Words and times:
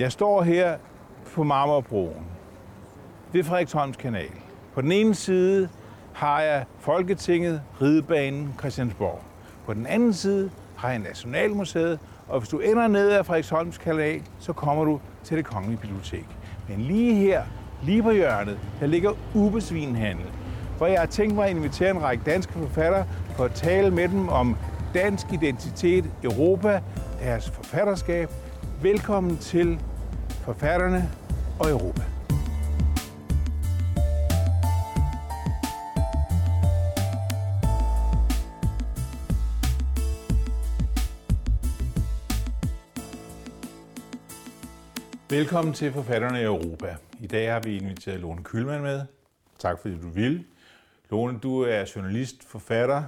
Jeg 0.00 0.12
står 0.12 0.42
her 0.42 0.76
på 1.34 1.42
Marmorbroen 1.42 2.26
ved 3.32 3.44
Frederiksholms 3.44 3.96
kanal. 3.96 4.30
På 4.74 4.80
den 4.80 4.92
ene 4.92 5.14
side 5.14 5.68
har 6.12 6.40
jeg 6.40 6.64
Folketinget, 6.78 7.62
Ridebanen, 7.82 8.54
Christiansborg. 8.58 9.20
På 9.66 9.74
den 9.74 9.86
anden 9.86 10.12
side 10.12 10.50
har 10.76 10.90
jeg 10.90 10.98
Nationalmuseet, 10.98 11.98
og 12.28 12.40
hvis 12.40 12.48
du 12.48 12.58
ender 12.58 12.88
ned 12.88 13.10
ad 13.10 13.24
Frederiksholms 13.24 13.78
kanal, 13.78 14.22
så 14.38 14.52
kommer 14.52 14.84
du 14.84 15.00
til 15.24 15.36
det 15.36 15.44
kongelige 15.44 15.80
bibliotek. 15.80 16.26
Men 16.68 16.80
lige 16.80 17.14
her, 17.14 17.42
lige 17.82 18.02
på 18.02 18.10
hjørnet, 18.10 18.58
der 18.80 18.86
ligger 18.86 19.12
Ubesvinhandel, 19.34 20.26
hvor 20.76 20.86
jeg 20.86 21.00
har 21.00 21.06
tænkt 21.06 21.34
mig 21.34 21.44
at 21.44 21.50
invitere 21.50 21.90
en 21.90 22.02
række 22.02 22.22
danske 22.26 22.52
forfattere 22.52 23.06
for 23.36 23.44
at 23.44 23.52
tale 23.52 23.90
med 23.90 24.08
dem 24.08 24.28
om 24.28 24.56
dansk 24.94 25.26
identitet, 25.32 26.04
Europa, 26.24 26.80
deres 27.22 27.50
forfatterskab. 27.50 28.30
Velkommen 28.82 29.36
til 29.36 29.78
forfatterne 30.40 31.10
og 31.58 31.70
Europa. 31.70 32.02
Velkommen 45.30 45.74
til 45.74 45.92
Forfatterne 45.92 46.40
i 46.40 46.44
Europa. 46.44 46.96
I 47.20 47.26
dag 47.26 47.52
har 47.52 47.60
vi 47.60 47.76
inviteret 47.76 48.20
Lone 48.20 48.44
Kylman 48.44 48.82
med. 48.82 49.02
Tak 49.58 49.78
fordi 49.80 49.94
du 49.98 50.08
vil. 50.08 50.44
Lone, 51.10 51.38
du 51.38 51.60
er 51.60 51.92
journalist, 51.96 52.44
forfatter, 52.48 53.02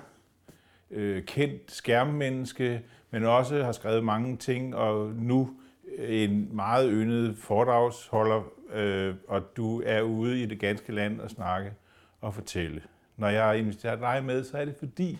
øh, 0.90 1.24
kendt 1.24 1.72
skærmmenneske, 1.72 2.82
men 3.10 3.24
også 3.24 3.62
har 3.62 3.72
skrevet 3.72 4.04
mange 4.04 4.36
ting, 4.36 4.76
og 4.76 5.12
nu 5.14 5.50
en 5.98 6.56
meget 6.56 6.90
yndet 6.92 7.36
foredragsholder, 7.36 8.42
øh, 8.72 9.14
og 9.28 9.56
du 9.56 9.82
er 9.86 10.02
ude 10.02 10.42
i 10.42 10.46
det 10.46 10.60
ganske 10.60 10.92
land 10.92 11.20
og 11.20 11.30
snakke 11.30 11.72
og 12.20 12.34
fortælle. 12.34 12.82
Når 13.16 13.28
jeg 13.28 13.44
har 13.44 13.52
inviteret 13.52 14.00
dig 14.00 14.24
med, 14.24 14.44
så 14.44 14.58
er 14.58 14.64
det 14.64 14.74
fordi, 14.78 15.18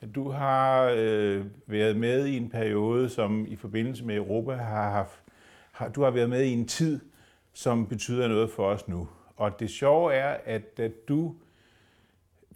at 0.00 0.14
du 0.14 0.30
har 0.30 0.94
øh, 0.96 1.44
været 1.66 1.96
med 1.96 2.26
i 2.26 2.36
en 2.36 2.50
periode, 2.50 3.08
som 3.08 3.46
i 3.48 3.56
forbindelse 3.56 4.04
med 4.04 4.16
Europa 4.16 4.52
har 4.52 4.90
haft, 4.90 5.22
har, 5.72 5.88
du 5.88 6.02
har 6.02 6.10
været 6.10 6.30
med 6.30 6.42
i 6.42 6.52
en 6.52 6.68
tid, 6.68 7.00
som 7.52 7.86
betyder 7.86 8.28
noget 8.28 8.50
for 8.50 8.66
os 8.66 8.88
nu. 8.88 9.08
Og 9.36 9.60
det 9.60 9.70
sjove 9.70 10.14
er, 10.14 10.36
at 10.44 10.76
da 10.76 10.90
du 11.08 11.34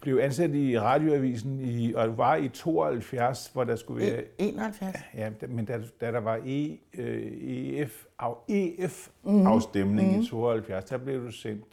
blev 0.01 0.19
ansat 0.21 0.55
i 0.55 0.79
radioavisen, 0.79 1.59
i, 1.59 1.93
og 1.93 2.17
var 2.17 2.35
i 2.35 2.49
72, 2.49 3.49
hvor 3.53 3.63
der 3.63 3.75
skulle 3.75 4.05
være... 4.05 4.23
71? 4.37 4.97
Ja, 5.15 5.29
men 5.47 5.65
da, 5.65 5.81
da 6.01 6.11
der 6.11 6.19
var 6.19 6.39
e, 6.45 6.77
øh, 6.93 7.31
EF, 7.41 8.05
af, 8.19 8.33
EF-afstemning 8.47 10.07
mm-hmm. 10.07 10.23
i 10.23 10.27
72, 10.27 10.85
der 10.85 10.97
blev 10.97 11.25
du 11.25 11.31
sendt 11.31 11.65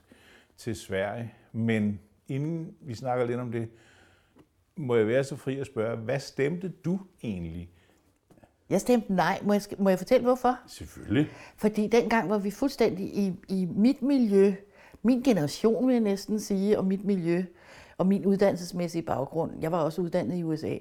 til 0.56 0.76
Sverige. 0.76 1.32
Men 1.52 2.00
inden 2.28 2.74
vi 2.80 2.94
snakker 2.94 3.26
lidt 3.26 3.40
om 3.40 3.52
det, 3.52 3.68
må 4.76 4.96
jeg 4.96 5.06
være 5.06 5.24
så 5.24 5.36
fri 5.36 5.58
at 5.58 5.66
spørge, 5.66 5.96
hvad 5.96 6.20
stemte 6.20 6.68
du 6.68 7.00
egentlig? 7.22 7.70
Jeg 8.70 8.80
stemte 8.80 9.14
nej. 9.14 9.38
Må 9.42 9.52
jeg, 9.52 9.62
må 9.78 9.88
jeg 9.88 9.98
fortælle, 9.98 10.24
hvorfor? 10.24 10.58
Selvfølgelig. 10.66 11.28
Fordi 11.56 11.86
dengang 11.86 12.30
var 12.30 12.38
vi 12.38 12.50
fuldstændig 12.50 13.06
i, 13.06 13.34
i 13.48 13.68
mit 13.76 14.02
miljø, 14.02 14.54
min 15.02 15.22
generation 15.22 15.86
vil 15.86 15.92
jeg 15.92 16.02
næsten 16.02 16.40
sige, 16.40 16.78
og 16.78 16.84
mit 16.84 17.04
miljø, 17.04 17.44
og 17.98 18.06
min 18.06 18.26
uddannelsesmæssige 18.26 19.02
baggrund, 19.02 19.52
jeg 19.60 19.72
var 19.72 19.78
også 19.82 20.02
uddannet 20.02 20.36
i 20.36 20.44
USA, 20.44 20.76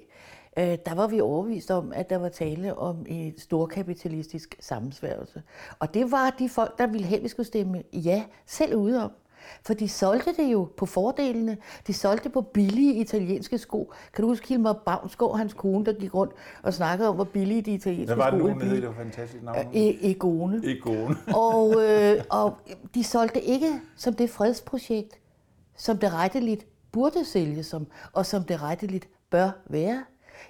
øh, 0.57 0.77
der 0.85 0.95
var 0.95 1.07
vi 1.07 1.21
overvist 1.21 1.71
om, 1.71 1.91
at 1.95 2.09
der 2.09 2.17
var 2.17 2.29
tale 2.29 2.77
om 2.77 3.05
et 3.07 3.41
storkapitalistisk 3.41 4.55
sammensværgelse. 4.59 5.41
Og 5.79 5.93
det 5.93 6.11
var 6.11 6.35
de 6.39 6.49
folk, 6.49 6.77
der 6.77 6.87
ville 6.87 7.07
have, 7.07 7.21
vi 7.21 7.27
skulle 7.27 7.47
stemme 7.47 7.83
ja, 7.93 8.23
selv 8.45 8.75
ude 8.75 9.03
om. 9.03 9.11
For 9.61 9.73
de 9.73 9.89
solgte 9.89 10.33
det 10.37 10.51
jo 10.51 10.67
på 10.77 10.85
fordelene. 10.85 11.57
De 11.87 11.93
solgte 11.93 12.29
på 12.29 12.41
billige 12.41 12.93
italienske 12.93 13.57
sko. 13.57 13.93
Kan 14.13 14.21
du 14.21 14.27
huske 14.27 14.47
Hilmar 14.47 14.73
Bavnsgaard, 14.73 15.37
hans 15.37 15.53
kone, 15.53 15.85
der 15.85 15.93
gik 15.93 16.13
rundt 16.13 16.33
og 16.63 16.73
snakkede 16.73 17.09
om, 17.09 17.15
hvor 17.15 17.23
billige 17.23 17.61
de 17.61 17.73
italienske 17.73 18.13
sko 18.13 18.15
Hvad 18.15 18.31
var 18.31 18.37
det 18.37 18.57
nu, 18.57 18.75
det 18.75 18.87
var 18.87 18.93
fantastisk 18.93 19.43
navn? 19.43 19.57
E- 19.57 20.07
Egone. 20.09 20.61
Egone. 20.63 21.15
og, 21.45 21.83
øh, 21.83 22.23
og 22.29 22.57
de 22.95 23.03
solgte 23.03 23.41
ikke 23.41 23.81
som 23.95 24.13
det 24.13 24.29
fredsprojekt, 24.29 25.19
som 25.77 25.97
det 25.97 26.13
retteligt 26.13 26.67
burde 26.95 27.25
sælge 27.25 27.63
som, 27.63 27.87
og 28.13 28.25
som 28.25 28.43
det 28.43 28.61
retteligt 28.61 29.07
bør 29.29 29.49
være. 29.65 30.05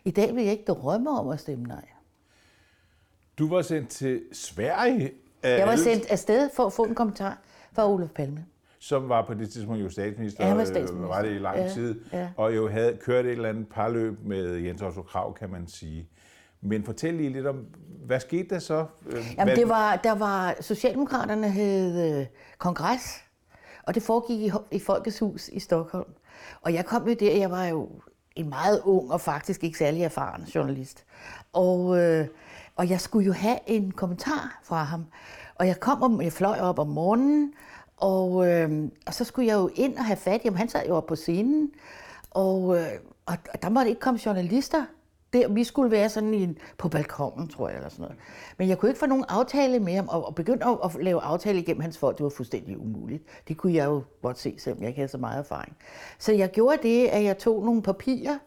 I 0.05 0.11
dag 0.11 0.35
vil 0.35 0.43
jeg 0.43 0.51
ikke 0.51 0.63
drømme 0.67 1.09
om 1.19 1.29
at 1.29 1.39
stemme 1.39 1.65
nej. 1.65 1.85
Du 3.39 3.49
var 3.49 3.61
sendt 3.61 3.89
til 3.89 4.21
Sverige. 4.33 5.11
Jeg 5.43 5.67
var 5.67 5.75
sendt 5.75 6.05
afsted 6.05 6.49
for 6.55 6.65
at 6.65 6.73
få 6.73 6.83
en 6.85 6.95
kommentar 6.95 7.37
fra 7.73 7.89
Olof 7.91 8.09
Palme. 8.09 8.45
som 8.79 9.09
var 9.09 9.25
på 9.25 9.33
det 9.33 9.49
tidspunkt 9.49 9.83
jo 9.83 9.89
statsminister, 9.89 10.47
Ja, 10.47 10.53
var 10.53 10.61
øh, 10.61 10.67
statsminister. 10.67 11.07
var 11.07 11.21
det 11.21 11.31
i 11.35 11.37
lang 11.37 11.57
Ja, 11.57 11.69
tid, 11.73 12.01
ja. 12.13 12.29
og 12.37 12.55
jo 12.55 12.67
havde 12.69 12.97
kørt 13.01 13.25
et 13.25 13.31
eller 13.31 13.49
andet 13.49 13.67
parløb 13.69 14.17
med 14.25 14.55
Jens 14.57 14.81
Otto 14.81 15.01
Krav, 15.01 15.33
kan 15.37 15.49
man 15.49 15.67
sige. 15.67 16.09
Men 16.61 16.83
fortæl 16.83 17.13
lige 17.13 17.29
lidt 17.29 17.45
om, 17.47 17.65
hvad 18.05 18.19
skete 18.19 18.49
der 18.49 18.59
så? 18.59 18.85
Øh, 19.05 19.13
Jamen, 19.37 19.47
hvad- 19.47 19.55
det 19.55 19.69
var, 19.69 19.95
der 19.95 20.15
var, 20.15 20.55
Socialdemokraterne 20.61 21.49
havde 21.49 22.19
øh, 22.19 22.25
kongres, 22.57 23.01
og 23.83 23.95
det 23.95 24.03
foregik 24.03 24.39
i, 24.41 24.51
i 24.71 24.79
Folkets 24.79 25.19
Hus 25.19 25.47
i 25.49 25.59
Stockholm. 25.59 26.09
Og 26.61 26.73
jeg 26.73 26.85
kom 26.85 27.07
jo 27.07 27.13
der, 27.13 27.37
jeg 27.37 27.51
var 27.51 27.65
jo 27.65 27.89
en 28.35 28.49
meget 28.49 28.81
ung 28.83 29.11
og 29.11 29.21
faktisk 29.21 29.63
ikke 29.63 29.77
særlig 29.77 30.03
erfaren 30.03 30.43
journalist. 30.43 31.05
Og, 31.53 31.99
øh, 31.99 32.27
og 32.75 32.89
jeg 32.89 33.01
skulle 33.01 33.25
jo 33.25 33.33
have 33.33 33.59
en 33.67 33.91
kommentar 33.91 34.59
fra 34.63 34.83
ham. 34.83 35.05
Og 35.55 35.67
jeg 35.67 35.79
kom 35.79 36.03
om, 36.03 36.21
jeg 36.21 36.33
fløj 36.33 36.59
op 36.59 36.79
om 36.79 36.87
morgenen, 36.87 37.53
og, 37.97 38.47
øh, 38.47 38.89
og 39.07 39.13
så 39.13 39.23
skulle 39.23 39.47
jeg 39.47 39.55
jo 39.55 39.69
ind 39.75 39.97
og 39.97 40.05
have 40.05 40.17
fat 40.17 40.41
i 40.43 40.47
ham. 40.47 40.55
Han 40.55 40.69
sad 40.69 40.87
jo 40.87 40.95
oppe 40.95 41.07
på 41.07 41.15
scenen, 41.15 41.71
og, 42.31 42.77
øh, 42.77 42.91
og 43.25 43.37
der 43.61 43.69
måtte 43.69 43.89
ikke 43.89 44.01
komme 44.01 44.19
journalister 44.25 44.85
der, 45.35 45.47
vi 45.47 45.63
skulle 45.63 45.91
være 45.91 46.09
sådan 46.09 46.33
i 46.33 46.43
en, 46.43 46.57
på 46.77 46.89
balkongen, 46.89 47.47
tror 47.47 47.67
jeg, 47.67 47.77
eller 47.77 47.89
sådan 47.89 48.03
noget. 48.03 48.17
Men 48.57 48.69
jeg 48.69 48.77
kunne 48.77 48.89
ikke 48.89 48.99
få 48.99 49.05
nogen 49.05 49.25
aftale 49.27 49.79
med 49.79 49.95
ham, 49.95 50.07
og, 50.07 50.25
og 50.25 50.35
begynde 50.35 50.65
at, 50.65 50.77
at 50.83 51.03
lave 51.03 51.21
aftale 51.21 51.59
igennem 51.59 51.81
hans 51.81 51.97
folk, 51.97 52.17
det 52.17 52.23
var 52.23 52.29
fuldstændig 52.29 52.79
umuligt. 52.79 53.23
Det 53.47 53.57
kunne 53.57 53.73
jeg 53.73 53.85
jo 53.85 54.03
godt 54.21 54.39
se, 54.39 54.55
selvom 54.57 54.81
jeg 54.81 54.87
ikke 54.87 54.99
havde 54.99 55.11
så 55.11 55.17
meget 55.17 55.39
erfaring. 55.39 55.77
Så 56.19 56.33
jeg 56.33 56.51
gjorde 56.51 56.77
det, 56.83 57.07
at 57.07 57.23
jeg 57.23 57.37
tog 57.37 57.65
nogle 57.65 57.81
papirer, 57.81 58.37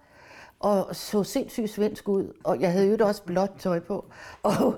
og 0.61 0.97
så 0.97 1.23
sindssygt 1.23 1.71
svensk 1.71 2.09
ud, 2.09 2.33
og 2.45 2.61
jeg 2.61 2.73
havde 2.73 2.89
jo 2.89 3.07
også 3.07 3.23
blåt 3.23 3.51
tøj 3.59 3.81
på. 3.81 4.05
Og, 4.43 4.75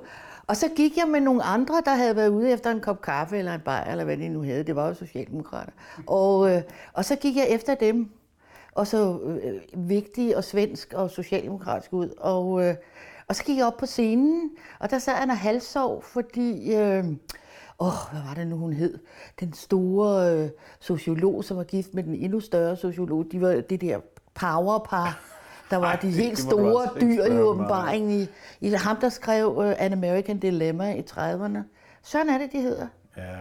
og 0.46 0.56
så 0.56 0.68
gik 0.76 0.96
jeg 0.96 1.08
med 1.08 1.20
nogle 1.20 1.42
andre, 1.42 1.82
der 1.84 1.94
havde 1.94 2.16
været 2.16 2.28
ude 2.28 2.50
efter 2.50 2.70
en 2.70 2.80
kop 2.80 3.00
kaffe 3.00 3.38
eller 3.38 3.54
en 3.54 3.60
bajer, 3.60 3.90
eller 3.90 4.04
hvad 4.04 4.16
de 4.16 4.28
nu 4.28 4.42
havde. 4.42 4.62
Det 4.62 4.76
var 4.76 4.88
jo 4.88 4.94
socialdemokrater. 4.94 5.72
Og, 6.06 6.50
øh, 6.50 6.62
og 6.92 7.04
så 7.04 7.16
gik 7.16 7.36
jeg 7.36 7.48
efter 7.48 7.74
dem, 7.74 8.10
og 8.74 8.86
så 8.86 9.20
øh, 9.24 9.88
vigtig 9.88 10.36
og 10.36 10.44
svensk 10.44 10.92
og 10.92 11.10
socialdemokratisk 11.10 11.92
ud. 11.92 12.08
Og, 12.18 12.64
øh, 12.64 12.74
og 13.28 13.36
så 13.36 13.44
gik 13.44 13.58
jeg 13.58 13.66
op 13.66 13.76
på 13.76 13.86
scenen, 13.86 14.50
og 14.78 14.90
der 14.90 14.98
sad 14.98 15.14
han 15.14 15.30
og 15.30 15.38
halvsov, 15.38 16.02
fordi... 16.02 16.74
Øh, 16.74 17.04
Åh, 17.82 17.92
hvad 18.12 18.20
var 18.26 18.34
det 18.34 18.46
nu, 18.46 18.56
hun 18.56 18.72
hed? 18.72 18.98
Den 19.40 19.52
store 19.52 20.34
øh, 20.34 20.48
sociolog, 20.80 21.44
som 21.44 21.56
var 21.56 21.64
gift 21.64 21.94
med 21.94 22.02
den 22.02 22.14
endnu 22.14 22.40
større 22.40 22.76
sociolog. 22.76 23.26
De 23.32 23.40
var 23.40 23.48
det 23.48 23.80
der 23.80 23.98
powerpar. 24.34 25.20
Der 25.70 25.76
var 25.76 25.86
Ej, 25.86 25.98
de 26.02 26.10
helt 26.10 26.38
store 26.38 26.82
altså 26.82 26.98
ikke 26.98 27.16
dyr 27.16 27.24
i 27.24 27.40
åbenbaringen. 27.40 28.20
I, 28.20 28.26
i 28.60 28.70
ham, 28.70 28.96
der 28.96 29.08
skrev 29.08 29.56
uh, 29.56 29.72
An 29.78 29.92
American 29.92 30.38
Dilemma 30.38 30.94
i 30.94 31.00
30'erne. 31.10 31.58
Sådan 32.02 32.28
er 32.28 32.38
det, 32.38 32.52
de 32.52 32.60
hedder. 32.60 32.86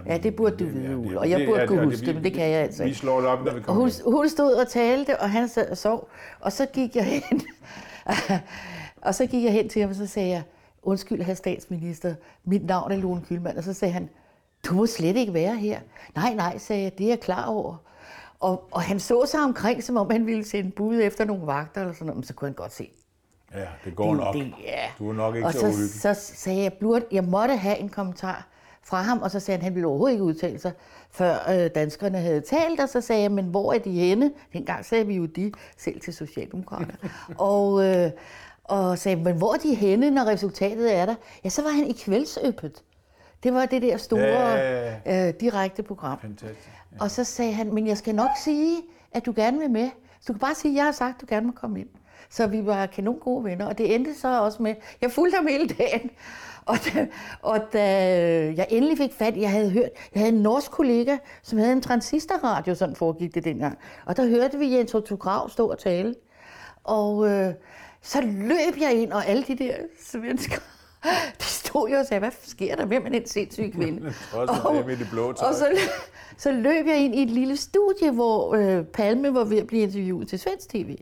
Ja, 0.05 0.17
det 0.17 0.35
burde 0.35 0.57
du 0.57 0.65
vide, 0.65 0.97
Ulla. 0.97 1.19
Og 1.19 1.29
jeg 1.29 1.47
burde 1.47 1.67
kunne 1.67 1.83
huske 1.85 2.05
det, 2.05 2.15
men 2.15 2.23
det 2.23 2.33
kan 2.33 2.41
jeg 2.49 2.61
altså 2.61 2.83
Vi 2.83 2.89
ikke. 2.89 2.99
slår 2.99 3.19
det 3.19 3.29
op, 3.29 3.45
når 3.45 3.53
vi 3.53 3.61
kommer 3.61 3.81
hun, 3.81 4.13
hun 4.13 4.29
stod 4.29 4.53
og 4.53 4.67
talte, 4.67 5.19
og 5.19 5.29
han 5.29 5.47
sad 5.49 5.69
og 5.69 5.77
sov. 5.77 6.09
Og 6.39 6.51
så 6.51 6.65
gik 6.73 6.95
jeg 6.95 7.05
hen, 7.05 7.41
og 9.07 9.15
så 9.15 9.25
gik 9.25 9.43
jeg 9.43 9.53
hen 9.53 9.69
til 9.69 9.81
ham, 9.81 9.89
og 9.89 9.95
så 9.95 10.07
sagde 10.07 10.29
jeg, 10.29 10.43
undskyld, 10.83 11.21
herr 11.21 11.33
statsminister, 11.35 12.15
mit 12.45 12.65
navn 12.65 12.91
er 12.91 12.95
Lone 12.95 13.21
Kylman. 13.29 13.57
Og 13.57 13.63
så 13.63 13.73
sagde 13.73 13.91
han, 13.91 14.09
du 14.65 14.73
må 14.73 14.85
slet 14.85 15.17
ikke 15.17 15.33
være 15.33 15.55
her. 15.55 15.79
Nej, 16.15 16.33
nej, 16.33 16.57
sagde 16.57 16.83
jeg, 16.83 16.97
det 16.97 17.03
er 17.05 17.09
jeg 17.09 17.19
klar 17.19 17.45
over. 17.45 17.75
Og, 18.39 18.63
og 18.71 18.81
han 18.81 18.99
så 18.99 19.25
sig 19.25 19.39
omkring, 19.39 19.83
som 19.83 19.97
om 19.97 20.11
han 20.11 20.25
ville 20.25 20.45
sende 20.45 20.71
bud 20.71 20.99
efter 21.01 21.25
nogle 21.25 21.47
vagter 21.47 21.81
eller 21.81 21.93
sådan 21.93 22.05
noget, 22.05 22.17
men 22.17 22.23
så 22.23 22.33
kunne 22.33 22.47
han 22.47 22.53
godt 22.55 22.73
se, 22.73 22.89
Ja, 23.55 23.65
det 23.85 23.95
går 23.95 24.15
nok. 24.15 24.35
det, 24.35 24.53
ja. 24.63 24.79
Du 24.99 25.09
er 25.09 25.13
nok 25.13 25.35
ikke 25.35 25.47
og 25.47 25.53
så 25.53 25.59
så, 25.59 25.99
så 25.99 26.13
sagde 26.13 26.63
jeg, 26.63 26.71
at 26.95 27.03
jeg 27.11 27.23
måtte 27.23 27.55
have 27.55 27.77
en 27.77 27.89
kommentar 27.89 28.47
fra 28.89 29.01
ham, 29.01 29.21
og 29.21 29.31
så 29.31 29.39
sagde 29.39 29.55
han, 29.57 29.61
at 29.61 29.63
han 29.63 29.75
ville 29.75 29.87
overhovedet 29.87 30.13
ikke 30.13 30.23
udtale 30.23 30.59
sig, 30.59 30.71
før 31.11 31.35
øh, 31.49 31.69
danskerne 31.75 32.17
havde 32.17 32.41
talt, 32.41 32.79
og 32.79 32.89
så 32.89 33.01
sagde 33.01 33.21
jeg, 33.21 33.31
men 33.31 33.45
hvor 33.45 33.73
er 33.73 33.77
de 33.79 33.91
henne? 33.91 34.31
Dengang 34.53 34.85
sagde 34.85 35.07
vi 35.07 35.15
jo 35.15 35.25
de, 35.25 35.51
selv 35.77 36.01
til 36.01 36.13
Socialdemokrater. 36.13 36.93
og, 37.51 37.85
øh, 37.85 38.11
og 38.63 38.97
sagde, 38.97 39.23
men 39.23 39.37
hvor 39.37 39.53
er 39.53 39.57
de 39.57 39.75
henne, 39.75 40.11
når 40.11 40.25
resultatet 40.25 40.95
er 40.95 41.05
der? 41.05 41.15
Ja, 41.43 41.49
så 41.49 41.61
var 41.61 41.69
han 41.69 41.87
i 41.87 41.93
kveldsøppet. 41.93 42.83
Det 43.43 43.53
var 43.53 43.65
det 43.65 43.81
der 43.81 43.97
store 43.97 44.21
Ja, 44.21 44.99
ja, 45.05 45.27
øh, 45.27 45.33
direkte 45.39 45.83
program. 45.83 46.19
Fantastisk. 46.19 46.69
Og 46.99 47.11
så 47.11 47.23
sagde 47.23 47.53
han, 47.53 47.73
men 47.73 47.87
jeg 47.87 47.97
skal 47.97 48.15
nok 48.15 48.29
sige, 48.43 48.77
at 49.11 49.25
du 49.25 49.33
gerne 49.35 49.59
vil 49.59 49.69
med. 49.69 49.89
Så 50.19 50.25
du 50.27 50.33
kan 50.33 50.39
bare 50.39 50.55
sige, 50.55 50.71
at 50.71 50.75
jeg 50.75 50.85
har 50.85 50.91
sagt, 50.91 51.15
at 51.15 51.21
du 51.21 51.25
gerne 51.29 51.45
må 51.45 51.53
komme 51.55 51.79
ind. 51.79 51.87
Så 52.29 52.47
vi 52.47 52.65
var 52.65 52.85
kanon 52.85 53.19
gode 53.19 53.43
venner, 53.43 53.65
og 53.65 53.77
det 53.77 53.95
endte 53.95 54.19
så 54.19 54.41
også 54.41 54.63
med, 54.63 54.75
jeg 55.01 55.11
fulgte 55.11 55.35
ham 55.35 55.47
hele 55.47 55.67
dagen. 55.67 56.11
Og 56.69 56.77
da, 56.85 57.07
og 57.41 57.59
da 57.73 57.85
jeg 58.57 58.67
endelig 58.69 58.97
fik 58.97 59.13
fat, 59.13 59.37
jeg 59.37 59.51
havde 59.51 59.69
hørt, 59.69 59.89
jeg 60.13 60.21
havde 60.21 60.35
en 60.35 60.41
norsk 60.41 60.71
kollega, 60.71 61.17
som 61.43 61.57
havde 61.57 61.71
en 61.71 61.81
transistorradio, 61.81 62.75
sådan 62.75 62.95
foregik 62.95 63.35
det 63.35 63.43
dengang. 63.43 63.77
Og 64.05 64.17
der 64.17 64.27
hørte 64.27 64.57
vi 64.57 64.75
Jens 64.75 64.93
Otto 64.93 65.15
Grav 65.15 65.49
stå 65.49 65.67
og 65.67 65.79
tale. 65.79 66.15
Og 66.83 67.29
øh, 67.29 67.53
så 68.01 68.21
løb 68.21 68.81
jeg 68.81 68.93
ind, 68.93 69.11
og 69.13 69.25
alle 69.25 69.43
de 69.43 69.57
der 69.57 69.73
svensker, 70.05 70.61
de 71.39 71.43
stod 71.43 71.89
jo 71.89 71.97
og 71.97 72.05
sagde, 72.05 72.19
hvad 72.19 72.31
sker 72.41 72.75
der? 72.75 72.85
Hvem 72.85 73.05
er 73.05 73.09
den 73.09 73.27
sindssyge 73.27 73.71
kvinde? 73.71 74.07
Også 74.33 74.61
og, 74.63 74.85
med 74.87 74.97
det 74.97 75.07
blå 75.11 75.33
tøj. 75.33 75.47
og 75.47 75.55
så, 75.55 75.79
så 76.37 76.51
løb 76.51 76.87
jeg 76.87 76.97
ind 76.97 77.15
i 77.15 77.23
et 77.23 77.29
lille 77.29 77.57
studie, 77.57 78.11
hvor 78.11 78.55
øh, 78.55 78.83
Palme 78.83 79.33
var 79.33 79.43
ved 79.43 79.57
at 79.57 79.67
blive 79.67 79.83
interviewet 79.83 80.27
til 80.27 80.39
svensk 80.39 80.69
tv. 80.69 80.97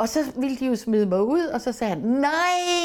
Og 0.00 0.08
så 0.08 0.18
ville 0.40 0.56
de 0.56 0.66
jo 0.66 0.76
smide 0.76 1.06
mig 1.06 1.22
ud, 1.22 1.40
og 1.54 1.60
så 1.60 1.72
sagde 1.72 1.94
han, 1.94 2.02
nej, 2.02 2.30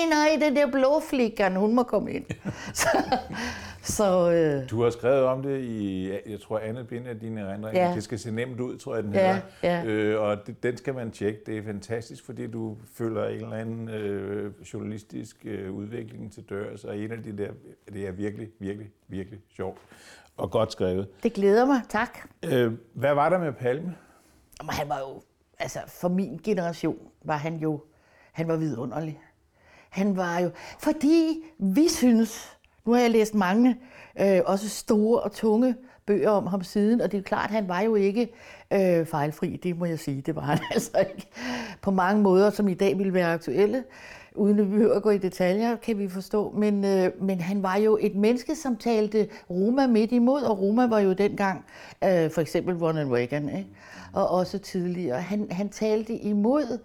nej, 0.09 0.38
den 0.41 0.56
der 0.56 0.71
blå 0.71 1.00
flikkeren, 1.09 1.56
hun 1.56 1.75
må 1.75 1.83
komme 1.83 2.12
ind. 2.13 2.25
så, 2.73 2.88
så 3.83 4.31
øh, 4.31 4.69
Du 4.69 4.83
har 4.83 4.89
skrevet 4.89 5.23
om 5.23 5.41
det 5.44 5.59
i, 5.62 6.09
jeg 6.12 6.41
tror, 6.41 6.59
andet 6.59 6.88
bind 6.88 7.07
af 7.07 7.19
dine 7.19 7.41
erindringer. 7.41 7.88
Ja. 7.89 7.95
Det 7.95 8.03
skal 8.03 8.19
se 8.19 8.31
nemt 8.31 8.59
ud, 8.59 8.77
tror 8.77 8.95
jeg, 8.95 9.03
den 9.03 9.13
Ja, 9.13 9.33
hedder. 9.62 9.83
ja. 9.83 9.85
Øh, 9.85 10.21
og 10.21 10.47
det, 10.47 10.63
den 10.63 10.77
skal 10.77 10.94
man 10.95 11.12
tjekke. 11.12 11.39
Det 11.45 11.57
er 11.57 11.63
fantastisk, 11.63 12.25
fordi 12.25 12.47
du 12.47 12.77
følger 12.94 13.25
en 13.25 13.35
eller 13.35 13.53
anden 13.53 13.89
øh, 13.89 14.51
journalistisk 14.73 15.38
øh, 15.45 15.71
udvikling 15.73 16.33
til 16.33 16.44
dørs. 16.50 16.83
Og 16.83 16.97
en 16.97 17.12
af 17.12 17.23
de 17.23 17.38
der, 17.38 17.50
det 17.94 18.07
er 18.07 18.12
virkelig, 18.12 18.47
virkelig, 18.59 18.89
virkelig 19.07 19.39
sjovt 19.56 19.77
og 20.38 20.51
godt 20.51 20.71
skrevet. 20.71 21.07
det 21.23 21.33
glæder 21.33 21.65
mig, 21.65 21.81
tak. 21.89 22.17
Øh, 22.45 22.73
hvad 22.94 23.13
var 23.13 23.29
der 23.29 23.38
med 23.39 23.53
Palme? 23.53 23.95
Men 24.62 24.69
han 24.69 24.89
var 24.89 25.00
jo, 25.00 25.21
altså 25.60 25.80
for 25.88 26.10
min 26.10 26.40
generation 26.44 26.98
var 27.24 27.38
han 27.38 27.56
jo, 27.56 27.81
han 28.31 28.48
var 28.48 28.56
vidunderlig. 28.56 29.19
Han 29.90 30.18
var 30.18 30.40
jo, 30.40 30.52
fordi 30.80 31.44
vi 31.57 31.90
synes, 31.90 32.57
nu 32.86 32.94
har 32.94 33.00
jeg 33.00 33.12
læst 33.12 33.36
mange, 33.36 33.78
øh, 34.19 34.42
også 34.46 34.69
store 34.69 35.19
og 35.19 35.31
tunge 35.31 35.75
bøger 36.06 36.30
om 36.30 36.48
ham 36.48 36.63
siden, 36.63 37.02
og 37.02 37.12
det 37.12 37.18
er 37.18 37.22
klart, 37.22 37.52
han 37.52 37.68
var 37.68 37.81
jo 37.81 37.96
ikke 37.96 38.30
øh, 38.74 39.06
fejlfri, 39.06 39.60
det 39.63 39.78
må 39.78 39.86
jeg 39.86 40.00
sige, 40.00 40.22
det 40.22 40.36
var 40.36 40.42
han 40.42 40.60
altså 40.74 41.06
ikke. 41.16 41.28
På 41.81 41.92
mange 41.92 42.22
måder, 42.22 42.50
som 42.50 42.68
i 42.68 42.74
dag 42.74 42.98
ville 42.98 43.13
være 43.13 43.34
aktuelle, 43.34 43.84
uden 44.36 44.60
at 44.60 44.66
vi 44.66 44.72
behøver 44.72 44.96
at 44.96 45.04
gå 45.04 45.10
i 45.10 45.18
detaljer, 45.18 45.76
kan 45.76 46.00
vi 46.00 46.10
forstå. 46.10 46.52
Men, 46.52 46.86
øh, 46.86 47.24
men 47.24 47.40
han 47.40 47.64
var 47.64 47.76
jo 47.76 47.98
et 48.02 48.16
menneske, 48.16 48.56
som 48.56 48.78
talte 48.78 49.30
Roma 49.50 49.88
midt 49.88 50.12
imod, 50.12 50.42
og 50.42 50.60
Roma 50.60 50.88
var 50.88 51.00
jo 51.00 51.14
dengang 51.14 51.66
øh, 52.04 52.32
for 52.32 52.42
eksempel 52.42 52.76
Ronald 52.76 53.12
Reagan, 53.12 53.50
ikke? 53.58 53.70
og 54.14 54.30
også 54.30 54.60
tidligere. 54.60 55.22
Han, 55.22 55.52
han 55.52 55.70
talte 55.70 56.14
imod 56.14 56.80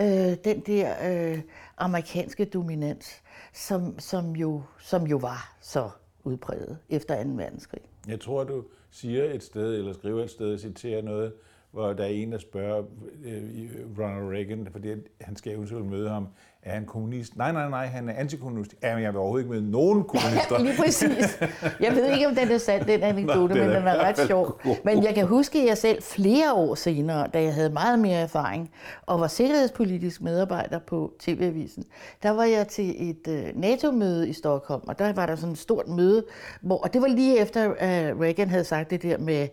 øh, 0.00 0.36
den 0.44 0.60
der 0.60 0.94
øh, 1.32 1.40
amerikanske 1.78 2.44
dominans, 2.44 3.22
som, 3.52 3.98
som, 3.98 4.36
jo, 4.36 4.62
som 4.80 5.06
jo 5.06 5.16
var 5.16 5.56
så 5.60 5.90
udpræget 6.24 6.78
efter 6.90 7.24
2. 7.24 7.30
verdenskrig. 7.30 7.82
Jeg 8.08 8.20
tror, 8.20 8.44
du 8.44 8.64
siger 8.90 9.24
et 9.24 9.42
sted, 9.42 9.78
eller 9.78 9.92
skriver 9.92 10.24
et 10.24 10.30
sted, 10.30 10.58
citerer 10.58 11.02
noget, 11.02 11.32
hvor 11.70 11.92
der 11.92 12.04
er 12.04 12.08
en, 12.08 12.32
der 12.32 12.38
spørger 12.38 12.84
øh, 13.24 13.70
Ronald 13.98 14.32
Reagan, 14.32 14.68
fordi 14.72 14.88
han 15.20 15.36
skal 15.36 15.52
eventuelt 15.52 15.86
møde 15.86 16.08
ham, 16.08 16.28
er 16.62 16.72
han 16.74 16.86
kommunist? 16.86 17.36
Nej, 17.36 17.52
nej, 17.52 17.68
nej, 17.70 17.86
han 17.86 18.08
er 18.08 18.12
antikommunist. 18.16 18.74
Ja, 18.82 18.94
men 18.94 19.04
jeg 19.04 19.12
vil 19.12 19.18
overhovedet 19.18 19.44
ikke 19.44 19.54
møde 19.54 19.70
nogen 19.70 20.04
kommunister. 20.12 20.58
Lige 20.58 20.76
præcis. 20.76 21.40
Jeg 21.80 21.92
ved 21.94 22.12
ikke, 22.12 22.26
om 22.26 22.34
den 22.34 22.50
er 22.50 22.58
sand, 22.58 22.84
den 22.84 23.02
anekdote, 23.02 23.54
men 23.54 23.68
den 23.68 23.86
er 23.88 23.96
ret 23.96 24.18
sjov. 24.18 24.60
Men 24.84 25.04
jeg 25.04 25.14
kan 25.14 25.26
huske, 25.26 25.58
at 25.58 25.66
jeg 25.66 25.78
selv 25.78 26.02
flere 26.02 26.52
år 26.54 26.74
senere, 26.74 27.26
da 27.34 27.42
jeg 27.42 27.54
havde 27.54 27.70
meget 27.70 27.98
mere 27.98 28.18
erfaring, 28.18 28.70
og 29.06 29.20
var 29.20 29.26
sikkerhedspolitisk 29.26 30.22
medarbejder 30.22 30.78
på 30.78 31.12
TV-avisen, 31.20 31.84
der 32.22 32.30
var 32.30 32.44
jeg 32.44 32.68
til 32.68 33.10
et 33.10 33.28
uh, 33.28 33.60
NATO-møde 33.60 34.28
i 34.28 34.32
Stockholm, 34.32 34.82
og 34.88 34.98
der 34.98 35.12
var 35.12 35.26
der 35.26 35.36
sådan 35.36 35.52
et 35.52 35.58
stort 35.58 35.88
møde, 35.88 36.24
hvor, 36.60 36.78
og 36.78 36.92
det 36.92 37.02
var 37.02 37.08
lige 37.08 37.38
efter, 37.38 37.74
at 37.78 38.20
Reagan 38.20 38.48
havde 38.50 38.64
sagt 38.64 38.90
det 38.90 39.02
der 39.02 39.18
med, 39.18 39.48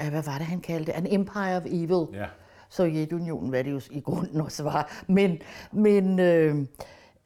uh, 0.00 0.08
hvad 0.08 0.22
var 0.22 0.38
det, 0.38 0.46
han 0.46 0.60
kaldte 0.60 0.92
det? 0.92 0.98
An 0.98 1.06
empire 1.10 1.56
of 1.56 1.62
evil. 1.66 2.06
Ja. 2.20 2.24
Sovjetunionen, 2.72 3.48
hvad 3.48 3.64
det 3.64 3.70
jo 3.70 3.80
i 3.90 4.00
grunden 4.00 4.40
også 4.40 4.62
var. 4.62 5.02
Men, 5.06 5.42
men 5.72 6.18
øh, 6.18 6.56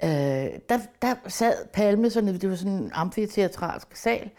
øh, 0.05 0.11
der, 0.69 0.79
der 1.03 1.15
sad 1.29 1.55
Palme 1.73 2.11
sådan, 2.11 2.35
det 2.35 2.51
var 2.51 2.57
sådan 2.57 2.73
en 2.73 2.91
amfiteatralsk 2.95 3.97
sal, 3.97 4.31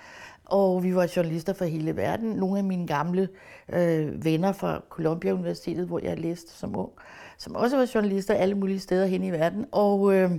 og 0.45 0.83
vi 0.83 0.95
var 0.95 1.11
journalister 1.15 1.53
fra 1.53 1.65
hele 1.65 1.95
verden. 1.95 2.29
Nogle 2.29 2.57
af 2.57 2.63
mine 2.63 2.87
gamle 2.87 3.29
øh, 3.69 4.25
venner 4.25 4.51
fra 4.51 4.81
Columbia 4.89 5.31
Universitetet, 5.31 5.87
hvor 5.87 5.99
jeg 6.03 6.19
læste 6.19 6.51
som 6.51 6.77
ung, 6.77 6.91
som 7.37 7.55
også 7.55 7.77
var 7.77 7.91
journalister 7.95 8.33
alle 8.33 8.55
mulige 8.55 8.79
steder 8.79 9.05
hen 9.05 9.23
i 9.23 9.31
verden. 9.31 9.65
Og, 9.71 10.13
øh, 10.13 10.31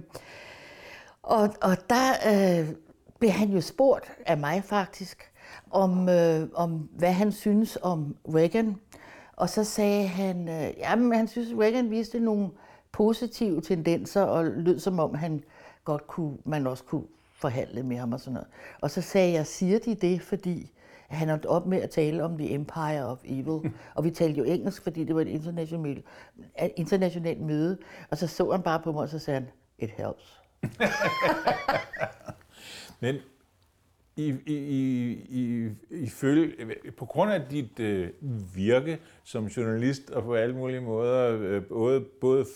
og, 1.23 1.55
og 1.63 1.77
der 1.91 2.13
øh, 2.61 2.69
blev 3.19 3.31
han 3.31 3.49
jo 3.49 3.61
spurgt 3.61 4.13
af 4.27 4.39
mig 4.39 4.65
faktisk, 4.65 5.33
om, 5.71 6.09
øh, 6.09 6.49
om 6.55 6.71
hvad 6.71 7.13
han 7.13 7.33
synes 7.33 7.79
om 7.83 8.17
Reagan. 8.35 8.77
Og 9.39 9.49
så 9.49 9.65
sagde 9.65 10.07
han, 10.07 10.49
øh, 10.49 10.79
jamen 10.79 11.15
han 11.15 11.29
synes, 11.29 11.49
Reagan 11.59 11.91
viste 11.91 12.21
nogle 12.21 12.51
positive 12.93 13.61
tendenser, 13.61 14.23
og 14.23 14.45
lød 14.45 14.79
som 14.79 14.99
om 14.99 15.15
han 15.15 15.45
godt 15.85 16.07
kunne, 16.07 16.37
man 16.45 16.67
også 16.67 16.85
kunne 16.85 17.05
forhandle 17.33 17.83
med 17.83 17.97
ham 17.97 18.13
og 18.13 18.21
sådan 18.21 18.33
noget. 18.33 18.49
Og 18.81 18.91
så 18.91 19.03
sagde 19.03 19.33
jeg, 19.33 19.47
siger 19.47 19.79
de 19.79 19.95
det, 19.95 20.23
fordi 20.23 20.73
han 21.09 21.29
holdt 21.29 21.47
op 21.47 21.67
med 21.67 21.83
at 21.83 21.91
tale 21.91 22.25
om 22.25 22.39
The 22.39 22.55
Empire 22.55 23.07
of 23.07 23.19
Evil. 23.25 23.73
Og 23.95 24.05
vi 24.05 24.11
talte 24.11 24.39
jo 24.39 24.45
engelsk, 24.45 24.83
fordi 24.83 25.05
det 25.05 25.15
var 25.15 25.21
et 25.21 25.29
internationalt, 25.29 26.05
et 26.63 26.73
internationalt 26.77 27.41
møde. 27.41 27.79
Og 28.11 28.19
så 28.19 28.27
så 28.27 28.51
han 28.51 28.63
bare 28.63 28.81
på 28.81 28.93
mig, 28.93 29.03
og 29.03 29.09
så 29.09 29.19
sagde 29.19 29.41
han, 29.41 29.49
it 29.79 29.91
helps. 29.91 30.41
Men 33.01 33.17
i, 34.19 34.35
i, 34.47 34.57
i, 35.29 35.71
i, 35.91 36.09
følge, 36.09 36.75
på 36.97 37.05
grund 37.05 37.33
af 37.33 37.41
dit 37.51 37.81
øh, 37.81 38.11
virke 38.55 38.99
som 39.25 39.47
journalist 39.47 40.11
og 40.11 40.23
på 40.23 40.35
alle 40.35 40.55
mulige 40.55 40.81
måder, 40.81 41.39
øh, 41.41 41.65
både, 41.65 42.01
både 42.01 42.47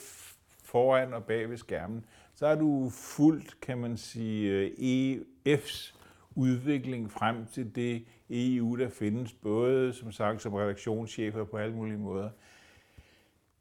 foran 0.65 1.15
og 1.15 1.25
bag 1.25 1.51
ved 1.51 1.57
skærmen, 1.57 2.05
så 2.35 2.47
har 2.47 2.55
du 2.55 2.91
fuldt, 2.91 3.61
kan 3.61 3.79
man 3.79 3.97
sige, 3.97 4.51
øh, 4.51 5.17
EF's 5.47 5.95
udvikling 6.35 7.11
frem 7.11 7.47
til 7.47 7.77
det 7.77 8.05
EU, 8.31 8.77
der 8.77 8.89
findes, 8.89 9.33
både 9.33 9.93
som 9.93 10.13
sagt 10.13 10.43
som 10.43 10.55
redaktionschefer 10.55 11.45
på 11.45 11.57
alle 11.57 11.75
mulige 11.75 11.99
måder. 11.99 12.31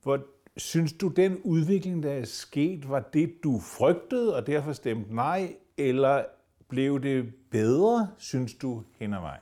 Hvor 0.04 0.26
synes 0.58 0.94
du, 0.94 1.08
den 1.08 1.38
udvikling, 1.44 2.04
der 2.04 2.12
er 2.12 2.26
sket, 2.26 2.90
var 2.90 3.00
det, 3.14 3.44
du 3.44 3.60
frygtede, 3.60 4.36
og 4.36 4.48
derfor 4.48 4.74
stemte 4.74 5.16
nej, 5.16 5.56
eller 5.78 6.26
blev 6.70 7.04
det 7.04 7.34
bedre, 7.52 8.08
synes 8.18 8.54
du, 8.54 8.84
hen 9.00 9.14
ad 9.14 9.20
vejen? 9.20 9.42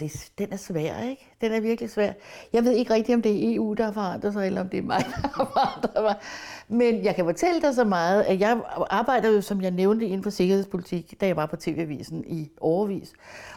Det, 0.00 0.30
den 0.38 0.52
er 0.52 0.56
svær, 0.56 1.00
ikke? 1.00 1.32
Den 1.40 1.52
er 1.52 1.60
virkelig 1.60 1.90
svær. 1.90 2.12
Jeg 2.52 2.64
ved 2.64 2.72
ikke 2.72 2.94
rigtigt, 2.94 3.16
om 3.16 3.22
det 3.22 3.32
er 3.32 3.56
EU, 3.56 3.74
der 3.74 3.84
har 3.84 3.92
forandret 3.92 4.32
sig, 4.32 4.46
eller 4.46 4.60
om 4.60 4.68
det 4.68 4.78
er 4.78 4.82
mig, 4.82 4.98
der 5.22 5.28
har 5.28 5.50
forandret 5.52 6.02
mig. 6.02 6.16
Men 6.68 7.04
jeg 7.04 7.14
kan 7.14 7.24
fortælle 7.24 7.62
dig 7.62 7.74
så 7.74 7.84
meget, 7.84 8.22
at 8.22 8.40
jeg 8.40 8.60
arbejder 8.90 9.28
jo, 9.28 9.40
som 9.40 9.62
jeg 9.62 9.70
nævnte, 9.70 10.06
inden 10.06 10.22
for 10.22 10.30
sikkerhedspolitik, 10.30 11.20
da 11.20 11.26
jeg 11.26 11.36
var 11.36 11.46
på 11.46 11.56
TV-avisen 11.56 12.24
i 12.26 12.50
overvis. 12.60 13.12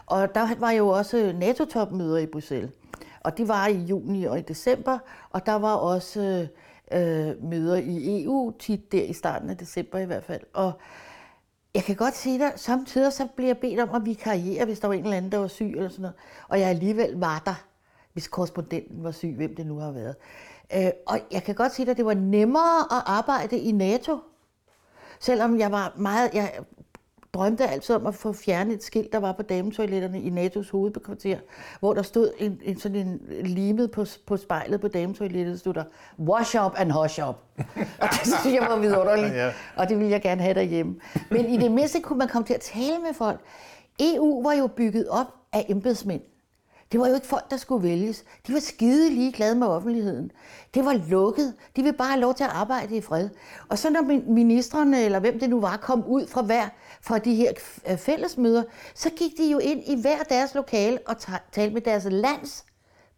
Og 0.05 0.35
der 0.35 0.55
var 0.59 0.71
jo 0.71 0.87
også 0.87 1.33
NATO-topmøder 1.39 2.17
i 2.17 2.25
Bruxelles. 2.25 2.71
Og 3.19 3.37
det 3.37 3.47
var 3.47 3.67
i 3.67 3.77
juni 3.77 4.25
og 4.25 4.39
i 4.39 4.41
december, 4.41 4.97
og 5.29 5.45
der 5.45 5.55
var 5.55 5.75
også 5.75 6.47
øh, 6.91 7.43
møder 7.43 7.75
i 7.75 8.23
EU, 8.23 8.53
tit 8.59 8.91
der 8.91 9.03
i 9.03 9.13
starten 9.13 9.49
af 9.49 9.57
december 9.57 9.99
i 9.99 10.05
hvert 10.05 10.23
fald. 10.23 10.41
Og 10.53 10.71
jeg 11.75 11.83
kan 11.83 11.95
godt 11.95 12.15
sige 12.15 12.39
dig, 12.39 12.53
samtidig 12.55 13.13
så 13.13 13.27
bliver 13.35 13.49
jeg 13.49 13.57
bedt 13.57 13.79
om 13.79 13.95
at 13.95 14.05
vikariere, 14.05 14.65
hvis 14.65 14.79
der 14.79 14.87
var 14.87 14.93
en 14.93 15.03
eller 15.03 15.17
anden, 15.17 15.31
der 15.31 15.37
var 15.37 15.47
syg 15.47 15.73
eller 15.75 15.89
sådan 15.89 16.01
noget. 16.01 16.15
Og 16.47 16.59
jeg 16.59 16.69
alligevel 16.69 17.19
var 17.19 17.41
der, 17.45 17.63
hvis 18.13 18.27
korrespondenten 18.27 19.03
var 19.03 19.11
syg, 19.11 19.33
hvem 19.37 19.55
det 19.55 19.65
nu 19.65 19.77
har 19.77 19.91
været. 19.91 20.15
Øh, 20.75 20.91
og 21.07 21.19
jeg 21.31 21.43
kan 21.43 21.55
godt 21.55 21.73
sige 21.73 21.85
dig, 21.85 21.91
at 21.91 21.97
det 21.97 22.05
var 22.05 22.13
nemmere 22.13 22.79
at 22.91 23.03
arbejde 23.05 23.59
i 23.59 23.71
NATO. 23.71 24.19
Selvom 25.19 25.59
jeg 25.59 25.71
var 25.71 25.93
meget... 25.97 26.33
Jeg 26.33 26.59
drømte 27.33 27.67
altid 27.67 27.95
om 27.95 28.05
at 28.05 28.15
få 28.15 28.33
fjernet 28.33 28.73
et 28.73 28.83
skilt, 28.83 29.11
der 29.11 29.17
var 29.19 29.31
på 29.31 29.41
dametoiletterne 29.41 30.21
i 30.21 30.29
NATO's 30.29 30.71
hovedkvarter, 30.71 31.37
hvor 31.79 31.93
der 31.93 32.01
stod 32.01 32.31
en, 32.39 32.59
en 32.63 32.79
sådan 32.79 32.97
en 32.97 33.21
limet 33.43 33.91
på, 33.91 34.05
på 34.25 34.37
spejlet 34.37 34.81
på 34.81 34.87
dametoilettet, 34.87 35.59
stod 35.59 35.73
der, 35.73 35.83
wash 36.19 36.55
up 36.65 36.73
and 36.77 36.91
hush 36.91 37.19
up. 37.29 37.35
og 38.01 38.07
det 38.09 38.19
synes 38.23 38.55
jeg 38.55 38.67
var 38.69 38.79
vidunderligt, 38.79 39.33
Ja. 39.43 39.51
og 39.75 39.89
det 39.89 39.97
ville 39.97 40.11
jeg 40.11 40.21
gerne 40.21 40.41
have 40.41 40.53
derhjemme. 40.53 40.95
Men 41.31 41.45
i 41.45 41.57
det 41.57 41.71
mindste 41.71 41.99
kunne 42.01 42.19
man 42.19 42.27
komme 42.27 42.45
til 42.45 42.53
at 42.53 42.61
tale 42.61 42.99
med 42.99 43.13
folk. 43.13 43.39
EU 43.99 44.43
var 44.43 44.53
jo 44.53 44.67
bygget 44.67 45.07
op 45.09 45.27
af 45.53 45.65
embedsmænd. 45.69 46.21
Det 46.91 46.99
var 46.99 47.07
jo 47.07 47.15
ikke 47.15 47.27
folk, 47.27 47.51
der 47.51 47.57
skulle 47.57 47.83
vælges. 47.89 48.23
De 48.47 48.53
var 48.53 48.59
skide 48.59 49.09
ligeglade 49.09 49.55
med 49.55 49.67
offentligheden. 49.67 50.31
Det 50.73 50.85
var 50.85 50.93
lukket. 51.09 51.53
De 51.75 51.81
ville 51.81 51.97
bare 51.97 52.07
have 52.07 52.19
lov 52.21 52.33
til 52.33 52.43
at 52.43 52.49
arbejde 52.53 52.95
i 52.97 53.01
fred. 53.01 53.29
Og 53.69 53.77
så 53.77 53.89
når 53.89 54.01
min- 54.01 54.33
ministrene, 54.33 55.01
eller 55.03 55.19
hvem 55.19 55.39
det 55.39 55.49
nu 55.49 55.59
var, 55.61 55.77
kom 55.77 56.03
ud 56.07 56.27
fra 56.27 56.41
hver 56.41 56.63
fra 57.01 57.19
de 57.19 57.35
her 57.35 57.51
øh, 57.89 57.97
fællesmøder, 57.97 58.63
så 58.95 59.09
gik 59.09 59.31
de 59.37 59.51
jo 59.51 59.57
ind 59.57 59.83
i 59.87 60.01
hver 60.01 60.23
deres 60.23 60.55
lokale 60.55 60.99
og 61.07 61.15
talte 61.51 61.73
med 61.73 61.81
deres 61.81 62.07
lands 62.09 62.65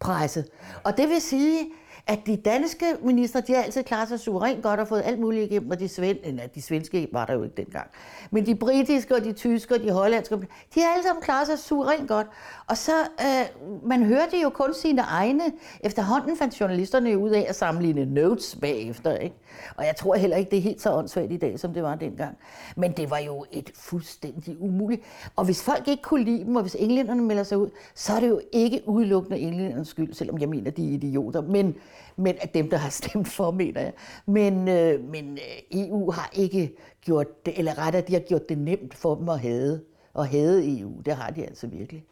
presse. 0.00 0.44
Og 0.84 0.96
det 0.96 1.08
vil 1.08 1.20
sige, 1.20 1.66
at 2.06 2.18
de 2.26 2.36
danske 2.36 2.84
minister, 3.02 3.40
de 3.40 3.54
har 3.54 3.62
altid 3.62 3.82
klaret 3.82 4.08
sig 4.08 4.20
suverænt 4.20 4.62
godt 4.62 4.80
og 4.80 4.88
fået 4.88 5.02
alt 5.04 5.20
muligt 5.20 5.50
igennem, 5.52 5.70
og 5.70 5.80
de, 5.80 5.88
sven, 5.88 6.16
nej, 6.34 6.48
de 6.54 6.62
svenske 6.62 7.08
var 7.12 7.26
der 7.26 7.34
jo 7.34 7.42
ikke 7.42 7.56
dengang. 7.56 7.86
Men 8.30 8.46
de 8.46 8.54
britiske 8.54 9.14
og 9.14 9.24
de 9.24 9.32
tyske 9.32 9.74
og 9.74 9.80
de 9.80 9.90
hollandske, 9.90 10.36
de 10.74 10.80
har 10.80 10.92
alle 10.92 11.04
sammen 11.04 11.22
klaret 11.22 11.46
sig 11.46 11.58
suverænt 11.58 12.08
godt. 12.08 12.26
Og 12.66 12.76
så, 12.76 12.92
øh, 13.20 13.68
man 13.88 14.02
hørte 14.04 14.40
jo 14.42 14.50
kun 14.50 14.74
sine 14.74 15.02
egne. 15.02 15.42
Efterhånden 15.80 16.36
fandt 16.36 16.60
journalisterne 16.60 17.18
ud 17.18 17.30
af 17.30 17.46
at 17.48 17.56
sammenligne 17.56 18.04
notes 18.04 18.56
bagefter, 18.60 19.16
ikke? 19.16 19.36
Og 19.76 19.84
jeg 19.84 19.96
tror 19.96 20.14
heller 20.14 20.36
ikke, 20.36 20.50
det 20.50 20.58
er 20.58 20.62
helt 20.62 20.82
så 20.82 20.94
åndssvagt 20.94 21.32
i 21.32 21.36
dag, 21.36 21.60
som 21.60 21.74
det 21.74 21.82
var 21.82 21.94
dengang. 21.94 22.36
Men 22.76 22.92
det 22.92 23.10
var 23.10 23.18
jo 23.18 23.44
et 23.52 23.70
fuldstændig 23.74 24.56
umuligt. 24.60 25.02
Og 25.36 25.44
hvis 25.44 25.62
folk 25.62 25.88
ikke 25.88 26.02
kunne 26.02 26.24
lide 26.24 26.44
dem, 26.44 26.56
og 26.56 26.62
hvis 26.62 26.76
englænderne 26.78 27.22
melder 27.22 27.42
sig 27.42 27.58
ud, 27.58 27.70
så 27.94 28.12
er 28.12 28.20
det 28.20 28.28
jo 28.28 28.40
ikke 28.52 28.82
udelukkende 28.86 29.38
englændernes 29.38 29.88
skyld, 29.88 30.14
selvom 30.14 30.38
jeg 30.38 30.48
mener, 30.48 30.70
de 30.70 30.88
er 30.88 30.94
idioter. 30.94 31.40
Men, 31.40 31.74
men 32.16 32.34
at 32.40 32.54
dem, 32.54 32.70
der 32.70 32.76
har 32.76 32.90
stemt 33.00 33.28
for, 33.28 33.50
mener 33.50 33.80
jeg. 33.80 33.92
Men, 34.26 34.68
øh, 34.68 35.04
men 35.04 35.38
øh, 35.72 35.80
EU 35.80 36.10
har 36.10 36.30
ikke 36.32 36.76
gjort 37.00 37.46
det, 37.46 37.58
eller 37.58 37.78
rettere, 37.78 38.02
de 38.02 38.12
har 38.12 38.20
gjort 38.20 38.48
det 38.48 38.58
nemt 38.58 38.94
for 38.94 39.14
dem 39.14 39.28
at 39.28 39.40
hade. 39.40 39.84
Og 40.14 40.28
hade 40.28 40.78
EU, 40.80 41.00
det 41.04 41.14
har 41.14 41.30
de 41.30 41.46
altså 41.46 41.66
virkelig. 41.66 42.04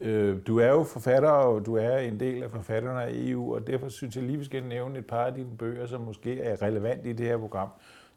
Øh, 0.00 0.36
du 0.46 0.58
er 0.58 0.68
jo 0.68 0.82
forfatter, 0.82 1.28
og 1.28 1.66
du 1.66 1.76
er 1.76 1.98
en 1.98 2.20
del 2.20 2.42
af 2.42 2.50
forfatterne 2.50 3.02
af 3.02 3.10
EU, 3.12 3.54
og 3.54 3.66
derfor 3.66 3.88
synes 3.88 4.16
jeg 4.16 4.24
lige, 4.24 4.38
vi 4.38 4.44
skal 4.44 4.64
nævne 4.64 4.98
et 4.98 5.06
par 5.06 5.24
af 5.24 5.34
dine 5.34 5.56
bøger, 5.58 5.86
som 5.86 6.00
måske 6.00 6.40
er 6.40 6.62
relevant 6.62 7.06
i 7.06 7.12
det 7.12 7.26
her 7.26 7.38
program. 7.38 7.68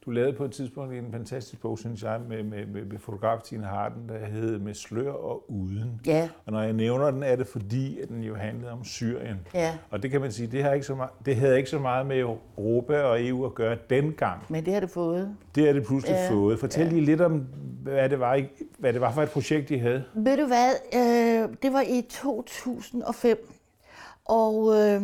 Du 0.05 0.11
lavede 0.11 0.33
på 0.33 0.45
et 0.45 0.51
tidspunkt 0.51 0.93
en 0.93 1.11
fantastisk 1.11 1.61
bog, 1.61 1.79
synes 1.79 2.03
jeg, 2.03 2.19
med, 2.29 2.43
med, 2.43 2.65
med, 2.65 2.85
med 2.85 2.99
fotograf 2.99 3.41
Tine 3.41 3.65
Harden, 3.65 4.09
der 4.09 4.25
hed 4.25 4.59
Med 4.59 4.73
slør 4.73 5.11
og 5.11 5.51
uden. 5.51 6.01
Ja. 6.05 6.29
Og 6.45 6.51
når 6.51 6.61
jeg 6.61 6.73
nævner 6.73 7.11
den, 7.11 7.23
er 7.23 7.35
det 7.35 7.47
fordi, 7.47 7.99
at 8.01 8.09
den 8.09 8.21
jo 8.23 8.35
handlede 8.35 8.71
om 8.71 8.83
Syrien. 8.83 9.37
Ja. 9.53 9.77
Og 9.91 10.03
det 10.03 10.11
kan 10.11 10.21
man 10.21 10.31
sige, 10.31 10.47
det, 10.47 10.63
har 10.63 10.73
ikke 10.73 10.85
så 10.85 10.95
meget, 10.95 11.11
det 11.25 11.35
havde 11.35 11.57
ikke 11.57 11.69
så 11.69 11.79
meget 11.79 12.05
med 12.05 12.19
Europa 12.19 13.01
og 13.01 13.27
EU 13.27 13.45
at 13.45 13.55
gøre 13.55 13.77
dengang. 13.89 14.41
Men 14.49 14.65
det 14.65 14.73
har 14.73 14.79
det 14.79 14.89
fået. 14.89 15.35
Det 15.55 15.69
er 15.69 15.73
det 15.73 15.85
pludselig 15.85 16.15
Ja. 16.15 16.31
fået. 16.31 16.59
Fortæl 16.59 16.87
lige 16.87 17.05
lidt 17.05 17.21
om, 17.21 17.45
hvad 17.83 18.09
det, 18.09 18.19
var, 18.19 18.41
hvad 18.79 18.93
det 18.93 19.01
var 19.01 19.11
for 19.11 19.21
et 19.21 19.29
projekt, 19.29 19.71
I 19.71 19.75
havde. 19.77 20.03
Ved 20.15 20.37
du 20.37 20.47
hvad? 20.47 20.71
Øh, 20.95 21.55
det 21.63 21.73
var 21.73 21.81
i 21.81 22.01
2005. 22.09 23.37
Og 24.25 24.73
øh, 24.79 25.01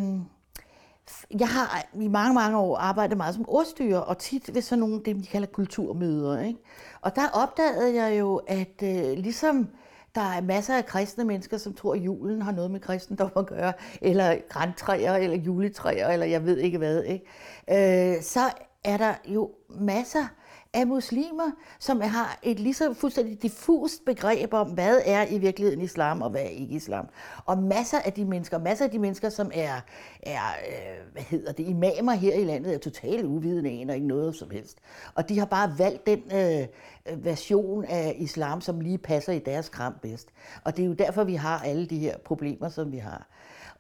jeg 1.39 1.48
har 1.48 1.86
i 1.94 2.08
mange, 2.08 2.34
mange 2.34 2.58
år 2.58 2.77
arbejdet 2.77 3.18
meget 3.18 3.36
som 3.36 3.46
ordstyrer, 3.48 4.00
og 4.00 4.18
tit 4.18 4.56
ved 4.56 4.62
sådan 4.62 4.80
nogle, 4.80 5.01
det 5.06 5.15
de 5.15 5.25
kalder 5.25 5.48
kulturmøder. 5.48 6.41
Ikke? 6.41 6.60
Og 7.01 7.15
der 7.15 7.30
opdagede 7.34 8.03
jeg 8.03 8.20
jo, 8.20 8.36
at 8.48 8.84
øh, 8.84 9.18
ligesom 9.18 9.68
der 10.15 10.22
er 10.22 10.41
masser 10.41 10.77
af 10.77 10.86
kristne 10.86 11.24
mennesker, 11.24 11.58
som 11.58 11.74
tror, 11.74 11.94
at 11.94 12.00
julen 12.00 12.41
har 12.41 12.51
noget 12.51 12.72
med 12.72 12.80
kristendom 12.80 13.32
at 13.36 13.46
gøre, 13.46 13.74
eller 14.01 14.36
græntræer, 14.50 15.15
eller 15.15 15.38
juletræer, 15.38 16.10
eller 16.10 16.25
jeg 16.25 16.46
ved 16.46 16.58
ikke 16.58 16.77
hvad. 16.77 17.03
Ikke? 17.03 18.15
Øh, 18.15 18.22
så 18.22 18.41
er 18.84 18.98
der 18.98 19.13
jo 19.27 19.51
masser 19.70 20.27
af 20.73 20.87
muslimer, 20.87 21.51
som 21.79 22.01
har 22.01 22.39
et 22.43 22.59
lige 22.59 22.73
så 22.73 22.93
fuldstændig 22.93 23.41
diffust 23.41 24.05
begreb 24.05 24.53
om, 24.53 24.69
hvad 24.69 25.01
er 25.05 25.25
i 25.29 25.37
virkeligheden 25.37 25.81
islam, 25.81 26.21
og 26.21 26.29
hvad 26.29 26.41
er 26.41 26.45
ikke 26.45 26.75
islam. 26.75 27.07
Og 27.45 27.57
masser 27.57 27.99
af 27.99 28.13
de 28.13 28.25
mennesker, 28.25 28.57
masser 28.57 28.85
af 28.85 28.91
de 28.91 28.99
mennesker, 28.99 29.29
som 29.29 29.51
er, 29.53 29.81
er 30.23 30.41
øh, 30.67 31.11
hvad 31.11 31.21
hedder 31.21 31.51
det, 31.51 31.67
imamer 31.67 32.13
her 32.13 32.35
i 32.35 32.43
landet, 32.43 32.73
er 32.73 32.77
totalt 32.77 33.25
uvidende, 33.25 33.91
og 33.91 33.95
ikke 33.95 34.07
noget 34.07 34.35
som 34.35 34.49
helst. 34.49 34.77
Og 35.15 35.29
de 35.29 35.39
har 35.39 35.45
bare 35.45 35.73
valgt 35.77 36.05
den 36.05 36.21
øh, 36.33 36.67
øh, 37.11 37.25
version 37.25 37.85
af 37.85 38.15
islam, 38.17 38.61
som 38.61 38.79
lige 38.79 38.97
passer 38.97 39.33
i 39.33 39.39
deres 39.39 39.69
kram 39.69 39.93
bedst. 40.01 40.29
Og 40.63 40.77
det 40.77 40.83
er 40.83 40.87
jo 40.87 40.93
derfor, 40.93 41.23
vi 41.23 41.35
har 41.35 41.59
alle 41.59 41.85
de 41.85 41.99
her 41.99 42.17
problemer, 42.17 42.69
som 42.69 42.91
vi 42.91 42.97
har. 42.97 43.27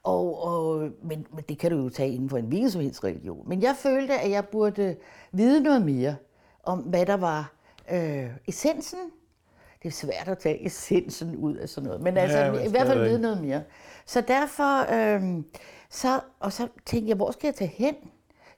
Og, 0.03 0.43
og, 0.43 0.89
men, 1.03 1.27
men 1.33 1.43
det 1.49 1.57
kan 1.57 1.71
du 1.71 1.77
jo 1.77 1.89
tage 1.89 2.13
inden 2.13 2.29
for 2.29 2.37
en 2.37 2.45
hvilken 2.45 2.71
som 2.71 2.81
helst 2.81 3.03
religion. 3.03 3.49
Men 3.49 3.61
jeg 3.61 3.75
følte, 3.75 4.13
at 4.13 4.31
jeg 4.31 4.45
burde 4.45 4.95
vide 5.31 5.63
noget 5.63 5.85
mere 5.85 6.15
om, 6.63 6.79
hvad 6.79 7.05
der 7.05 7.17
var 7.17 7.53
øh, 7.91 8.29
essensen. 8.47 8.99
Det 9.83 9.87
er 9.87 9.91
svært 9.91 10.27
at 10.27 10.37
tage 10.37 10.65
essensen 10.65 11.35
ud 11.35 11.55
af 11.55 11.69
sådan 11.69 11.87
noget, 11.87 12.01
men 12.01 12.17
altså 12.17 12.37
Ja, 12.37 12.51
men 12.51 12.65
i 12.65 12.69
hvert 12.69 12.87
fald 12.87 13.03
vide 13.03 13.21
noget 13.21 13.41
mere. 13.41 13.63
Så 14.05 14.21
derfor, 14.21 14.93
øh, 14.93 15.43
så, 15.89 16.19
og 16.39 16.53
så 16.53 16.67
tænkte 16.85 17.09
jeg, 17.09 17.15
hvor 17.15 17.31
skal 17.31 17.47
jeg 17.47 17.55
tage 17.55 17.71
hen? 17.75 17.95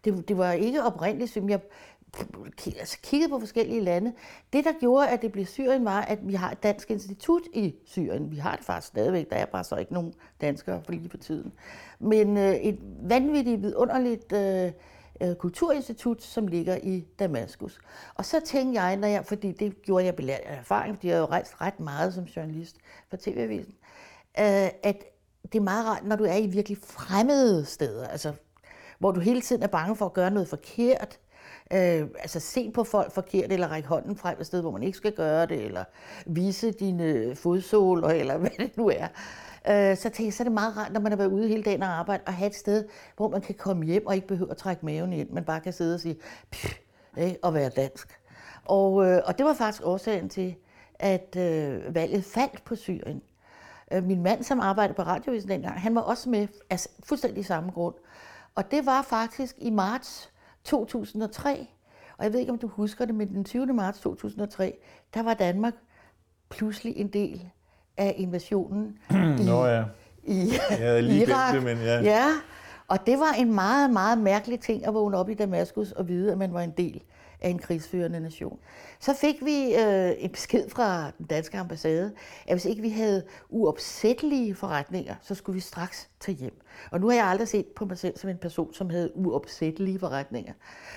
Det, 0.06 0.28
det 0.28 0.38
var 0.38 0.52
ikke 0.52 0.84
oprindeligt, 0.84 1.32
som 1.32 1.50
jeg 1.50 1.60
altså, 2.66 2.98
kiggede 3.04 3.30
på 3.30 3.40
forskellige 3.40 3.82
lande. 3.82 4.14
Det, 4.54 4.66
der 4.66 4.72
gjorde, 4.80 5.08
at 5.08 5.22
det 5.22 5.32
blev 5.32 5.46
Syrien, 5.46 5.86
var, 5.86 6.02
at 6.02 6.20
vi 6.28 6.34
har 6.34 6.52
et 6.52 6.64
dansk 6.64 6.92
institut 6.92 7.42
i 7.54 7.76
Syrien. 7.86 8.32
Vi 8.32 8.38
har 8.38 8.56
det 8.56 8.66
faktisk 8.66 8.88
stadigvæk. 8.88 9.30
Der 9.30 9.36
er 9.36 9.46
bare 9.46 9.64
så 9.64 9.76
ikke 9.76 9.94
nogen 9.94 10.14
danskere 10.42 10.82
for 10.86 10.92
lige 10.92 11.10
på 11.10 11.18
tiden. 11.18 11.54
Men 12.00 12.38
øh, 12.38 12.54
et 12.54 12.80
vanvittigt, 13.02 13.62
vidunderligt 13.62 14.34
øh, 14.34 14.72
øh, 15.22 15.36
kulturinstitut, 15.36 16.24
som 16.24 16.48
ligger 16.48 16.76
i 16.84 17.06
Damaskus. 17.20 17.80
Og 18.16 18.26
så 18.26 18.42
tænkte 18.46 18.82
jeg, 18.82 18.96
når 18.96 19.08
jeg, 19.08 19.26
fordi 19.26 19.52
det 19.52 19.82
gjorde 19.82 20.06
jeg 20.06 20.16
belært 20.16 20.42
af 20.46 20.58
erfaring, 20.58 20.96
fordi 20.96 21.08
jeg 21.08 21.16
har 21.16 21.22
jo 21.22 21.26
rejst 21.26 21.62
ret 21.62 21.80
meget 21.80 22.14
som 22.14 22.24
journalist 22.24 22.78
for 23.10 23.18
TV-avisen, 23.18 23.74
øh, 24.40 24.70
at 24.84 25.04
det 25.44 25.56
er 25.56 25.64
meget 25.64 25.86
rart, 25.86 26.06
når 26.06 26.16
du 26.16 26.24
er 26.24 26.36
i 26.36 26.48
virkelig 26.48 26.78
fremmede 26.78 27.66
steder, 27.66 28.08
altså 28.08 28.34
hvor 29.00 29.12
du 29.12 29.20
hele 29.20 29.42
tiden 29.42 29.64
er 29.64 29.68
bange 29.68 29.96
for 29.96 30.06
at 30.06 30.14
gøre 30.14 30.32
noget 30.32 30.48
forkert, 30.48 31.20
øh, 31.74 32.08
altså 32.20 32.40
se 32.40 32.72
på 32.72 32.84
folk 32.84 33.12
forkert, 33.12 33.52
eller 33.52 33.68
række 33.68 33.88
hånden 33.88 34.16
frem 34.16 34.38
et 34.40 34.46
sted, 34.46 34.62
hvor 34.62 34.72
man 34.72 34.84
ikke 34.84 34.98
skal 34.98 35.12
gøre 35.12 35.46
det, 35.46 35.66
eller 35.66 35.84
vise 36.26 36.72
dine 36.72 37.36
fodsåler, 37.36 38.08
eller 38.08 38.38
hvad 38.42 38.50
det 38.60 38.78
nu 38.78 38.90
er. 38.90 39.08
Øh, 39.70 39.98
så 39.98 40.04
tænkte 40.04 40.24
jeg, 40.26 40.34
så 40.34 40.44
er 40.44 40.46
det 40.46 40.52
meget 40.54 40.78
rart, 40.78 40.94
når 40.94 41.00
man 41.00 41.12
har 41.12 41.18
været 41.18 41.32
ude 41.32 41.48
hele 41.48 41.64
dagen 41.64 41.84
og 41.84 41.90
arbejde, 41.90 42.24
at 42.28 42.34
have 42.34 42.48
et 42.48 42.56
sted, 42.56 42.86
hvor 43.18 43.30
man 43.30 43.42
kan 43.42 43.56
komme 43.56 43.86
hjem 43.86 44.08
og 44.08 44.16
ikke 44.16 44.28
behøver 44.28 44.52
at 44.52 44.58
trække 44.58 44.86
maven 44.86 45.14
ind, 45.14 45.30
men 45.30 45.44
bare 45.44 45.60
kan 45.62 45.74
sidde 45.74 45.94
og 45.96 46.00
sige, 46.00 46.18
"Pff," 46.52 46.74
ikke? 47.18 47.38
og 47.44 47.54
være 47.54 47.70
dansk. 47.70 48.20
Og, 48.66 49.06
øh, 49.06 49.22
og 49.26 49.38
det 49.38 49.46
var 49.46 49.54
faktisk 49.54 49.86
årsagen 49.86 50.30
til, 50.30 50.56
at 51.00 51.36
øh, 51.38 51.96
valget 51.96 52.24
faldt 52.26 52.64
på 52.66 52.76
Syrien. 52.76 53.22
Øh, 53.92 54.04
Min 54.04 54.24
mand, 54.24 54.44
som 54.44 54.60
arbejdede 54.60 54.96
på 54.96 55.02
radiovisen 55.02 55.50
dengang, 55.50 55.82
han 55.82 55.96
var 55.96 56.02
også 56.02 56.30
med 56.30 56.48
af 56.70 56.80
fuldstændig 57.04 57.46
samme 57.46 57.72
grund. 57.72 57.96
Og 58.56 58.72
det 58.72 58.86
var 58.86 59.02
faktisk 59.02 59.56
i 59.58 59.70
marts 59.70 60.32
2003, 60.64 61.68
og 62.18 62.24
jeg 62.24 62.34
ved 62.34 62.40
ikke, 62.40 62.52
om 62.52 62.58
du 62.58 62.68
husker 62.68 63.06
det, 63.06 63.16
men 63.16 63.28
den 63.28 63.44
20. 63.44 63.66
marts 63.66 64.00
2003, 64.00 64.78
der 65.14 65.24
var 65.24 65.34
Danmark 65.34 65.74
pludselig 66.50 66.98
en 66.98 67.08
del 67.08 67.50
af 67.98 68.14
invasionen 68.18 68.98
i, 69.40 69.44
Nå 69.46 69.66
ja. 69.66 69.84
i 70.24 70.50
Jeg 70.70 70.78
havde 70.78 71.02
lige 71.02 71.22
Irak. 71.28 71.54
det, 71.54 71.64
men 71.64 71.78
ja. 71.78 72.02
ja. 72.02 72.26
Og 72.88 72.98
det 73.06 73.20
var 73.20 73.34
en 73.38 73.54
meget, 73.54 73.90
meget 73.90 74.18
mærkelig 74.18 74.60
ting 74.60 74.86
at 74.86 74.94
vågne 74.94 75.18
op 75.18 75.30
i 75.30 75.34
Damaskus 75.34 75.92
og 75.92 76.08
vide, 76.08 76.32
at 76.32 76.38
man 76.38 76.54
var 76.54 76.62
en 76.62 76.74
del 76.78 77.04
af 77.42 77.50
en 77.50 77.60
krigsførende 77.60 78.20
nation. 78.20 78.60
Så 79.00 79.14
fik 79.14 79.36
vi 79.46 79.76
øh, 79.76 80.12
en 80.18 80.30
besked 80.30 80.70
fra 80.70 81.12
den 81.18 81.26
danske 81.26 81.58
ambassade, 81.58 82.12
at 82.48 82.54
hvis 82.54 82.66
ikke 82.66 82.82
vi 82.82 82.90
havde 82.90 83.24
uopsættelige 83.50 84.56
forretninger, 84.56 85.16
så 85.22 85.36
skulle 85.36 85.54
vi 85.54 85.60
straks 85.60 86.10
tage 86.20 86.38
hjem. 86.38 86.62
Og 86.92 87.00
nu 87.00 87.08
har 87.08 87.16
jeg 87.16 87.26
aldrig 87.26 87.48
set 87.48 87.66
på 87.76 87.86
mig 87.86 87.98
selv 87.98 88.18
som 88.18 88.30
en 88.30 88.38
person, 88.38 88.74
som 88.74 88.90
havde 88.90 89.12
uopsættelige 89.18 90.00
forretninger. 90.00 90.54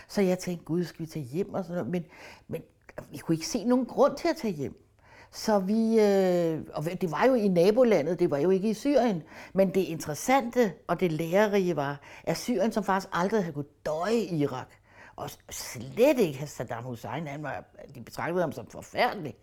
Så 0.09 0.21
jeg 0.23 0.39
tænkte, 0.39 0.65
gud, 0.65 0.85
skal 0.85 1.07
vi 1.07 1.11
tage 1.11 1.25
hjem 1.25 1.55
og 1.55 1.65
sådan 1.65 1.77
noget. 1.77 1.93
Men, 1.93 2.05
men 2.49 2.63
vi 3.11 3.19
kunne 3.19 3.35
ikke 3.35 3.47
se 3.47 3.65
nogen 3.65 3.87
grund 3.87 4.17
til 4.17 4.29
at 4.29 4.37
tage 4.37 4.55
hjem. 4.55 4.86
Så 5.37 5.59
vi, 5.59 6.01
øh, 6.01 6.61
og 6.75 6.85
det 7.01 7.11
var 7.11 7.25
jo 7.27 7.35
i 7.35 7.49
nabolandet, 7.49 8.19
det 8.19 8.31
var 8.31 8.39
jo 8.39 8.51
ikke 8.51 8.71
i 8.71 8.75
Syrien, 8.75 9.23
men 9.53 9.75
det 9.75 9.81
interessante 9.81 10.73
og 10.87 11.01
det 11.01 11.13
lærerige 11.13 11.77
var, 11.77 12.01
at 12.25 12.37
Syrien, 12.37 12.73
som 12.73 12.85
faktisk 12.85 13.09
aldrig 13.13 13.43
havde 13.43 13.55
kunnet 13.55 13.87
døje 13.87 14.15
i 14.15 14.37
Irak, 14.37 14.69
og 15.17 15.31
slet 15.51 16.19
ikke 16.19 16.47
Saddam 16.47 16.85
Hussein, 16.85 17.27
han 17.27 17.43
var, 17.43 17.65
de 17.95 18.01
betragtede 18.01 18.41
ham 18.41 18.53
som 18.53 18.67
forfærdelig, 18.67 19.35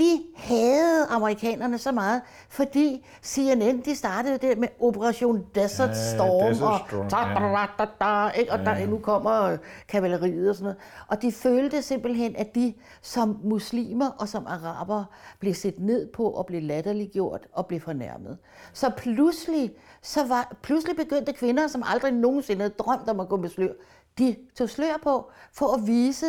de 0.00 0.22
havde 0.36 1.06
amerikanerne 1.06 1.78
så 1.78 1.92
meget, 1.92 2.22
fordi 2.48 3.06
CNN, 3.22 3.80
de 3.80 3.96
startede 3.96 4.38
det 4.38 4.58
med 4.58 4.68
Operation 4.80 5.46
Desert 5.54 5.88
Ja, 5.88 5.94
Storm, 5.94 6.48
Desert 6.48 6.68
og 6.68 6.80
Storm, 6.88 7.08
da, 7.08 7.66
da, 7.78 7.84
da, 8.00 8.24
da, 8.24 8.30
ikke? 8.30 8.52
og 8.52 8.58
der, 8.58 8.86
nu 8.86 8.98
kommer 8.98 9.42
øh, 9.42 9.58
kavaleriet 9.88 10.50
og 10.50 10.54
sådan 10.54 10.64
noget. 10.64 10.78
Og 11.08 11.22
de 11.22 11.32
følte 11.32 11.82
simpelthen, 11.82 12.36
at 12.36 12.54
de 12.54 12.74
som 13.02 13.40
muslimer 13.44 14.08
og 14.08 14.28
som 14.28 14.46
araber 14.46 15.04
blev 15.40 15.54
set 15.54 15.80
ned 15.80 16.12
på 16.12 16.30
og 16.30 16.46
blev 16.46 16.62
latterliggjort 16.62 17.46
og 17.52 17.66
blev 17.66 17.80
fornærmet. 17.80 18.38
Så 18.72 18.90
pludselig, 18.96 19.72
så 20.02 20.26
var, 20.26 20.56
pludselig 20.62 20.96
begyndte 20.96 21.32
kvinder, 21.32 21.68
som 21.68 21.82
aldrig 21.86 22.12
nogensinde 22.12 22.60
havde 22.60 22.74
drømt 22.78 23.08
om 23.08 23.20
at 23.20 23.28
gå 23.28 23.36
med 23.36 23.48
slør, 23.48 23.72
de 24.18 24.36
tog 24.58 24.68
slør 24.68 24.98
på 25.02 25.30
for 25.52 25.74
at 25.74 25.86
vise, 25.86 26.26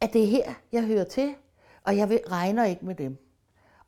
at 0.00 0.12
det 0.12 0.22
er 0.22 0.26
her, 0.26 0.52
jeg 0.72 0.82
hører 0.82 1.04
til, 1.04 1.34
og 1.84 1.96
jeg 1.96 2.20
regner 2.30 2.64
ikke 2.64 2.86
med 2.86 2.94
dem. 2.94 3.18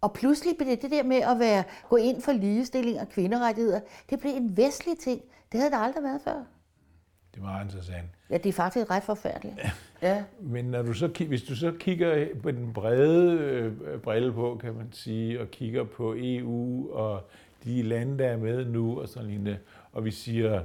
Og 0.00 0.12
pludselig 0.12 0.56
blev 0.56 0.70
det 0.70 0.82
det 0.82 0.90
der 0.90 1.02
med 1.02 1.16
at 1.16 1.38
være, 1.38 1.64
gå 1.88 1.96
ind 1.96 2.22
for 2.22 2.32
ligestilling 2.32 3.00
og 3.00 3.08
kvinderettigheder, 3.08 3.80
det 4.10 4.20
blev 4.20 4.32
en 4.36 4.56
vestlig 4.56 4.98
ting. 4.98 5.22
Det 5.52 5.60
havde 5.60 5.70
der 5.70 5.78
aldrig 5.78 6.02
været 6.02 6.20
før. 6.24 6.44
Det 7.34 7.42
meget 7.42 7.64
interessant. 7.64 8.06
Ja, 8.30 8.36
det 8.36 8.46
er 8.46 8.52
faktisk 8.52 8.90
ret 8.90 9.02
forfærdeligt. 9.02 9.56
Ja. 10.02 10.24
Men 10.40 10.64
når 10.64 10.82
du 10.82 10.92
så, 10.92 11.24
hvis 11.28 11.42
du 11.42 11.56
så 11.56 11.72
kigger 11.78 12.26
på 12.42 12.50
den 12.50 12.72
brede 12.72 13.38
øh, 13.38 14.00
brille 14.00 14.32
på, 14.32 14.58
kan 14.60 14.74
man 14.74 14.92
sige, 14.92 15.40
og 15.40 15.50
kigger 15.50 15.84
på 15.84 16.14
EU 16.18 16.92
og 16.92 17.20
de 17.64 17.82
lande, 17.82 18.18
der 18.18 18.28
er 18.28 18.36
med 18.36 18.64
nu 18.64 19.00
og 19.00 19.08
sådan 19.08 19.28
lignende, 19.28 19.58
og 19.92 20.04
vi 20.04 20.10
siger, 20.10 20.62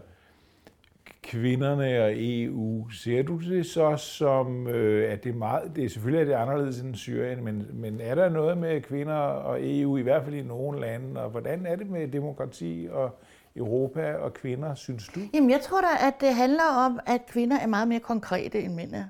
kvinderne 1.23 2.03
og 2.03 2.11
EU. 2.15 2.89
Ser 2.89 3.23
du 3.23 3.37
det 3.37 3.65
så 3.65 3.97
som, 3.97 4.67
øh, 4.67 5.13
at 5.13 5.23
det 5.23 5.29
er 5.29 5.33
meget, 5.33 5.71
det 5.75 5.85
er 5.85 5.89
selvfølgelig 5.89 6.21
er 6.21 6.25
det 6.25 6.41
anderledes 6.41 6.79
end 6.79 6.95
Syrien, 6.95 7.43
men, 7.43 7.67
men 7.73 8.01
er 8.01 8.15
der 8.15 8.29
noget 8.29 8.57
med 8.57 8.81
kvinder 8.81 9.13
og 9.13 9.57
EU, 9.61 9.97
i 9.97 10.01
hvert 10.01 10.23
fald 10.23 10.35
i 10.35 10.41
nogle 10.41 10.79
lande, 10.79 11.21
og 11.21 11.29
hvordan 11.29 11.65
er 11.65 11.75
det 11.75 11.89
med 11.89 12.07
demokrati 12.07 12.87
og 12.91 13.19
Europa 13.55 14.13
og 14.13 14.33
kvinder, 14.33 14.75
synes 14.75 15.07
du? 15.07 15.19
Jamen, 15.33 15.49
jeg 15.49 15.61
tror 15.61 15.81
da, 15.81 16.07
at 16.07 16.13
det 16.21 16.35
handler 16.35 16.63
om, 16.85 16.99
at 17.05 17.25
kvinder 17.27 17.59
er 17.59 17.67
meget 17.67 17.87
mere 17.87 17.99
konkrete 17.99 18.61
end 18.61 18.73
mænd 18.73 18.95
er. 18.95 19.05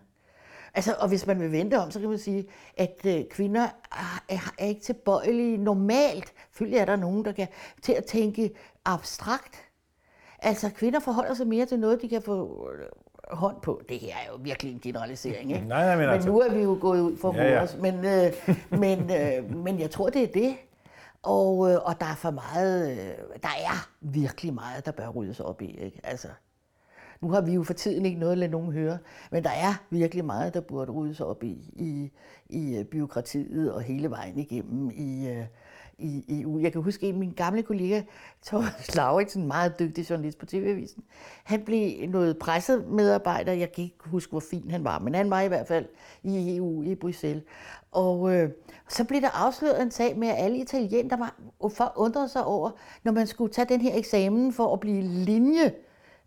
Altså, 0.73 0.95
og 0.99 1.07
hvis 1.07 1.27
man 1.27 1.39
vil 1.39 1.51
vente 1.51 1.79
om, 1.79 1.91
så 1.91 1.99
kan 1.99 2.09
man 2.09 2.17
sige, 2.17 2.45
at 2.77 3.01
øh, 3.05 3.21
kvinder 3.29 3.67
er, 3.91 4.23
er, 4.29 4.53
er 4.57 4.65
ikke 4.65 4.81
tilbøjelige 4.81 5.57
normalt. 5.57 6.33
Selvfølgelig 6.49 6.79
er 6.79 6.85
der 6.85 6.95
nogen, 6.95 7.25
der 7.25 7.31
kan 7.31 7.47
til 7.81 7.93
at 7.93 8.05
tænke 8.05 8.51
abstrakt. 8.85 9.70
Altså, 10.41 10.69
kvinder 10.69 10.99
forholder 10.99 11.33
sig 11.33 11.47
mere 11.47 11.65
til 11.65 11.79
noget, 11.79 12.01
de 12.01 12.09
kan 12.09 12.21
få 12.21 12.67
øh, 12.73 12.85
hånd 13.37 13.55
på. 13.61 13.81
Det 13.89 13.99
her 13.99 14.09
er 14.13 14.31
jo 14.31 14.39
virkelig 14.41 14.73
en 14.73 14.79
generalisering, 14.79 15.51
ikke? 15.51 15.67
Nej, 15.67 15.85
nej, 15.85 15.95
men, 15.95 16.05
men 16.05 16.13
altså... 16.13 16.29
nu 16.29 16.39
er 16.39 16.53
vi 16.53 16.61
jo 16.61 16.77
gået 16.81 16.99
ud 17.01 17.17
for 17.17 17.35
Ja, 17.35 17.51
ja. 17.51 17.57
vores. 17.57 17.77
Men, 17.81 17.95
øh, 18.05 18.33
men, 18.79 19.11
øh, 19.11 19.55
men 19.55 19.79
jeg 19.79 19.91
tror, 19.91 20.09
det 20.09 20.23
er 20.23 20.27
det. 20.27 20.55
Og, 21.23 21.71
øh, 21.71 21.77
og 21.83 21.99
der 21.99 22.05
er 22.05 22.15
for 22.15 22.31
meget, 22.31 22.91
øh, 22.91 22.97
der 23.43 23.49
er 23.65 23.89
virkelig 24.01 24.53
meget, 24.53 24.85
der 24.85 24.91
bør 24.91 25.09
ryddes 25.09 25.39
op 25.39 25.61
i. 25.61 25.77
Ikke? 25.77 26.01
Altså, 26.03 26.27
nu 27.21 27.29
har 27.29 27.41
vi 27.41 27.53
jo 27.53 27.63
for 27.63 27.73
tiden 27.73 28.05
ikke 28.05 28.19
noget 28.19 28.31
at 28.31 28.37
lade 28.37 28.51
nogen 28.51 28.71
høre, 28.71 28.97
men 29.31 29.43
der 29.43 29.49
er 29.49 29.83
virkelig 29.89 30.25
meget, 30.25 30.53
der 30.53 30.61
burde 30.61 30.91
ryddes 30.91 31.21
op 31.21 31.43
i, 31.43 31.71
i, 31.75 32.11
i 32.49 32.77
øh, 32.77 32.85
byråkratiet 32.85 33.73
og 33.73 33.81
hele 33.81 34.09
vejen 34.09 34.37
igennem 34.39 34.91
i, 34.91 35.29
øh, 35.29 35.45
i 36.01 36.41
EU. 36.41 36.59
Jeg 36.59 36.71
kan 36.71 36.81
huske, 36.81 37.07
at 37.07 37.15
min 37.15 37.31
gamle 37.31 37.63
kollega, 37.63 38.01
Thomas 38.45 38.95
Lauritsen, 38.95 39.47
meget 39.47 39.79
dygtig 39.79 40.09
journalist 40.09 40.37
på 40.37 40.45
TV-avisen, 40.45 41.03
han 41.43 41.61
blev 41.65 42.09
noget 42.09 42.37
pressemedarbejder. 42.37 43.53
Jeg 43.53 43.71
kan 43.71 43.83
ikke 43.83 43.97
huske, 43.99 44.29
hvor 44.29 44.39
fin 44.39 44.71
han 44.71 44.83
var, 44.83 44.99
men 44.99 45.15
han 45.15 45.29
var 45.29 45.41
i 45.41 45.47
hvert 45.47 45.67
fald 45.67 45.85
i 46.23 46.57
EU 46.57 46.83
i 46.83 46.95
Bruxelles. 46.95 47.43
Og 47.91 48.33
øh, 48.35 48.49
så 48.89 49.03
blev 49.03 49.21
der 49.21 49.29
afsløret 49.45 49.81
en 49.81 49.91
sag 49.91 50.17
med, 50.17 50.27
at 50.27 50.35
alle 50.37 50.57
italienere 50.57 51.19
var, 51.19 51.35
for 51.69 51.93
undrede 51.95 52.29
sig 52.29 52.45
over, 52.45 52.71
når 53.03 53.11
man 53.11 53.27
skulle 53.27 53.53
tage 53.53 53.65
den 53.69 53.81
her 53.81 53.97
eksamen 53.97 54.53
for 54.53 54.73
at 54.73 54.79
blive 54.79 55.01
linje 55.01 55.73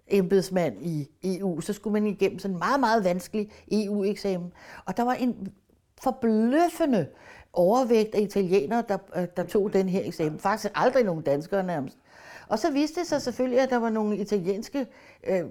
embedsmand 0.08 0.86
i 0.86 1.08
EU, 1.24 1.60
så 1.60 1.72
skulle 1.72 1.92
man 1.92 2.06
igennem 2.06 2.38
sådan 2.38 2.54
en 2.54 2.58
meget, 2.58 2.80
meget 2.80 3.04
vanskelig 3.04 3.50
EU-eksamen. 3.72 4.52
Og 4.84 4.96
der 4.96 5.02
var 5.02 5.14
en 5.14 5.52
forbløffende 6.02 7.06
overvægt 7.54 8.14
af 8.14 8.20
italienere, 8.20 8.84
der, 8.88 8.98
øh, 9.16 9.26
der 9.36 9.44
tog 9.44 9.72
den 9.72 9.88
her 9.88 10.00
eksamen. 10.04 10.38
Faktisk 10.38 10.72
aldrig 10.74 11.04
nogen 11.04 11.22
danskere 11.22 11.62
nærmest. 11.62 11.96
Og 12.48 12.58
så 12.58 12.70
viste 12.70 13.00
det 13.00 13.08
sig 13.08 13.22
selvfølgelig, 13.22 13.60
at 13.60 13.70
der 13.70 13.76
var 13.76 13.90
nogle 13.90 14.16
italienske 14.16 14.86
øh, 15.26 15.44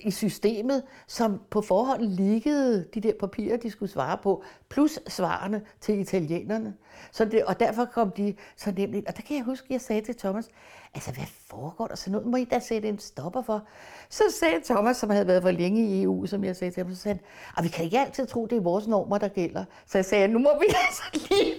i 0.00 0.10
systemet, 0.10 0.82
som 1.06 1.40
på 1.50 1.60
forhånd 1.60 2.02
liggede 2.02 2.86
de 2.94 3.00
der 3.00 3.12
papirer, 3.20 3.56
de 3.56 3.70
skulle 3.70 3.92
svare 3.92 4.18
på, 4.22 4.42
plus 4.68 4.98
svarene 5.08 5.62
til 5.80 5.98
italienerne. 5.98 6.74
Så 7.12 7.24
det, 7.24 7.44
og 7.44 7.60
derfor 7.60 7.84
kom 7.84 8.10
de 8.10 8.34
så 8.56 8.72
nemt 8.76 8.94
ind. 8.94 9.06
Og 9.06 9.16
der 9.16 9.22
kan 9.22 9.36
jeg 9.36 9.44
huske, 9.44 9.64
at 9.64 9.70
jeg 9.70 9.80
sagde 9.80 10.02
til 10.02 10.16
Thomas, 10.16 10.48
altså 10.94 11.12
hvad 11.12 11.24
foregår 11.50 11.86
der 11.86 11.94
så 11.94 12.10
noget? 12.10 12.26
Må 12.26 12.36
I 12.36 12.44
da 12.44 12.58
sætte 12.58 12.88
en 12.88 12.98
stopper 12.98 13.42
for? 13.42 13.62
Så 14.10 14.22
sagde 14.40 14.54
Thomas, 14.64 14.96
som 14.96 15.10
havde 15.10 15.26
været 15.26 15.42
for 15.42 15.50
længe 15.50 15.86
i 15.86 16.02
EU, 16.02 16.26
som 16.26 16.44
jeg 16.44 16.56
sagde 16.56 16.74
til 16.74 16.82
ham, 16.82 16.94
så 16.94 17.00
sagde 17.00 17.18
han, 17.18 17.26
"Ah, 17.56 17.64
vi 17.64 17.68
kan 17.68 17.84
ikke 17.84 17.98
altid 17.98 18.26
tro, 18.26 18.46
det 18.46 18.56
er 18.56 18.60
vores 18.60 18.86
normer, 18.86 19.18
der 19.18 19.28
gælder. 19.28 19.64
Så 19.86 19.98
jeg 19.98 20.04
sagde, 20.04 20.28
nu 20.28 20.38
må 20.38 20.50
vi 20.60 20.66
altså 20.88 21.02
lige, 21.12 21.54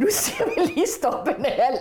nu 0.00 0.06
siger 0.10 0.44
vi 0.44 0.72
lige 0.74 0.86
stoppe 0.86 1.30
en 1.38 1.44
hal, 1.44 1.78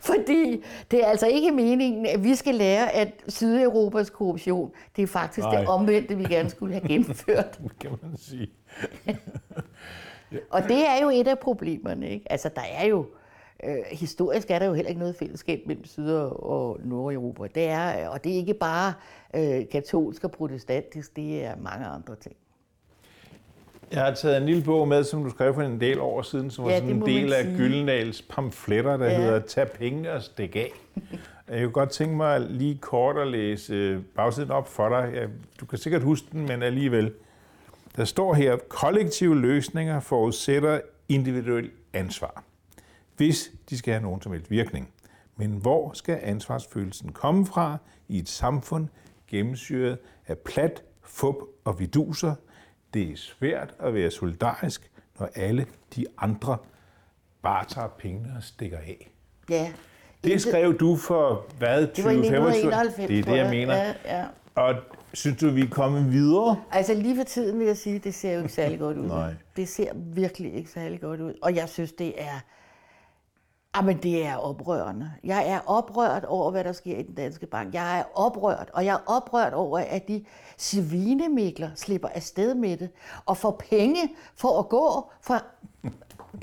fordi 0.00 0.64
det 0.90 1.02
er 1.04 1.06
altså 1.06 1.26
ikke 1.26 1.50
meningen, 1.50 2.06
at 2.06 2.24
vi 2.24 2.34
skal 2.34 2.54
lære, 2.54 2.90
at 2.92 3.08
Sydeuropas 3.28 4.10
korruption, 4.10 4.72
det 4.96 5.02
er 5.02 5.06
faktisk 5.06 5.44
Nej. 5.46 5.58
det 5.58 5.68
omvendte, 5.68 6.16
vi 6.16 6.24
gerne 6.24 6.50
skulle 6.50 6.74
have 6.74 6.88
gennemført. 6.88 7.58
kan 7.80 7.90
man 8.02 8.16
sige. 8.16 8.50
Og 10.50 10.62
det 10.62 10.86
er 10.88 11.02
jo 11.02 11.10
et 11.10 11.28
af 11.28 11.38
problemerne. 11.38 12.08
Ikke? 12.10 12.32
Altså, 12.32 12.50
der 12.54 12.62
er 12.78 12.86
jo, 12.86 13.06
øh, 13.64 13.76
historisk 13.92 14.50
er 14.50 14.58
der 14.58 14.66
jo 14.66 14.74
heller 14.74 14.88
ikke 14.88 14.98
noget 14.98 15.16
fællesskab 15.16 15.60
mellem 15.66 15.84
Syd- 15.84 16.10
og 16.32 16.78
Nordeuropa. 16.84 17.46
Det 17.54 17.64
er, 17.64 18.08
og 18.08 18.24
det 18.24 18.32
er 18.32 18.36
ikke 18.36 18.54
bare 18.54 18.92
øh, 19.34 19.64
katolsk 19.72 20.24
og 20.24 20.30
protestantisk, 20.30 21.16
det 21.16 21.44
er 21.44 21.56
mange 21.56 21.86
andre 21.86 22.14
ting. 22.16 22.36
Jeg 23.92 24.02
har 24.04 24.14
taget 24.14 24.36
en 24.36 24.46
lille 24.46 24.62
bog 24.64 24.88
med, 24.88 25.04
som 25.04 25.24
du 25.24 25.30
skrev 25.30 25.54
for 25.54 25.62
en 25.62 25.80
del 25.80 26.00
år 26.00 26.22
siden, 26.22 26.50
som 26.50 26.64
var 26.64 26.70
Ja, 26.70 26.76
sådan 26.78 26.88
det 26.88 26.96
en 26.96 27.06
del 27.06 27.32
af. 27.32 27.44
Gyldendals 27.44 28.22
pamfletter, 28.22 28.96
der 28.96 29.06
Ja. 29.10 29.16
hedder 29.20 29.40
Tag 29.40 29.70
pengene 29.70 30.12
og 30.12 30.22
stik 30.22 30.56
af. 30.56 30.70
Jeg 31.48 31.62
kunne 31.62 31.72
godt 31.72 31.90
tænke 31.90 32.16
mig 32.16 32.40
lige 32.40 32.78
kort 32.78 33.16
at 33.18 33.26
læse 33.26 33.74
øh, 33.74 34.02
bagsiden 34.02 34.50
op 34.50 34.68
for 34.68 34.88
dig. 34.88 35.28
Du 35.60 35.66
kan 35.66 35.78
sikkert 35.78 36.02
huske 36.02 36.26
den, 36.32 36.46
men 36.46 36.62
alligevel. 36.62 37.12
Der 37.96 38.04
står 38.04 38.34
her, 38.34 38.56
kollektive 38.68 39.40
løsninger 39.40 40.00
forudsætter 40.00 40.80
individuel 41.08 41.70
ansvar, 41.92 42.44
hvis 43.16 43.52
de 43.70 43.78
skal 43.78 43.94
have 43.94 44.02
nogen 44.02 44.22
som 44.22 44.32
helst 44.32 44.50
virkning. 44.50 44.90
Men 45.36 45.50
hvor 45.50 45.92
skal 45.92 46.20
ansvarsfølelsen 46.22 47.12
komme 47.12 47.46
fra 47.46 47.78
i 48.08 48.18
et 48.18 48.28
samfund 48.28 48.88
gennemsyret 49.28 49.98
af 50.26 50.38
plat, 50.38 50.82
fup 51.02 51.36
og 51.64 51.80
viduser? 51.80 52.34
Det 52.94 53.12
er 53.12 53.16
svært 53.16 53.74
at 53.78 53.94
være 53.94 54.10
solidarisk, 54.10 54.90
når 55.18 55.28
alle 55.34 55.66
de 55.96 56.06
andre 56.18 56.56
bare 57.42 57.64
tager 57.64 57.88
pengene 57.88 58.32
og 58.36 58.42
stikker 58.42 58.78
af. 58.78 59.10
Ja. 59.50 59.72
Det 60.24 60.42
skrev 60.42 60.78
du 60.78 60.96
for 60.96 61.44
hvad? 61.58 61.86
det 61.86 62.04
var 62.04 62.10
i 62.10 62.14
1991, 62.14 63.08
Det 63.08 63.18
er 63.18 63.22
det, 63.22 63.36
jeg 63.36 63.50
mener. 63.50 63.74
Ja, 63.74 63.92
ja. 64.04 64.24
Og 64.54 64.74
synes 65.12 65.40
du, 65.40 65.50
vi 65.50 65.60
er 65.60 65.68
kommet 65.70 66.12
videre? 66.12 66.56
Altså 66.70 66.94
lige 66.94 67.16
for 67.16 67.24
tiden 67.24 67.58
vil 67.58 67.66
jeg 67.66 67.76
sige, 67.76 67.98
det 67.98 68.14
ser 68.14 68.32
jo 68.32 68.38
ikke 68.38 68.52
særlig 68.52 68.78
godt 68.78 68.96
ud. 68.96 69.06
Nej. 69.06 69.34
Det 69.56 69.68
ser 69.68 69.92
virkelig 69.94 70.54
ikke 70.54 70.70
særlig 70.70 71.00
godt 71.00 71.20
ud. 71.20 71.34
Og 71.42 71.56
jeg 71.56 71.68
synes, 71.68 71.92
det 71.92 72.22
er... 72.22 72.40
Jamen, 73.76 73.98
det 74.02 74.26
er 74.26 74.36
oprørende. 74.36 75.12
Jeg 75.24 75.48
er 75.48 75.60
oprørt 75.66 76.24
over, 76.24 76.50
hvad 76.50 76.64
der 76.64 76.72
sker 76.72 76.96
i 76.98 77.02
den 77.02 77.14
danske 77.14 77.46
bank. 77.46 77.74
Jeg 77.74 77.98
er 77.98 78.04
oprørt, 78.14 78.70
og 78.72 78.84
jeg 78.84 78.94
er 78.94 79.12
oprørt 79.12 79.52
over, 79.52 79.78
at 79.78 80.08
de 80.08 80.24
svinemikler 80.58 81.70
slipper 81.74 82.08
afsted 82.08 82.54
med 82.54 82.76
det, 82.76 82.88
og 83.26 83.36
får 83.36 83.62
penge 83.70 84.00
for 84.36 84.58
at 84.58 84.68
gå 84.68 85.10
fra 85.22 85.44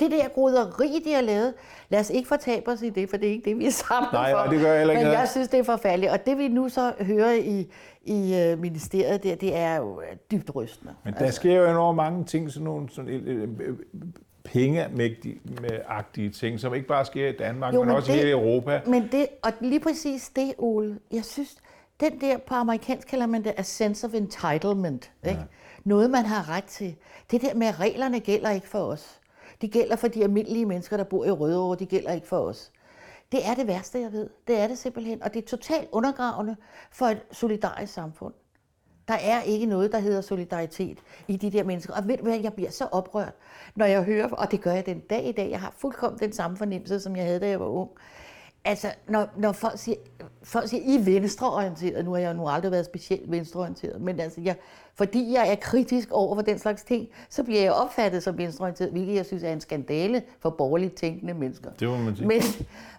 det 0.00 0.10
der 0.10 0.28
groderi, 0.28 1.02
de 1.04 1.12
har 1.14 1.20
lavet. 1.20 1.54
Lad 1.88 2.00
os 2.00 2.10
ikke 2.10 2.28
fortabe 2.28 2.68
os 2.70 2.82
i 2.82 2.90
det, 2.90 3.10
for 3.10 3.16
det 3.16 3.28
er 3.28 3.32
ikke 3.32 3.50
det, 3.50 3.58
vi 3.58 3.66
er 3.66 3.70
sammen 3.70 4.08
Nej, 4.12 4.30
for. 4.32 4.38
og 4.38 4.50
det 4.50 4.60
gør 4.60 4.68
jeg 4.68 4.78
heller 4.78 4.94
ikke 4.94 5.04
Men 5.04 5.12
jeg 5.12 5.28
synes, 5.28 5.48
det 5.48 5.60
er 5.60 5.64
forfærdeligt. 5.64 6.12
Og 6.12 6.26
det 6.26 6.38
vi 6.38 6.48
nu 6.48 6.68
så 6.68 6.92
hører 7.00 7.32
i, 7.32 7.66
i 8.04 8.40
øh, 8.40 8.58
ministeriet, 8.58 9.22
der, 9.22 9.34
det 9.34 9.56
er 9.56 9.76
jo 9.76 10.00
øh, 10.00 10.16
dybt 10.30 10.54
rystende. 10.54 10.94
Men 11.04 11.14
der 11.18 11.30
sker 11.30 11.54
jo 11.54 11.70
enormt 11.70 11.96
mange 11.96 12.24
ting, 12.24 12.50
sådan 12.50 12.64
nogle 12.64 12.88
sådan, 12.90 13.08
øh, 13.10 13.48
øh, 13.60 13.74
pengeagtige 14.44 16.30
ting, 16.30 16.60
som 16.60 16.74
ikke 16.74 16.86
bare 16.86 17.04
sker 17.04 17.28
i 17.28 17.32
Danmark, 17.32 17.74
Jo, 17.74 17.78
men, 17.80 17.88
men 17.88 17.96
også 17.96 18.12
i 18.12 18.14
det- 18.14 18.24
hele 18.24 18.32
Europa. 18.40 18.80
Men 18.86 19.08
det, 19.12 19.26
og 19.42 19.52
lige 19.60 19.80
præcis 19.80 20.30
det, 20.36 20.52
Ole, 20.58 20.98
jeg 21.12 21.24
synes, 21.24 21.56
den 22.00 22.20
der 22.20 22.36
på 22.46 22.54
amerikansk 22.54 23.08
kalder 23.08 23.26
man 23.26 23.44
det 23.44 23.52
a 23.56 23.62
sense 23.62 24.06
of 24.06 24.14
entitlement. 24.14 25.10
Ikke? 25.28 25.40
Noget, 25.84 26.10
man 26.10 26.24
har 26.26 26.56
ret 26.56 26.64
til. 26.64 26.94
Det 27.30 27.42
der 27.42 27.54
med, 27.54 27.66
at 27.66 27.80
reglerne 27.80 28.20
gælder 28.20 28.50
ikke 28.50 28.68
for 28.68 28.78
os. 28.78 29.20
De 29.62 29.68
gælder 29.68 29.96
for 29.96 30.08
de 30.08 30.22
almindelige 30.22 30.66
mennesker, 30.66 30.96
der 30.96 31.04
bor 31.04 31.24
i 31.24 31.30
Rødovre. 31.30 31.76
De 31.78 31.86
gælder 31.86 32.12
ikke 32.12 32.26
for 32.26 32.38
os. 32.38 32.72
Det 33.32 33.46
er 33.46 33.54
det 33.54 33.66
værste, 33.66 34.00
jeg 34.00 34.12
ved. 34.12 34.30
Det 34.48 34.58
er 34.58 34.66
det 34.66 34.78
simpelthen. 34.78 35.22
Og 35.22 35.34
det 35.34 35.42
er 35.42 35.46
totalt 35.46 35.88
undergravende 35.92 36.56
for 36.90 37.06
et 37.06 37.22
solidarisk 37.32 37.92
samfund. 37.92 38.34
Der 39.08 39.14
er 39.14 39.42
ikke 39.42 39.66
noget, 39.66 39.92
der 39.92 39.98
hedder 39.98 40.20
solidaritet 40.20 40.98
i 41.28 41.36
de 41.36 41.50
der 41.50 41.64
mennesker. 41.64 41.94
Og 41.94 42.08
ved 42.08 42.16
du 42.16 42.22
hvad, 42.22 42.40
jeg 42.40 42.52
bliver 42.52 42.70
så 42.70 42.84
oprørt, 42.84 43.32
når 43.76 43.86
jeg 43.86 44.02
hører, 44.02 44.28
og 44.28 44.50
det 44.50 44.60
gør 44.60 44.72
jeg 44.72 44.86
den 44.86 45.00
dag 45.00 45.24
i 45.28 45.32
dag, 45.32 45.50
jeg 45.50 45.60
har 45.60 45.74
fuldkommen 45.78 46.20
den 46.20 46.32
samme 46.32 46.56
fornemmelse, 46.56 47.00
som 47.00 47.16
jeg 47.16 47.24
havde, 47.24 47.40
da 47.40 47.48
jeg 47.48 47.60
var 47.60 47.66
ung. 47.66 47.90
Altså, 48.64 48.88
når, 49.08 49.28
når 49.36 49.52
folk 49.52 49.78
siger, 49.78 49.96
folk 50.42 50.68
siger, 50.68 50.82
I 50.84 50.94
er 50.94 51.04
venstreorienteret, 51.04 52.04
nu 52.04 52.12
har 52.12 52.18
jeg 52.18 52.28
jo 52.28 52.36
nu 52.36 52.48
aldrig 52.48 52.72
været 52.72 52.84
specielt 52.84 53.30
venstreorienteret, 53.30 54.00
men 54.00 54.20
altså, 54.20 54.40
jeg, 54.40 54.56
fordi 54.94 55.32
jeg 55.32 55.50
er 55.50 55.54
kritisk 55.54 56.08
over 56.10 56.34
for 56.34 56.42
den 56.42 56.58
slags 56.58 56.82
ting, 56.82 57.08
så 57.30 57.42
bliver 57.42 57.60
jeg 57.60 57.72
opfattet 57.72 58.22
som 58.22 58.38
venstreorienteret, 58.38 58.90
hvilket 58.90 59.14
jeg 59.14 59.26
synes 59.26 59.42
er 59.42 59.52
en 59.52 59.60
skandale 59.60 60.22
for 60.40 60.50
borgerligt 60.50 60.94
tænkende 60.94 61.34
mennesker. 61.34 61.70
Det 61.80 61.88
må 61.88 61.96
man 61.96 62.16
sige. 62.16 62.26
Men, 62.26 62.42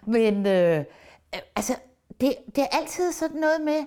men 0.06 0.46
øh, 0.46 0.84
altså, 1.56 1.74
det, 2.20 2.34
det 2.56 2.62
er 2.62 2.78
altid 2.78 3.12
sådan 3.12 3.40
noget 3.40 3.60
med, 3.64 3.84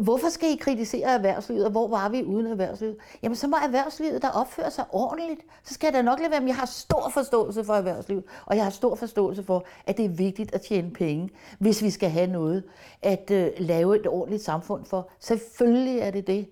hvorfor 0.00 0.28
skal 0.28 0.48
I 0.48 0.56
kritisere 0.56 1.08
erhvervslivet, 1.08 1.64
og 1.64 1.70
hvor 1.70 1.88
var 1.88 2.08
vi 2.08 2.24
uden 2.24 2.46
erhvervslivet? 2.46 2.96
Jamen, 3.22 3.36
så 3.36 3.48
må 3.48 3.56
erhvervslivet 3.56 4.22
der 4.22 4.28
opføre 4.28 4.70
sig 4.70 4.84
ordentligt. 4.92 5.40
Så 5.64 5.74
skal 5.74 5.92
der 5.92 6.02
nok 6.02 6.18
lade 6.18 6.30
være, 6.30 6.40
men 6.40 6.48
jeg 6.48 6.56
har 6.56 6.66
stor 6.66 7.10
forståelse 7.14 7.64
for 7.64 7.74
erhvervslivet, 7.74 8.24
og 8.46 8.56
jeg 8.56 8.64
har 8.64 8.70
stor 8.70 8.94
forståelse 8.94 9.42
for, 9.42 9.64
at 9.86 9.96
det 9.96 10.04
er 10.04 10.08
vigtigt 10.08 10.54
at 10.54 10.60
tjene 10.60 10.90
penge, 10.90 11.30
hvis 11.58 11.82
vi 11.82 11.90
skal 11.90 12.10
have 12.10 12.26
noget 12.26 12.64
at 13.02 13.30
øh, 13.30 13.50
lave 13.58 14.00
et 14.00 14.06
ordentligt 14.06 14.42
samfund 14.42 14.84
for. 14.84 15.10
Selvfølgelig 15.20 15.98
er 15.98 16.10
det 16.10 16.26
det. 16.26 16.48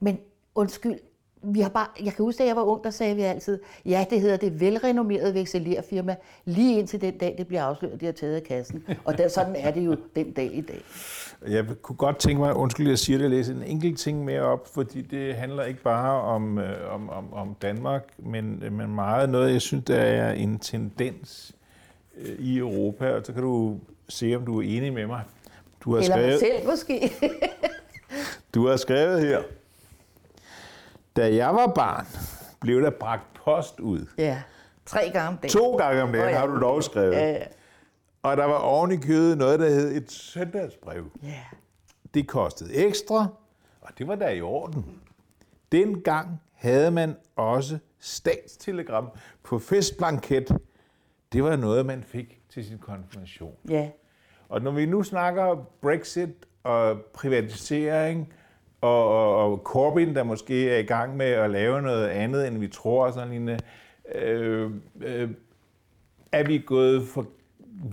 Men 0.00 0.18
undskyld, 0.54 0.98
vi 1.42 1.60
har 1.60 1.68
bare, 1.68 1.86
jeg 2.04 2.12
kan 2.12 2.24
huske, 2.24 2.38
da 2.38 2.46
jeg 2.46 2.56
var 2.56 2.62
ung, 2.62 2.84
der 2.84 2.90
sagde 2.90 3.16
vi 3.16 3.22
altid, 3.22 3.58
ja, 3.84 4.06
det 4.10 4.20
hedder 4.20 4.36
det 4.36 4.60
velrenommerede 4.60 5.34
vekselerfirma, 5.34 6.16
lige 6.44 6.78
indtil 6.78 7.00
den 7.00 7.18
dag, 7.18 7.34
det 7.38 7.46
bliver 7.46 7.62
afsløret, 7.62 8.00
de 8.00 8.04
har 8.06 8.12
taget 8.12 8.36
af 8.36 8.42
kassen. 8.42 8.84
Og 9.04 9.18
der, 9.18 9.28
sådan 9.28 9.56
er 9.56 9.70
det 9.70 9.80
jo 9.86 9.96
den 10.16 10.32
dag 10.32 10.50
i 10.54 10.60
dag. 10.60 10.82
Jeg 11.48 11.64
kunne 11.82 11.96
godt 11.96 12.18
tænke 12.18 12.40
mig, 12.40 12.54
undskyld, 12.54 12.88
jeg 12.88 12.98
siger 12.98 13.18
det, 13.18 13.24
at 13.24 13.30
læse 13.30 13.52
en 13.52 13.62
enkelt 13.62 13.98
ting 13.98 14.24
mere 14.24 14.40
op, 14.42 14.68
fordi 14.74 15.02
det 15.02 15.34
handler 15.34 15.64
ikke 15.64 15.82
bare 15.82 16.22
om, 16.22 16.58
øh, 16.58 16.94
om, 16.94 17.10
om, 17.10 17.32
om 17.32 17.56
Danmark, 17.62 18.04
men, 18.18 18.62
men 18.72 18.94
meget 18.94 19.28
noget, 19.28 19.52
jeg 19.52 19.60
synes, 19.60 19.84
der 19.84 19.96
er 19.96 20.32
en 20.32 20.58
tendens 20.58 21.52
øh, 22.18 22.38
i 22.38 22.58
Europa, 22.58 23.10
og 23.10 23.26
så 23.26 23.32
kan 23.32 23.42
du 23.42 23.78
se, 24.08 24.34
om 24.36 24.44
du 24.46 24.58
er 24.58 24.62
enig 24.62 24.92
med 24.92 25.06
mig. 25.06 25.22
Du 25.84 25.94
har 25.94 26.02
Eller 26.02 26.14
skrevet, 26.16 26.30
mig 26.30 26.38
selv 26.38 26.66
måske. 26.70 27.12
du 28.54 28.66
har 28.66 28.76
skrevet 28.76 29.20
her, 29.20 29.42
da 31.16 31.34
jeg 31.34 31.54
var 31.54 31.66
barn, 31.66 32.06
blev 32.60 32.82
der 32.82 32.90
bragt 32.90 33.34
post 33.44 33.80
ud. 33.80 34.06
Ja, 34.18 34.42
tre 34.86 35.10
gange 35.12 35.28
om 35.28 35.36
dagen. 35.36 35.50
To 35.50 35.76
gange 35.76 36.02
om 36.02 36.12
dagen 36.12 36.26
oh, 36.26 36.32
ja. 36.32 36.38
har 36.38 36.46
du 36.46 36.60
dog 36.60 36.84
skrevet. 36.84 37.12
Ja, 37.12 37.30
ja. 37.30 37.44
Og 38.22 38.36
der 38.36 38.44
var 38.44 38.58
oven 38.58 38.92
i 38.92 38.96
kødet 38.96 39.38
noget, 39.38 39.60
der 39.60 39.68
hed 39.68 39.96
et 39.96 40.12
søndagsbrev. 40.12 41.04
Ja. 41.22 41.44
Det 42.14 42.28
kostede 42.28 42.74
ekstra, 42.74 43.26
og 43.80 43.90
det 43.98 44.08
var 44.08 44.14
der 44.14 44.28
i 44.28 44.40
orden. 44.40 44.84
Dengang 45.72 46.40
havde 46.52 46.90
man 46.90 47.16
også 47.36 47.78
statstelegram 47.98 49.10
på 49.42 49.58
festblanket. 49.58 50.58
Det 51.32 51.44
var 51.44 51.56
noget, 51.56 51.86
man 51.86 52.02
fik 52.02 52.40
til 52.48 52.64
sin 52.64 52.78
konfirmation. 52.78 53.54
Ja. 53.68 53.90
Og 54.48 54.62
når 54.62 54.70
vi 54.70 54.86
nu 54.86 55.02
snakker 55.02 55.66
Brexit 55.82 56.46
og 56.62 57.00
privatisering, 57.14 58.32
og, 58.86 59.08
og, 59.08 59.52
og 59.52 59.58
Corbyn, 59.58 60.14
der 60.14 60.22
måske 60.22 60.70
er 60.70 60.78
i 60.78 60.82
gang 60.82 61.16
med 61.16 61.26
at 61.26 61.50
lave 61.50 61.82
noget 61.82 62.08
andet, 62.08 62.48
end 62.48 62.58
vi 62.58 62.68
tror, 62.68 63.10
sådan 63.10 63.28
lignende, 63.28 63.58
øh, 64.14 64.70
øh, 65.00 65.30
er 66.32 66.44
vi 66.46 66.58
gået 66.58 67.02
for 67.02 67.26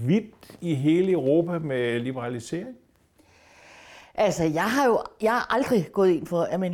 vidt 0.07 0.57
i 0.61 0.73
hele 0.73 1.11
Europa 1.11 1.59
med 1.59 1.99
liberalisering? 1.99 2.75
Altså, 4.15 4.43
jeg 4.43 4.71
har 4.71 4.85
jo 4.85 4.99
jeg 5.21 5.31
har 5.31 5.55
aldrig 5.55 5.89
gået 5.93 6.09
ind 6.09 6.27
for, 6.27 6.41
at 6.41 6.59
man 6.59 6.73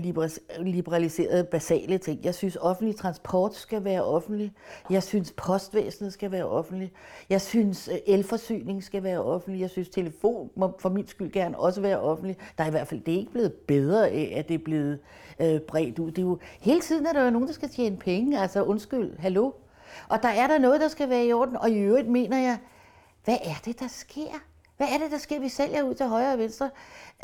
liberaliserede 0.60 1.44
basale 1.44 1.98
ting. 1.98 2.20
Jeg 2.24 2.36
synes, 2.36 2.56
offentlig 2.56 2.96
transport 2.96 3.56
skal 3.56 3.84
være 3.84 4.04
offentlig. 4.04 4.52
Jeg 4.90 5.04
synes, 5.04 5.32
postvæsenet 5.38 6.14
skal 6.14 6.32
være 6.32 6.46
offentlig. 6.46 6.92
Jeg 7.30 7.42
synes, 7.42 7.88
øh, 7.88 7.98
elforsyning 8.08 8.84
skal 8.84 9.04
være 9.04 9.24
offentlig. 9.24 9.62
Jeg 9.62 9.70
synes, 9.70 9.90
telefon 9.90 10.50
må 10.56 10.78
for 10.80 10.90
min 10.90 11.08
skyld 11.08 11.32
gerne 11.32 11.60
også 11.60 11.82
være 11.82 12.00
offentlig. 12.00 12.38
Der 12.58 12.64
er 12.64 12.68
i 12.68 12.72
hvert 12.72 12.88
fald 12.88 13.02
det 13.02 13.14
er 13.14 13.18
ikke 13.18 13.32
blevet 13.32 13.54
bedre 13.54 14.10
af, 14.10 14.34
at 14.36 14.48
det 14.48 14.54
er 14.54 14.64
blevet 14.64 15.00
øh, 15.40 15.60
bredt 15.60 16.00
ud. 16.00 16.12
Det 16.12 16.18
er 16.18 16.22
jo, 16.22 16.40
hele 16.62 16.82
tiden 16.82 17.06
er 17.06 17.14
der 17.14 17.24
jo 17.24 17.30
nogen, 17.30 17.48
der 17.48 17.54
skal 17.54 17.70
tjene 17.70 17.98
penge. 17.98 18.40
Altså, 18.40 18.64
undskyld, 18.64 19.18
hallo? 19.20 19.52
Og 20.10 20.24
der 20.24 20.30
er 20.30 20.48
der 20.48 20.58
noget, 20.58 20.82
der 20.82 20.88
skal 20.88 21.10
være 21.10 21.26
i 21.26 21.34
orden. 21.34 21.58
Og 21.58 21.70
i 21.70 21.78
øvrigt 21.78 22.08
mener 22.08 22.38
jeg, 22.38 22.58
hvad 23.26 23.38
er 23.44 23.56
det, 23.66 23.80
der 23.80 23.88
sker? 23.88 24.49
Hvad 24.80 24.88
er 24.88 24.98
det, 24.98 25.12
der 25.12 25.18
sker? 25.18 25.40
Vi 25.40 25.50
sælger 25.50 25.84
ud 25.84 25.94
til 25.94 26.06
højre 26.06 26.34
og 26.34 26.40
venstre 26.40 26.70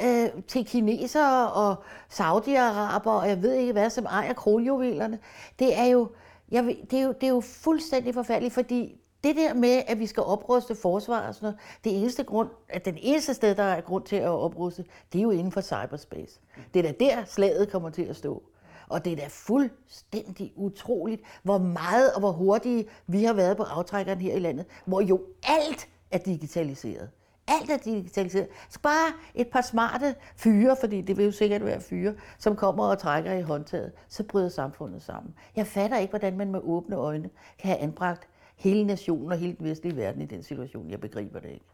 øh, 0.01 0.29
til 0.47 0.65
kinesere 0.65 1.51
og 1.51 1.75
saudiaraber, 2.09 3.11
og 3.11 3.29
jeg 3.29 3.41
ved 3.41 3.53
ikke 3.53 3.71
hvad, 3.71 3.89
som 3.89 4.05
ejer 4.05 4.33
kronjuvelerne. 4.33 5.19
Det 5.59 5.77
er 5.77 5.85
jo, 5.85 6.09
jeg 6.51 6.65
ved, 6.65 6.75
det 6.91 6.99
er 6.99 7.03
jo, 7.03 7.11
det 7.11 7.23
er 7.23 7.27
jo 7.27 7.41
fuldstændig 7.41 8.13
forfærdeligt, 8.13 8.53
fordi 8.53 9.01
det 9.23 9.35
der 9.35 9.53
med, 9.53 9.83
at 9.87 9.99
vi 9.99 10.07
skal 10.07 10.23
opruste 10.23 10.75
forsvar 10.75 11.27
og 11.27 11.35
sådan 11.35 11.45
noget, 11.45 11.59
det 11.83 11.97
eneste 12.01 12.23
grund, 12.23 12.49
at 12.69 12.85
den 12.85 12.97
eneste 13.01 13.33
sted, 13.33 13.55
der 13.55 13.63
er 13.63 13.81
grund 13.81 14.03
til 14.03 14.15
at 14.15 14.29
opruste, 14.29 14.85
det 15.13 15.19
er 15.19 15.23
jo 15.23 15.31
inden 15.31 15.51
for 15.51 15.61
cyberspace. 15.61 16.39
Det 16.73 16.85
er 16.85 16.91
da 16.91 17.05
der, 17.05 17.25
slaget 17.25 17.71
kommer 17.71 17.89
til 17.89 18.03
at 18.03 18.15
stå. 18.15 18.43
Og 18.87 19.05
det 19.05 19.13
er 19.13 19.17
da 19.17 19.27
fuldstændig 19.29 20.53
utroligt, 20.55 21.21
hvor 21.43 21.57
meget 21.57 22.13
og 22.13 22.19
hvor 22.19 22.31
hurtige 22.31 22.87
vi 23.07 23.23
har 23.23 23.33
været 23.33 23.57
på 23.57 23.63
aftrækkeren 23.63 24.21
her 24.21 24.35
i 24.35 24.39
landet, 24.39 24.65
hvor 24.85 25.01
jo 25.01 25.21
alt 25.43 25.87
er 26.11 26.17
digitaliseret. 26.17 27.09
Alt 27.47 27.69
er 27.69 27.77
digitaliseret. 27.77 28.47
Så 28.69 28.79
bare 28.81 29.13
et 29.36 29.47
par 29.47 29.62
smarte 29.62 30.15
fyre, 30.36 30.75
fordi 30.79 31.01
det 31.01 31.17
vil 31.17 31.25
jo 31.25 31.31
sikkert 31.31 31.65
være 31.65 31.81
fyre, 31.81 32.13
som 32.38 32.55
kommer 32.55 32.84
og 32.86 32.97
trækker 32.97 33.34
i 33.34 33.41
håndtaget, 33.41 33.91
så 34.08 34.23
bryder 34.23 34.49
samfundet 34.49 35.01
sammen. 35.01 35.34
Jeg 35.55 35.67
fatter 35.67 35.97
ikke, 35.97 36.12
hvordan 36.12 36.38
man 36.38 36.51
med 36.51 36.60
åbne 36.63 36.95
øjne 36.95 37.29
kan 37.60 37.67
have 37.67 37.79
anbragt 37.79 38.27
hele 38.55 38.84
nationen 38.84 39.31
og 39.31 39.38
hele 39.38 39.55
den 39.60 39.65
vestlige 39.65 39.97
verden 39.97 40.21
i 40.21 40.25
den 40.25 40.43
situation. 40.43 40.89
Jeg 40.89 40.99
begriber 40.99 41.39
det 41.39 41.49
ikke. 41.49 41.65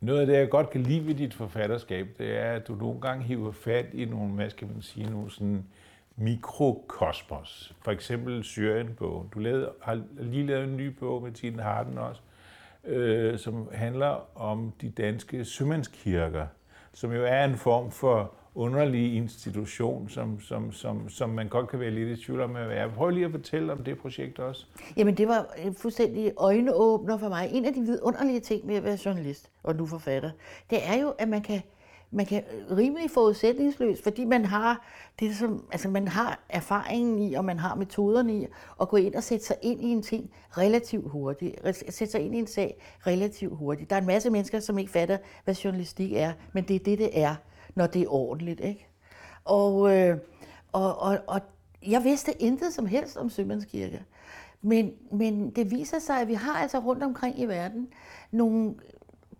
Noget 0.00 0.20
af 0.20 0.26
det, 0.26 0.34
jeg 0.34 0.50
godt 0.50 0.70
kan 0.70 0.80
lide 0.80 1.06
ved 1.06 1.14
dit 1.14 1.34
forfatterskab, 1.34 2.08
det 2.18 2.38
er, 2.38 2.52
at 2.52 2.68
du 2.68 2.74
nogle 2.74 3.00
gange 3.00 3.24
hiver 3.24 3.52
fat 3.52 3.86
i 3.92 4.04
nogle, 4.04 4.32
hvad 4.32 4.50
skal 4.50 4.68
man 4.68 4.82
sige, 4.82 5.10
nogle 5.10 5.30
sådan 5.30 5.64
mikrokosmos. 6.16 7.74
For 7.82 7.90
eksempel 7.90 8.44
Syrien-bogen. 8.44 9.28
Du 9.28 9.38
lavede, 9.38 9.72
har 9.82 10.02
lige 10.16 10.46
lavet 10.46 10.64
en 10.64 10.76
ny 10.76 10.86
bog 10.86 11.22
med 11.22 11.32
Tine 11.32 11.62
Harden 11.62 11.98
også, 11.98 12.20
øh, 12.86 13.38
som 13.38 13.68
handler 13.72 14.40
om 14.40 14.72
de 14.80 14.90
danske 14.90 15.44
sømandskirker, 15.44 16.46
som 16.92 17.12
jo 17.12 17.24
er 17.24 17.44
en 17.44 17.56
form 17.56 17.90
for 17.90 18.34
underlig 18.54 19.16
institution, 19.16 20.08
som, 20.08 20.40
som, 20.40 20.72
som, 20.72 21.08
som 21.08 21.30
man 21.30 21.48
godt 21.48 21.68
kan 21.68 21.80
være 21.80 21.90
lidt 21.90 22.18
i 22.18 22.24
tvivl 22.24 22.40
om 22.40 22.56
at 22.56 22.68
være. 22.68 22.90
Prøv 22.90 23.10
lige 23.10 23.24
at 23.24 23.30
fortælle 23.30 23.72
om 23.72 23.84
det 23.84 23.98
projekt 23.98 24.38
også. 24.38 24.66
Jamen, 24.96 25.16
det 25.16 25.28
var 25.28 25.46
en 25.58 25.74
fuldstændig 25.74 26.32
øjenåbner 26.36 27.18
for 27.18 27.28
mig. 27.28 27.48
En 27.52 27.64
af 27.64 27.74
de 27.74 27.80
vidunderlige 27.80 28.40
ting 28.40 28.66
med 28.66 28.74
at 28.74 28.84
være 28.84 28.98
journalist 29.04 29.50
og 29.62 29.76
nu 29.76 29.86
forfatter, 29.86 30.30
det 30.70 30.78
er 30.86 31.00
jo, 31.02 31.10
at 31.18 31.28
man 31.28 31.42
kan 31.42 31.62
man 32.14 32.26
kan 32.26 32.42
rimelig 32.70 33.10
forudsætningsløst, 33.10 34.02
fordi 34.02 34.24
man 34.24 34.44
har 34.44 34.86
det 35.20 35.36
som, 35.36 35.64
altså 35.72 35.88
man 35.88 36.08
har 36.08 36.44
erfaringen 36.48 37.18
i, 37.18 37.34
og 37.34 37.44
man 37.44 37.58
har 37.58 37.74
metoderne 37.74 38.34
i, 38.34 38.46
at 38.80 38.88
gå 38.88 38.96
ind 38.96 39.14
og 39.14 39.22
sætte 39.22 39.46
sig 39.46 39.56
ind 39.62 39.80
i 39.80 39.86
en 39.86 40.02
ting 40.02 40.30
relativt 40.50 41.10
hurtigt, 41.10 41.60
sætte 41.74 42.06
sig 42.06 42.20
ind 42.20 42.34
i 42.34 42.38
en 42.38 42.46
sag 42.46 42.82
relativt 43.06 43.56
hurtigt. 43.56 43.90
Der 43.90 43.96
er 43.96 44.00
en 44.00 44.06
masse 44.06 44.30
mennesker, 44.30 44.60
som 44.60 44.78
ikke 44.78 44.90
fatter, 44.90 45.18
hvad 45.44 45.54
journalistik 45.54 46.12
er, 46.12 46.32
men 46.52 46.68
det 46.68 46.76
er 46.76 46.84
det, 46.84 46.98
det 46.98 47.20
er, 47.20 47.34
når 47.74 47.86
det 47.86 48.02
er 48.02 48.12
ordentligt. 48.12 48.60
Ikke? 48.60 48.88
Og, 49.44 49.96
øh, 49.96 50.18
og, 50.72 50.98
og, 50.98 51.18
og 51.26 51.40
jeg 51.86 52.04
vidste 52.04 52.42
intet 52.42 52.74
som 52.74 52.86
helst 52.86 53.16
om 53.16 53.30
Sømandskirke. 53.30 54.04
Men, 54.62 54.92
men 55.12 55.50
det 55.50 55.70
viser 55.70 55.98
sig, 55.98 56.20
at 56.20 56.28
vi 56.28 56.34
har 56.34 56.54
altså 56.54 56.78
rundt 56.78 57.02
omkring 57.02 57.40
i 57.40 57.44
verden 57.44 57.88
nogle 58.30 58.74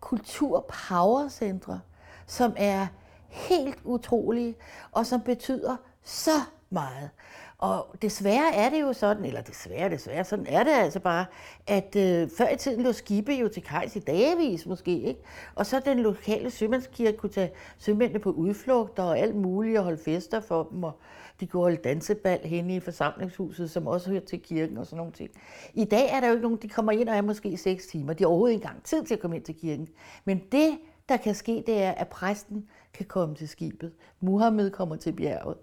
kulturpowercentre, 0.01 1.81
som 2.27 2.53
er 2.57 2.87
helt 3.29 3.79
utrolige, 3.85 4.55
og 4.93 5.07
som 5.07 5.21
betyder 5.21 5.77
så 6.03 6.41
meget. 6.71 7.11
Og 7.59 7.95
desværre 8.03 8.55
er 8.55 8.71
det 8.71 8.81
jo 8.81 8.93
sådan, 8.93 9.25
eller 9.25 9.41
desværre, 9.41 9.91
desværre, 9.91 10.25
sådan 10.25 10.47
er 10.47 10.65
det 10.65 10.71
altså 10.71 11.01
bare, 11.01 11.27
at 11.67 11.97
øh, 11.97 12.29
før 12.39 12.49
i 12.49 12.57
tiden 12.57 12.83
lå 12.83 12.93
skibe 12.93 13.33
jo 13.33 13.49
til 13.49 13.63
kajs 13.63 13.97
i 13.97 13.99
dagevis 13.99 14.67
måske, 14.67 15.03
ikke? 15.03 15.21
Og 15.55 15.67
så 15.67 15.81
den 15.85 15.99
lokale 15.99 16.51
sømandskirke 16.51 17.19
kunne 17.19 17.33
tage 17.33 17.51
sømændene 17.79 18.19
på 18.19 18.31
udflugter 18.31 19.03
og 19.03 19.19
alt 19.19 19.37
muligt 19.37 19.79
og 19.79 19.85
holde 19.85 20.03
fester 20.05 20.41
for 20.41 20.69
dem, 20.73 20.85
og 20.85 20.93
de 21.41 21.47
kunne 21.47 21.63
holde 21.63 21.77
dansebal 21.77 22.41
henne 22.47 22.77
i 22.77 22.81
forsamlingshuset, 22.81 23.71
som 23.71 23.87
også 23.87 24.11
hører 24.11 24.25
til 24.25 24.43
kirken 24.43 24.79
og 24.79 24.87
sådan 24.87 24.97
nogle 24.97 25.13
ting. 25.13 25.31
I 25.75 25.85
dag 25.85 26.11
er 26.11 26.21
der 26.21 26.27
jo 26.27 26.33
ikke 26.33 26.43
nogen, 26.43 26.59
de 26.63 26.69
kommer 26.69 26.93
ind 26.93 27.09
og 27.09 27.17
er 27.17 27.23
måske 27.23 27.57
6 27.57 27.87
timer. 27.87 28.13
De 28.13 28.25
har 28.25 28.29
overhovedet 28.29 28.55
ikke 28.55 28.65
engang 28.65 28.83
tid 28.83 29.05
til 29.05 29.15
at 29.15 29.21
komme 29.21 29.37
ind 29.37 29.45
til 29.45 29.55
kirken. 29.55 29.89
Men 30.25 30.43
det 30.53 30.79
der 31.09 31.17
kan 31.17 31.35
ske, 31.35 31.65
det 31.67 31.83
er, 31.83 31.93
at 31.93 32.09
præsten 32.09 32.69
kan 32.93 33.07
komme 33.07 33.35
til 33.35 33.49
skibet. 33.49 33.93
Muhammed 34.21 34.71
kommer 34.71 34.97
til 34.97 35.13
bjerget. 35.13 35.57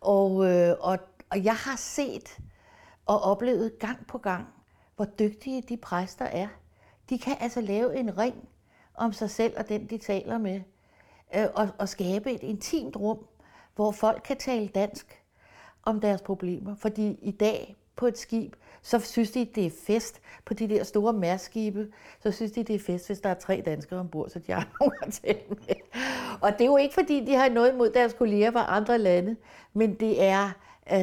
Og, 0.00 0.50
øh, 0.50 0.76
og, 0.80 0.98
og 1.30 1.44
jeg 1.44 1.54
har 1.54 1.76
set 1.76 2.38
og 3.06 3.20
oplevet 3.22 3.78
gang 3.78 4.06
på 4.06 4.18
gang, 4.18 4.46
hvor 4.96 5.04
dygtige 5.04 5.62
de 5.62 5.76
præster 5.76 6.24
er. 6.24 6.48
De 7.10 7.18
kan 7.18 7.36
altså 7.40 7.60
lave 7.60 7.96
en 7.96 8.18
ring 8.18 8.48
om 8.94 9.12
sig 9.12 9.30
selv 9.30 9.54
og 9.58 9.68
den, 9.68 9.86
de 9.86 9.98
taler 9.98 10.38
med, 10.38 10.60
øh, 11.36 11.46
og, 11.54 11.68
og 11.78 11.88
skabe 11.88 12.32
et 12.32 12.42
intimt 12.42 12.96
rum, 12.96 13.18
hvor 13.74 13.92
folk 13.92 14.22
kan 14.24 14.36
tale 14.36 14.68
dansk 14.68 15.22
om 15.82 16.00
deres 16.00 16.22
problemer. 16.22 16.74
Fordi 16.74 17.18
i 17.22 17.30
dag 17.30 17.76
på 17.96 18.06
et 18.06 18.18
skib, 18.18 18.56
så 18.84 18.98
synes 18.98 19.30
de, 19.30 19.44
det 19.54 19.66
er 19.66 19.70
fest 19.86 20.20
på 20.44 20.54
de 20.54 20.68
der 20.68 20.84
store 20.84 21.12
mærskibe. 21.12 21.86
Så 22.22 22.30
synes 22.30 22.52
de, 22.52 22.62
det 22.64 22.74
er 22.74 22.78
fest, 22.78 23.06
hvis 23.06 23.20
der 23.20 23.28
er 23.28 23.34
tre 23.34 23.62
danskere 23.66 24.00
ombord, 24.00 24.28
så 24.28 24.38
de 24.38 24.52
har 24.52 24.68
nogen 24.80 24.92
at 25.02 25.12
tale 25.12 25.38
med. 25.48 25.74
Og 26.40 26.52
det 26.52 26.60
er 26.60 26.64
jo 26.64 26.76
ikke, 26.76 26.94
fordi 26.94 27.24
de 27.24 27.34
har 27.34 27.48
noget 27.48 27.72
imod 27.72 27.90
deres 27.90 28.12
kolleger 28.12 28.50
fra 28.50 28.76
andre 28.76 28.98
lande, 28.98 29.36
men 29.72 29.94
det 29.94 30.22
er, 30.22 30.50
øh, 30.92 30.98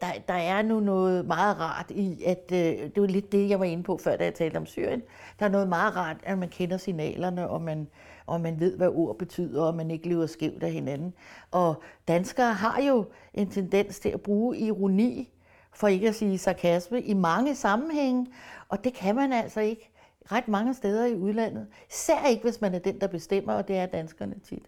der, 0.00 0.12
der 0.28 0.34
er 0.34 0.62
nu 0.62 0.80
noget 0.80 1.26
meget 1.26 1.60
rart 1.60 1.90
i, 1.90 2.24
at 2.26 2.44
øh, 2.52 2.58
det 2.94 3.00
var 3.00 3.06
lidt 3.06 3.32
det, 3.32 3.48
jeg 3.48 3.60
var 3.60 3.64
inde 3.64 3.82
på 3.82 3.98
før, 3.98 4.16
da 4.16 4.24
jeg 4.24 4.34
talte 4.34 4.56
om 4.56 4.66
Syrien. 4.66 5.02
Der 5.38 5.46
er 5.46 5.50
noget 5.50 5.68
meget 5.68 5.96
rart, 5.96 6.16
at 6.22 6.38
man 6.38 6.48
kender 6.48 6.76
signalerne, 6.76 7.48
og 7.48 7.62
man, 7.62 7.88
og 8.26 8.40
man 8.40 8.60
ved, 8.60 8.76
hvad 8.76 8.88
ord 8.88 9.18
betyder, 9.18 9.62
og 9.62 9.74
man 9.74 9.90
ikke 9.90 10.08
lever 10.08 10.26
skævt 10.26 10.62
af 10.62 10.72
hinanden. 10.72 11.14
Og 11.50 11.82
danskere 12.08 12.52
har 12.52 12.82
jo 12.82 13.04
en 13.34 13.50
tendens 13.50 14.00
til 14.00 14.08
at 14.08 14.20
bruge 14.20 14.58
ironi 14.58 15.30
for 15.76 15.88
ikke 15.88 16.08
at 16.08 16.14
sige 16.14 16.38
sarkasme, 16.38 17.00
i 17.00 17.14
mange 17.14 17.54
sammenhænge, 17.54 18.26
og 18.68 18.84
det 18.84 18.94
kan 18.94 19.14
man 19.14 19.32
altså 19.32 19.60
ikke 19.60 19.90
ret 20.32 20.48
mange 20.48 20.74
steder 20.74 21.06
i 21.06 21.14
udlandet. 21.14 21.66
Især 21.90 22.26
ikke, 22.26 22.42
hvis 22.42 22.60
man 22.60 22.74
er 22.74 22.78
den, 22.78 23.00
der 23.00 23.06
bestemmer, 23.06 23.52
og 23.52 23.68
det 23.68 23.76
er 23.76 23.86
danskerne 23.86 24.34
tit. 24.48 24.64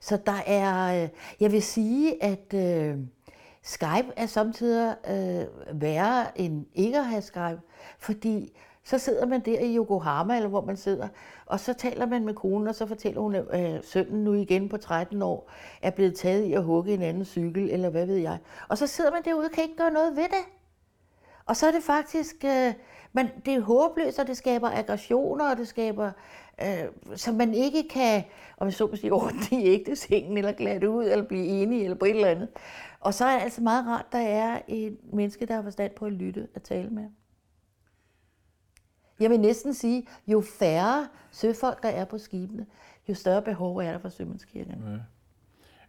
Så 0.00 0.18
der 0.26 0.42
er, 0.46 1.02
øh, 1.02 1.08
jeg 1.40 1.52
vil 1.52 1.62
sige, 1.62 2.24
at 2.24 2.54
øh, 2.54 2.98
Skype 3.62 4.12
er 4.16 4.26
samtidig 4.26 4.96
øh, 5.08 5.80
værre 5.80 6.40
end 6.40 6.66
ikke 6.74 6.98
at 6.98 7.06
have 7.06 7.22
Skype, 7.22 7.60
fordi 7.98 8.56
så 8.84 8.98
sidder 8.98 9.26
man 9.26 9.40
der 9.40 9.60
i 9.60 9.76
Yokohama, 9.76 10.36
eller 10.36 10.48
hvor 10.48 10.64
man 10.64 10.76
sidder, 10.76 11.08
og 11.46 11.60
så 11.60 11.74
taler 11.74 12.06
man 12.06 12.24
med 12.24 12.34
konen, 12.34 12.68
og 12.68 12.74
så 12.74 12.86
fortæller 12.86 13.20
hun, 13.20 13.34
at 13.34 13.74
øh, 13.74 13.80
sønnen 13.84 14.24
nu 14.24 14.32
igen 14.32 14.68
på 14.68 14.76
13 14.76 15.22
år 15.22 15.50
er 15.82 15.90
blevet 15.90 16.14
taget 16.14 16.44
i 16.44 16.52
at 16.52 16.64
hugge 16.64 16.94
en 16.94 17.02
anden 17.02 17.24
cykel, 17.24 17.70
eller 17.70 17.90
hvad 17.90 18.06
ved 18.06 18.16
jeg. 18.16 18.38
Og 18.68 18.78
så 18.78 18.86
sidder 18.86 19.10
man 19.10 19.22
derude 19.24 19.44
og 19.44 19.50
kan 19.50 19.62
ikke 19.64 19.76
gøre 19.76 19.90
noget 19.90 20.16
ved 20.16 20.22
det. 20.22 20.44
Og 21.46 21.56
så 21.56 21.66
er 21.66 21.70
det 21.70 21.82
faktisk, 21.82 22.44
øh, 22.44 22.74
man, 23.12 23.28
det 23.46 23.54
er 23.54 23.60
håbløst, 23.60 24.18
og 24.18 24.26
det 24.26 24.36
skaber 24.36 24.70
aggressioner, 24.70 25.50
og 25.50 25.56
det 25.56 25.68
skaber, 25.68 26.10
øh, 26.62 27.16
så 27.16 27.32
man 27.32 27.54
ikke 27.54 27.88
kan, 27.88 28.22
om 28.58 28.66
jeg 28.66 28.74
så 28.74 28.86
må 28.86 28.96
sige, 28.96 29.12
ordne 29.12 29.62
i 29.62 29.66
ægtesengen, 29.66 30.38
eller 30.38 30.52
glatte 30.52 30.90
ud, 30.90 31.04
eller 31.04 31.24
blive 31.24 31.46
enige, 31.46 31.84
eller 31.84 31.96
på 31.96 32.04
et 32.04 32.10
eller 32.10 32.28
andet. 32.28 32.48
Og 33.00 33.14
så 33.14 33.24
er 33.24 33.34
det 33.34 33.42
altså 33.42 33.62
meget 33.62 33.86
rart, 33.86 34.06
der 34.12 34.18
er 34.18 34.60
et 34.68 34.96
menneske, 35.12 35.46
der 35.46 35.54
har 35.54 35.62
forstand 35.62 35.92
på 35.96 36.04
at 36.04 36.12
lytte 36.12 36.48
og 36.54 36.62
tale 36.62 36.90
med. 36.90 37.04
Jeg 39.22 39.30
vil 39.30 39.40
næsten 39.40 39.74
sige, 39.74 40.06
jo 40.26 40.42
færre 40.58 41.08
søfolk, 41.30 41.82
der 41.82 41.88
er 41.88 42.04
på 42.04 42.18
skibene, 42.18 42.66
jo 43.08 43.14
større 43.14 43.42
behov 43.42 43.76
er 43.76 43.92
der 43.92 43.98
for 43.98 44.08
sømandskirkerne. 44.08 44.82
Ja. 44.92 44.98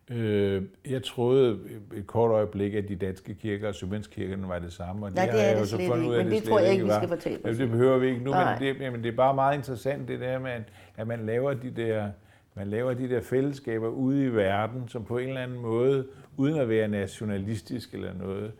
Øh, 0.09 0.63
jeg 0.89 1.03
troede 1.03 1.59
et 1.93 2.07
kort 2.07 2.31
øjeblik, 2.31 2.73
at 2.73 2.87
de 2.87 2.95
danske 2.95 3.35
kirker 3.35 3.67
og 3.67 3.75
sømandskirkerne 3.75 4.47
var 4.47 4.59
det 4.59 4.73
samme. 4.73 5.05
Og 5.05 5.11
Nej, 5.11 5.25
det, 5.25 5.33
det 5.33 5.49
er 5.49 5.59
det 5.59 5.67
slet 5.67 5.79
ikke, 5.79 5.95
men 5.95 6.25
det, 6.25 6.31
det 6.31 6.43
tror 6.43 6.59
jeg 6.59 6.71
ikke, 6.71 6.85
vi 6.85 6.91
skal 6.91 7.07
fortælle 7.07 7.39
os. 7.45 7.57
Det 7.57 7.69
behøver 7.69 7.97
vi 7.97 8.07
ikke 8.07 8.23
nu, 8.23 8.31
men 8.31 8.47
det, 8.59 8.81
jamen, 8.81 9.03
det 9.03 9.11
er 9.11 9.15
bare 9.15 9.35
meget 9.35 9.57
interessant 9.57 10.07
det 10.07 10.19
der 10.19 10.39
med, 10.39 10.51
at 10.97 11.07
man 11.07 11.25
laver 11.25 11.53
de 11.53 11.71
der, 11.71 12.09
man 12.55 12.67
laver 12.67 12.93
de 12.93 13.09
der 13.09 13.21
fællesskaber 13.21 13.87
ude 13.87 14.25
i 14.25 14.27
verden, 14.27 14.87
som 14.87 15.05
på 15.05 15.17
en 15.17 15.27
eller 15.27 15.41
anden 15.41 15.59
måde, 15.59 16.07
uden 16.37 16.57
at 16.57 16.69
være 16.69 16.87
nationalistisk 16.87 17.93
eller 17.93 18.13
noget, 18.13 18.51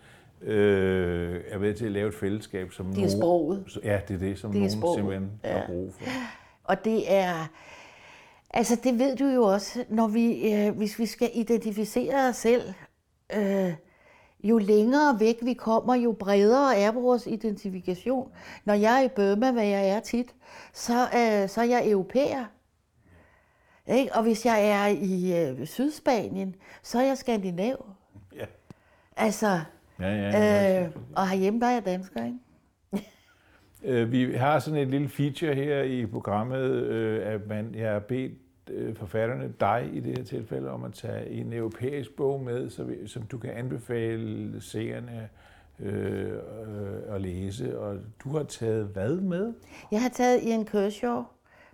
øh, 0.44 1.42
er 1.48 1.58
ved 1.58 1.74
til 1.74 1.86
at 1.86 1.92
lave 1.92 2.08
et 2.08 2.16
fællesskab, 2.16 2.72
som 2.72 2.86
det 2.86 2.96
er 2.96 2.98
nogen, 2.98 3.12
sproget. 3.12 3.80
Ja, 3.84 4.00
det 4.08 4.14
er 4.16 4.20
det, 4.20 4.40
som 4.40 4.52
det 4.52 4.60
nogen 4.60 4.72
sproget. 4.72 4.98
simpelthen 4.98 5.32
ja. 5.44 5.58
har 5.58 5.66
brug 5.68 5.94
for. 5.94 6.06
Og 6.64 6.86
det 6.86 7.14
er, 7.14 7.52
altså 8.50 8.78
det 8.84 9.00
ved 9.00 9.16
du 9.16 9.26
jo 9.26 9.44
også, 9.44 9.84
når 9.90 10.08
vi, 10.08 10.54
øh, 10.54 10.78
hvis 10.78 11.00
vi 11.00 11.06
skal 11.06 11.30
identificere 11.34 12.30
os 12.30 12.36
selv, 12.36 12.74
øh, 13.36 13.74
jo 14.44 14.58
længere 14.58 15.20
væk 15.20 15.38
vi 15.42 15.54
kommer, 15.54 15.96
jo 15.96 16.12
bredere 16.12 16.78
er 16.78 16.92
vores 16.92 17.28
identifikation. 17.28 18.32
Når 18.66 18.74
jeg 18.74 19.00
er 19.00 19.06
i 19.06 19.10
Burma, 19.16 19.52
hvad 19.52 19.66
jeg 19.66 19.90
er 19.90 20.00
tit, 20.00 20.36
så, 20.74 20.94
øh, 20.94 21.50
så 21.50 21.62
er 21.62 21.66
jeg 21.66 21.90
europæer. 21.90 22.46
Ikke? 23.88 24.16
Og 24.16 24.24
hvis 24.24 24.46
jeg 24.46 24.70
er 24.70 24.88
i 24.88 25.48
øh, 25.50 25.68
Sydspanien, 25.68 26.56
så 26.84 27.00
er 27.00 27.04
jeg 27.04 27.18
skandinav. 27.18 27.86
Ja. 28.36 28.46
Altså, 29.18 29.62
Ja, 30.04 30.16
ja, 30.16 30.30
ja. 30.30 30.84
Øh, 30.84 30.90
og 31.16 31.30
herhjemme, 31.30 31.60
der 31.60 31.68
er 31.68 31.72
jeg 31.72 31.86
dansker, 31.86 32.26
ikke? 32.26 32.38
øh, 34.02 34.12
vi 34.12 34.34
har 34.34 34.60
sådan 34.60 34.80
et 34.80 34.88
lille 34.88 35.10
feature 35.10 35.56
her 35.56 35.82
i 35.84 36.06
programmet, 36.06 36.72
øh, 36.72 37.34
at 37.34 37.48
man, 37.48 37.76
jeg 37.76 37.92
har 37.92 38.00
bedt 38.00 38.34
øh, 38.70 38.96
forfatterne, 38.96 39.54
dig 39.60 39.90
i 39.94 40.00
det 40.00 40.18
her 40.18 40.24
tilfælde, 40.24 40.70
om 40.70 40.84
at 40.84 40.94
tage 40.94 41.30
en 41.30 41.54
europæisk 41.54 42.16
bog 42.16 42.42
med, 42.42 42.70
så 42.70 42.84
vi, 42.84 43.08
som 43.08 43.24
du 43.24 43.38
kan 43.38 43.50
anbefale 43.50 44.62
seerne 44.62 45.30
øh, 45.80 46.32
øh, 46.32 47.16
at 47.16 47.22
læse. 47.22 47.80
Og 47.80 47.98
du 48.24 48.38
har 48.38 48.44
taget 48.44 48.86
hvad 48.86 49.16
med? 49.16 49.54
Jeg 49.92 50.02
har 50.02 50.10
taget 50.10 50.44
Ian 50.44 50.66
Kershaw. 50.66 51.24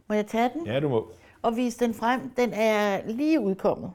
Må 0.07 0.15
jeg 0.15 0.27
tage 0.27 0.49
den? 0.53 0.65
Ja, 0.65 0.79
du 0.79 0.89
må. 0.89 1.11
Og 1.41 1.55
vise 1.55 1.85
den 1.85 1.93
frem. 1.93 2.21
Den 2.37 2.53
er 2.53 3.01
lige 3.07 3.39
udkommet. 3.39 3.91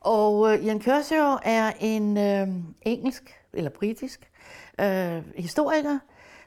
Og 0.00 0.52
øh, 0.52 0.64
Ian 0.64 0.78
Kershaw 0.78 1.36
er 1.42 1.72
en 1.80 2.18
øh, 2.18 2.48
engelsk 2.82 3.34
eller 3.52 3.70
britisk 3.70 4.30
øh, 4.80 5.22
historiker, 5.36 5.98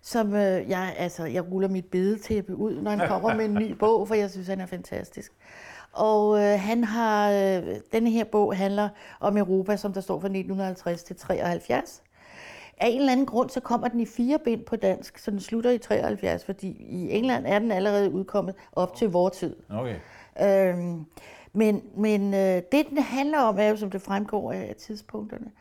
som 0.01 0.35
øh, 0.35 0.69
jeg, 0.69 0.95
altså, 0.97 1.25
jeg 1.25 1.51
ruller 1.51 1.69
mit 1.69 1.85
bedetæppe 1.85 2.55
ud, 2.55 2.81
når 2.81 2.91
han 2.91 3.07
kommer 3.07 3.35
med 3.35 3.45
en 3.45 3.53
ny 3.53 3.71
bog, 3.79 4.07
for 4.07 4.15
jeg 4.15 4.31
synes, 4.31 4.47
han 4.47 4.61
er 4.61 4.65
fantastisk. 4.65 5.31
Og 5.93 6.39
øh, 6.39 6.59
han 6.59 6.83
har, 6.83 7.31
øh, 7.31 7.63
denne 7.93 8.09
her 8.09 8.23
bog 8.23 8.55
handler 8.55 8.89
om 9.19 9.37
Europa, 9.37 9.77
som 9.77 9.93
der 9.93 10.01
står 10.01 10.19
fra 10.19 10.27
1950 10.27 11.03
til 11.03 11.15
73. 11.15 12.03
Af 12.77 12.87
en 12.87 12.99
eller 12.99 13.11
anden 13.11 13.25
grund, 13.25 13.49
så 13.49 13.59
kommer 13.59 13.87
den 13.87 13.99
i 13.99 14.05
fire 14.05 14.39
bind 14.39 14.65
på 14.65 14.75
dansk, 14.75 15.17
så 15.17 15.31
den 15.31 15.39
slutter 15.39 15.71
i 15.71 15.77
73, 15.77 16.45
fordi 16.45 16.67
i 16.79 17.11
England 17.11 17.45
er 17.47 17.59
den 17.59 17.71
allerede 17.71 18.11
udkommet 18.11 18.55
op 18.71 18.95
til 18.95 19.09
vores 19.09 19.37
tid. 19.37 19.55
Okay. 19.69 19.95
Øhm, 20.41 21.05
men, 21.53 21.83
men 21.97 22.33
øh, 22.33 22.61
det, 22.71 22.89
den 22.89 22.97
handler 22.97 23.39
om, 23.39 23.59
er 23.59 23.67
jo, 23.67 23.75
som 23.75 23.91
det 23.91 24.01
fremgår 24.01 24.51
af 24.51 24.75
tidspunkterne, 24.77 25.51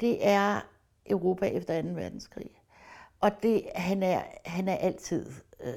det 0.00 0.26
er 0.26 0.60
Europa 1.06 1.46
efter 1.46 1.82
2. 1.82 1.88
verdenskrig. 1.88 2.50
Og 3.20 3.30
det, 3.42 3.62
han, 3.74 4.02
er, 4.02 4.22
han 4.44 4.68
er 4.68 4.76
altid 4.76 5.26
øh, 5.64 5.72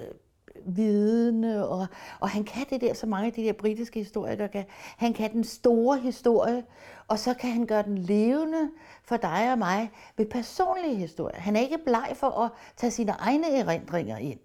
vidende, 0.65 1.69
og, 1.69 1.87
og 2.19 2.29
han 2.29 2.43
kan 2.43 2.65
det 2.69 2.81
der, 2.81 2.93
så 2.93 3.05
mange 3.05 3.27
af 3.27 3.33
de 3.33 3.43
der 3.43 3.53
britiske 3.53 3.99
historikere 3.99 4.47
kan. 4.47 4.65
Han 4.97 5.13
kan 5.13 5.33
den 5.33 5.43
store 5.43 5.97
historie, 5.97 6.63
og 7.07 7.19
så 7.19 7.33
kan 7.33 7.51
han 7.51 7.65
gøre 7.65 7.83
den 7.83 7.97
levende 7.97 8.69
for 9.03 9.17
dig 9.17 9.51
og 9.51 9.57
mig 9.57 9.91
ved 10.17 10.25
personlige 10.25 10.95
historier. 10.95 11.39
Han 11.39 11.55
er 11.55 11.59
ikke 11.59 11.77
bleg 11.85 12.11
for 12.15 12.29
at 12.29 12.51
tage 12.77 12.91
sine 12.91 13.11
egne 13.11 13.57
erindringer 13.57 14.17
ind 14.17 14.39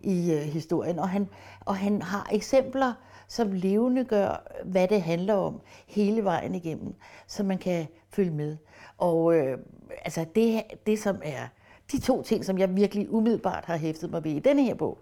i 0.00 0.32
øh, 0.32 0.40
historien, 0.40 0.98
og 0.98 1.08
han, 1.08 1.28
og 1.60 1.76
han 1.76 2.02
har 2.02 2.28
eksempler, 2.32 2.92
som 3.28 3.52
levende 3.52 4.04
gør, 4.04 4.46
hvad 4.64 4.88
det 4.88 5.02
handler 5.02 5.34
om 5.34 5.60
hele 5.86 6.24
vejen 6.24 6.54
igennem, 6.54 6.94
så 7.26 7.42
man 7.42 7.58
kan 7.58 7.86
følge 8.10 8.30
med. 8.30 8.56
Og 8.98 9.34
øh, 9.34 9.58
altså 10.04 10.24
det, 10.34 10.62
det, 10.86 10.98
som 10.98 11.16
er 11.22 11.48
de 11.92 12.00
to 12.00 12.22
ting, 12.22 12.44
som 12.44 12.58
jeg 12.58 12.76
virkelig 12.76 13.12
umiddelbart 13.12 13.64
har 13.64 13.76
hæftet 13.76 14.10
mig 14.10 14.24
ved 14.24 14.32
i 14.32 14.38
denne 14.38 14.62
her 14.62 14.74
bog, 14.74 14.98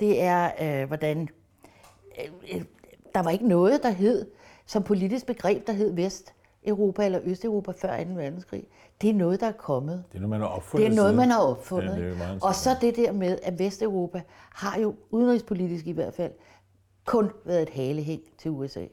det 0.00 0.22
er, 0.22 0.50
øh, 0.60 0.86
hvordan 0.86 1.28
øh, 2.52 2.62
der 3.14 3.22
var 3.22 3.30
ikke 3.30 3.48
noget, 3.48 3.82
der 3.82 3.90
hed, 3.90 4.26
som 4.66 4.82
politisk 4.82 5.26
begreb, 5.26 5.66
der 5.66 5.72
hed 5.72 5.94
Vest. 5.94 6.32
Europa 6.66 7.04
eller 7.04 7.20
Østeuropa 7.24 7.72
før 7.72 8.04
2. 8.04 8.10
verdenskrig. 8.14 8.64
Det 9.00 9.10
er 9.10 9.14
noget, 9.14 9.40
der 9.40 9.46
er 9.46 9.52
kommet. 9.52 10.04
Det 10.12 10.16
er 10.16 10.20
noget, 10.20 10.30
man 10.30 10.40
har 10.40 10.46
opfundet. 10.46 10.86
Det 10.86 10.92
er 10.92 10.96
noget, 10.96 11.14
man 11.14 11.30
har 11.30 11.40
opfundet. 11.40 11.96
Det 11.96 12.16
det 12.18 12.42
og 12.42 12.54
så 12.54 12.70
det 12.80 12.96
der 12.96 13.12
med, 13.12 13.38
at 13.42 13.58
Vesteuropa 13.58 14.22
har 14.54 14.80
jo 14.80 14.94
udenrigspolitisk 15.10 15.86
i 15.86 15.92
hvert 15.92 16.14
fald 16.14 16.32
kun 17.06 17.30
været 17.44 17.62
et 17.62 17.70
halehæng 17.70 18.22
til 18.38 18.50
USA. 18.50 18.84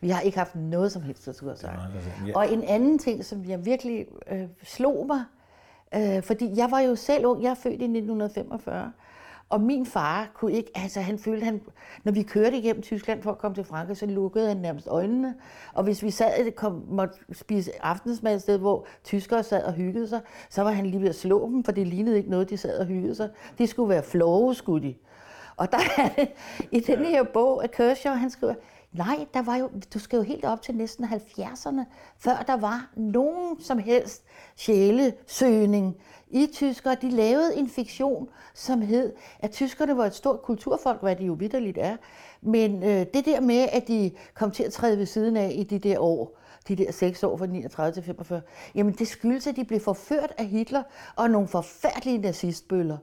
Vi 0.00 0.08
har 0.08 0.20
ikke 0.20 0.38
haft 0.38 0.54
noget 0.54 0.92
som 0.92 1.02
helst, 1.02 1.24
have 1.24 1.56
sagt. 1.56 1.78
Ja. 2.26 2.32
Og 2.34 2.52
en 2.52 2.62
anden 2.62 2.98
ting, 2.98 3.24
som 3.24 3.44
jeg 3.44 3.66
virkelig 3.66 4.06
øh, 4.30 4.48
slog 4.62 5.06
mig, 5.06 5.24
øh, 5.94 6.22
fordi 6.22 6.52
jeg 6.56 6.70
var 6.70 6.80
jo 6.80 6.94
selv 6.94 7.26
ung, 7.26 7.42
jeg 7.42 7.50
er 7.50 7.54
født 7.54 7.80
i 7.80 7.84
1945, 7.84 8.92
og 9.50 9.60
min 9.60 9.86
far 9.86 10.30
kunne 10.34 10.52
ikke, 10.52 10.70
altså 10.74 11.00
han 11.00 11.18
følte, 11.18 11.44
han, 11.44 11.60
når 12.04 12.12
vi 12.12 12.22
kørte 12.22 12.58
igennem 12.58 12.82
Tyskland 12.82 13.22
for 13.22 13.30
at 13.30 13.38
komme 13.38 13.54
til 13.54 13.64
Frankrig, 13.64 13.96
så 13.96 14.06
lukkede 14.06 14.48
han 14.48 14.56
nærmest 14.56 14.88
øjnene. 14.88 15.34
Og 15.72 15.84
hvis 15.84 16.02
vi 16.02 16.10
sad 16.10 16.52
kom, 16.52 16.84
måtte 16.88 17.14
spise 17.32 17.84
aftensmad 17.84 18.34
et 18.34 18.42
sted, 18.42 18.58
hvor 18.58 18.86
tyskere 19.04 19.42
sad 19.42 19.62
og 19.62 19.72
hyggede 19.72 20.08
sig, 20.08 20.20
så 20.50 20.62
var 20.62 20.70
han 20.70 20.86
lige 20.86 21.00
ved 21.00 21.08
at 21.08 21.14
slå 21.14 21.48
dem, 21.48 21.64
for 21.64 21.72
det 21.72 21.86
lignede 21.86 22.16
ikke 22.16 22.30
noget, 22.30 22.50
de 22.50 22.56
sad 22.56 22.78
og 22.78 22.86
hyggede 22.86 23.14
sig. 23.14 23.30
Det 23.58 23.68
skulle 23.68 23.88
være 23.88 24.02
flove, 24.02 24.54
skulle 24.54 24.88
de. 24.88 24.94
Og 25.58 25.72
der 25.72 25.78
er 25.96 26.08
det, 26.08 26.28
i 26.72 26.80
den 26.80 27.04
her 27.04 27.22
bog 27.22 27.62
af 27.62 27.70
Kershaw, 27.70 28.14
han 28.14 28.30
skriver, 28.30 28.54
nej, 28.92 29.26
der 29.34 29.42
var 29.42 29.56
jo, 29.56 29.70
du 29.94 29.98
skal 29.98 30.16
jo 30.16 30.22
helt 30.22 30.44
op 30.44 30.62
til 30.62 30.74
næsten 30.74 31.04
70'erne, 31.04 31.80
før 32.18 32.44
der 32.46 32.56
var 32.56 32.90
nogen 32.96 33.60
som 33.60 33.78
helst 33.78 34.24
sjælesøgning 34.56 35.96
i 36.30 36.48
tyskere. 36.52 36.96
De 37.02 37.10
lavede 37.10 37.56
en 37.56 37.68
fiktion, 37.68 38.28
som 38.54 38.82
hed, 38.82 39.12
at 39.38 39.50
tyskerne 39.50 39.96
var 39.96 40.06
et 40.06 40.14
stort 40.14 40.42
kulturfolk, 40.42 41.02
hvad 41.02 41.16
de 41.16 41.24
jo 41.24 41.32
vidderligt 41.32 41.78
er. 41.78 41.96
Men 42.40 42.82
øh, 42.82 43.06
det 43.14 43.24
der 43.24 43.40
med, 43.40 43.68
at 43.72 43.88
de 43.88 44.10
kom 44.34 44.50
til 44.50 44.62
at 44.62 44.72
træde 44.72 44.98
ved 44.98 45.06
siden 45.06 45.36
af 45.36 45.52
i 45.54 45.62
de 45.62 45.78
der 45.78 45.98
år, 45.98 46.38
de 46.68 46.76
der 46.76 46.92
seks 46.92 47.22
år 47.22 47.36
fra 47.36 47.46
39 47.46 47.94
til 47.94 48.02
45, 48.02 48.40
jamen 48.74 48.92
det 48.92 49.08
skyldes, 49.08 49.46
at 49.46 49.56
de 49.56 49.64
blev 49.64 49.80
forført 49.80 50.32
af 50.38 50.46
Hitler 50.46 50.82
og 51.16 51.30
nogle 51.30 51.48
forfærdelige 51.48 52.18
nazistbøller. 52.18 52.96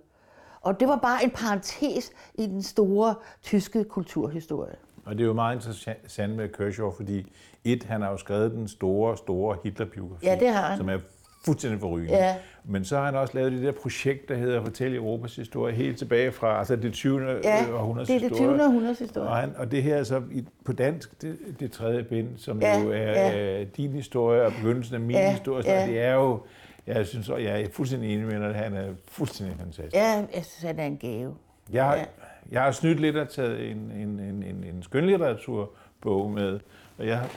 Og 0.65 0.79
det 0.79 0.87
var 0.87 0.95
bare 0.95 1.23
en 1.23 1.29
parentes 1.29 2.11
i 2.35 2.45
den 2.45 2.63
store 2.63 3.15
tyske 3.43 3.83
kulturhistorie. 3.83 4.75
Og 5.05 5.15
det 5.15 5.21
er 5.21 5.27
jo 5.27 5.33
meget 5.33 5.55
interessant 5.55 6.35
med 6.35 6.49
Kershaw, 6.49 6.91
fordi 6.91 7.33
et, 7.63 7.83
han 7.83 8.01
har 8.01 8.11
jo 8.11 8.17
skrevet 8.17 8.51
den 8.51 8.67
store, 8.67 9.17
store 9.17 9.57
Hitler-biografi, 9.63 10.25
ja, 10.25 10.37
det 10.39 10.49
har 10.49 10.61
han. 10.61 10.77
som 10.77 10.89
er 10.89 10.97
fuldstændig 11.45 11.79
forrygende. 11.79 12.13
Ja. 12.13 12.35
Men 12.63 12.85
så 12.85 12.97
har 12.97 13.05
han 13.05 13.15
også 13.15 13.33
lavet 13.33 13.51
det 13.51 13.61
der 13.61 13.71
projekt, 13.71 14.29
der 14.29 14.35
hedder 14.35 14.63
Fortæl 14.63 14.95
Europas 14.95 15.35
historie, 15.35 15.75
helt 15.75 15.97
tilbage 15.97 16.31
fra 16.31 16.57
altså 16.57 16.75
det 16.75 16.93
20. 16.93 17.39
Ja, 17.43 17.73
århundredes 17.73 18.07
det 18.07 18.15
er 18.15 18.19
det 18.19 18.37
20. 18.37 18.63
århundredes 18.63 18.99
historie. 18.99 19.29
Og, 19.29 19.35
han, 19.35 19.53
og 19.57 19.71
det 19.71 19.83
her 19.83 19.95
er 19.95 20.03
så 20.03 20.21
i, 20.31 20.45
på 20.65 20.73
dansk, 20.73 21.21
det, 21.21 21.37
det 21.59 21.71
tredje 21.71 22.03
bind, 22.03 22.27
som 22.37 22.61
ja, 22.61 22.81
jo 22.81 22.91
er 22.91 23.11
ja. 23.11 23.63
din 23.63 23.91
historie 23.91 24.43
og 24.43 24.51
begyndelsen 24.51 24.95
af 24.95 25.01
min 25.01 25.15
ja, 25.15 25.31
historie. 25.31 25.71
Ja. 25.71 25.87
Det 25.87 26.01
er 26.01 26.13
jo 26.13 26.39
jeg 26.87 27.07
synes, 27.07 27.29
og 27.29 27.43
jeg 27.43 27.61
er 27.61 27.67
fuldstændig 27.71 28.13
enig 28.13 28.25
med 28.27 28.43
at 28.43 28.55
han 28.55 28.73
er 28.73 28.93
fuldstændig 29.07 29.55
fantastisk. 29.57 29.95
Ja, 29.95 30.25
jeg 30.35 30.45
synes, 30.45 30.61
han 30.61 30.79
er 30.79 30.85
en 30.85 30.97
gave. 30.97 31.35
Jeg 31.71 31.85
har, 31.85 31.95
ja. 31.95 32.05
jeg 32.51 32.61
har 32.61 32.71
snydt 32.71 32.99
lidt 32.99 33.17
og 33.17 33.29
taget 33.29 33.71
en, 33.71 33.77
en, 33.77 34.19
en, 34.19 34.43
en, 34.43 34.63
en 34.63 34.83
skønlitteraturbog 34.83 36.31
med, 36.31 36.59
og 36.97 37.07
jeg, 37.07 37.29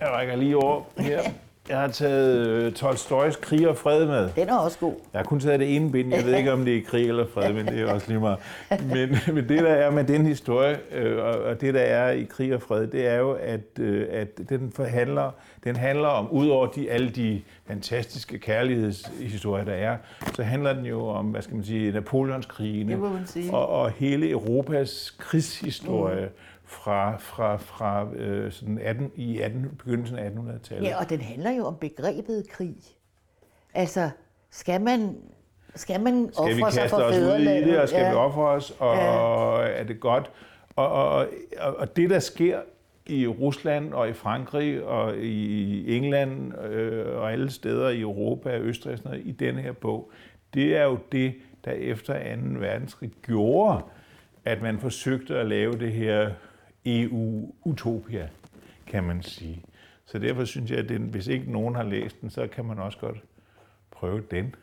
jeg 0.00 0.08
rækker 0.08 0.36
lige 0.36 0.56
over 0.56 0.84
her. 0.98 1.22
Jeg 1.68 1.80
har 1.80 1.88
taget 1.88 2.46
øh, 2.46 2.72
Tolstojs 2.72 3.36
Krig 3.36 3.68
og 3.68 3.76
Fred 3.76 4.06
med. 4.06 4.30
Den 4.36 4.48
er 4.48 4.56
også 4.56 4.78
god. 4.78 4.94
Jeg 5.12 5.18
har 5.18 5.24
kun 5.24 5.40
taget 5.40 5.60
det 5.60 5.76
ene 5.76 5.92
bind. 5.92 6.14
Jeg 6.14 6.24
ved 6.24 6.36
ikke, 6.36 6.52
om 6.52 6.64
det 6.64 6.76
er 6.76 6.82
krig 6.82 7.08
eller 7.08 7.26
fred, 7.34 7.52
men 7.52 7.66
det 7.66 7.80
er 7.80 7.92
også 7.92 8.08
lige 8.08 8.20
meget. 8.20 8.38
Men, 8.70 9.16
men 9.34 9.48
det, 9.48 9.58
der 9.62 9.70
er 9.70 9.90
med 9.90 10.04
den 10.04 10.26
historie, 10.26 10.78
øh, 10.92 11.24
og, 11.24 11.60
det, 11.60 11.74
der 11.74 11.80
er 11.80 12.10
i 12.10 12.22
Krig 12.22 12.54
og 12.54 12.62
Fred, 12.62 12.86
det 12.86 13.06
er 13.06 13.16
jo, 13.16 13.32
at, 13.32 13.60
øh, 13.80 14.06
at 14.10 14.28
den, 14.48 14.72
forhandler, 14.74 15.30
den 15.64 15.76
handler 15.76 16.08
om, 16.08 16.30
udover 16.30 16.66
de, 16.66 16.90
alle 16.90 17.10
de 17.10 17.42
fantastiske 17.66 18.38
kærlighedshistorier, 18.38 19.64
der 19.64 19.72
er, 19.72 19.96
så 20.34 20.42
handler 20.42 20.72
den 20.72 20.84
jo 20.86 21.06
om, 21.06 21.26
hvad 21.26 21.42
skal 21.42 21.54
man 21.54 21.64
sige, 21.64 21.92
Napoleonskrigene 21.92 22.98
og, 23.52 23.68
og 23.68 23.90
hele 23.90 24.30
Europas 24.30 25.14
krigshistorie. 25.18 26.24
Mm 26.24 26.32
fra, 26.68 27.16
fra, 27.16 27.56
fra 27.56 28.06
øh, 28.14 28.52
sådan 28.52 28.78
18, 28.78 29.10
i 29.14 29.40
18, 29.40 29.68
begyndelsen 29.78 30.18
af 30.18 30.30
1800-tallet. 30.30 30.88
Ja, 30.88 30.98
og 30.98 31.10
den 31.10 31.20
handler 31.20 31.50
jo 31.50 31.66
om 31.66 31.76
begrebet 31.76 32.48
krig. 32.50 32.76
Altså, 33.74 34.10
skal 34.50 34.80
man, 34.80 35.16
skal 35.74 36.00
man 36.00 36.30
Skal 36.32 36.56
vi 36.56 36.62
ofre 36.62 36.72
sig 36.72 36.90
for 36.90 36.96
os 36.96 37.18
ud 37.18 37.38
i 37.40 37.44
det, 37.44 37.80
og 37.80 37.88
skal 37.88 38.00
ja. 38.00 38.10
vi 38.10 38.16
ofre 38.16 38.48
os, 38.48 38.74
og, 38.78 38.96
Ja. 38.96 39.80
er 39.80 39.84
det 39.84 40.00
godt? 40.00 40.30
Og, 40.76 40.88
og, 40.88 41.28
og, 41.60 41.76
og 41.76 41.96
det, 41.96 42.10
der 42.10 42.18
sker 42.18 42.60
i 43.06 43.26
Rusland 43.26 43.92
og 43.92 44.08
i 44.08 44.12
Frankrig 44.12 44.84
og 44.84 45.16
i 45.16 45.96
England 45.96 46.58
øh, 46.64 47.16
og 47.16 47.32
alle 47.32 47.50
steder 47.50 47.88
i 47.88 48.00
Europa 48.00 48.54
og 48.56 48.60
Østrig 48.60 48.92
og 48.92 48.98
sådan 48.98 49.10
noget, 49.10 49.26
i 49.26 49.32
denne 49.32 49.62
her 49.62 49.72
bog, 49.72 50.10
det 50.54 50.76
er 50.76 50.84
jo 50.84 50.98
det, 51.12 51.34
der 51.64 51.70
efter 51.70 52.14
2. 52.36 52.40
verdenskrig 52.58 53.10
gjorde, 53.22 53.82
at 54.44 54.62
man 54.62 54.78
forsøgte 54.78 55.38
at 55.38 55.46
lave 55.46 55.72
det 55.72 55.92
her 55.92 56.30
EU-utopia, 56.86 58.28
kan 58.86 59.04
man 59.04 59.22
sige. 59.22 59.62
Så 60.06 60.18
derfor 60.18 60.44
synes 60.44 60.70
jeg, 60.70 60.78
at 60.78 60.88
den, 60.88 61.02
hvis 61.02 61.26
ikke 61.26 61.52
nogen 61.52 61.74
har 61.74 61.82
læst 61.82 62.20
den, 62.20 62.30
så 62.30 62.46
kan 62.46 62.64
man 62.64 62.78
også 62.78 62.98
godt 62.98 63.16
prøve 63.90 64.22
den. 64.30 64.54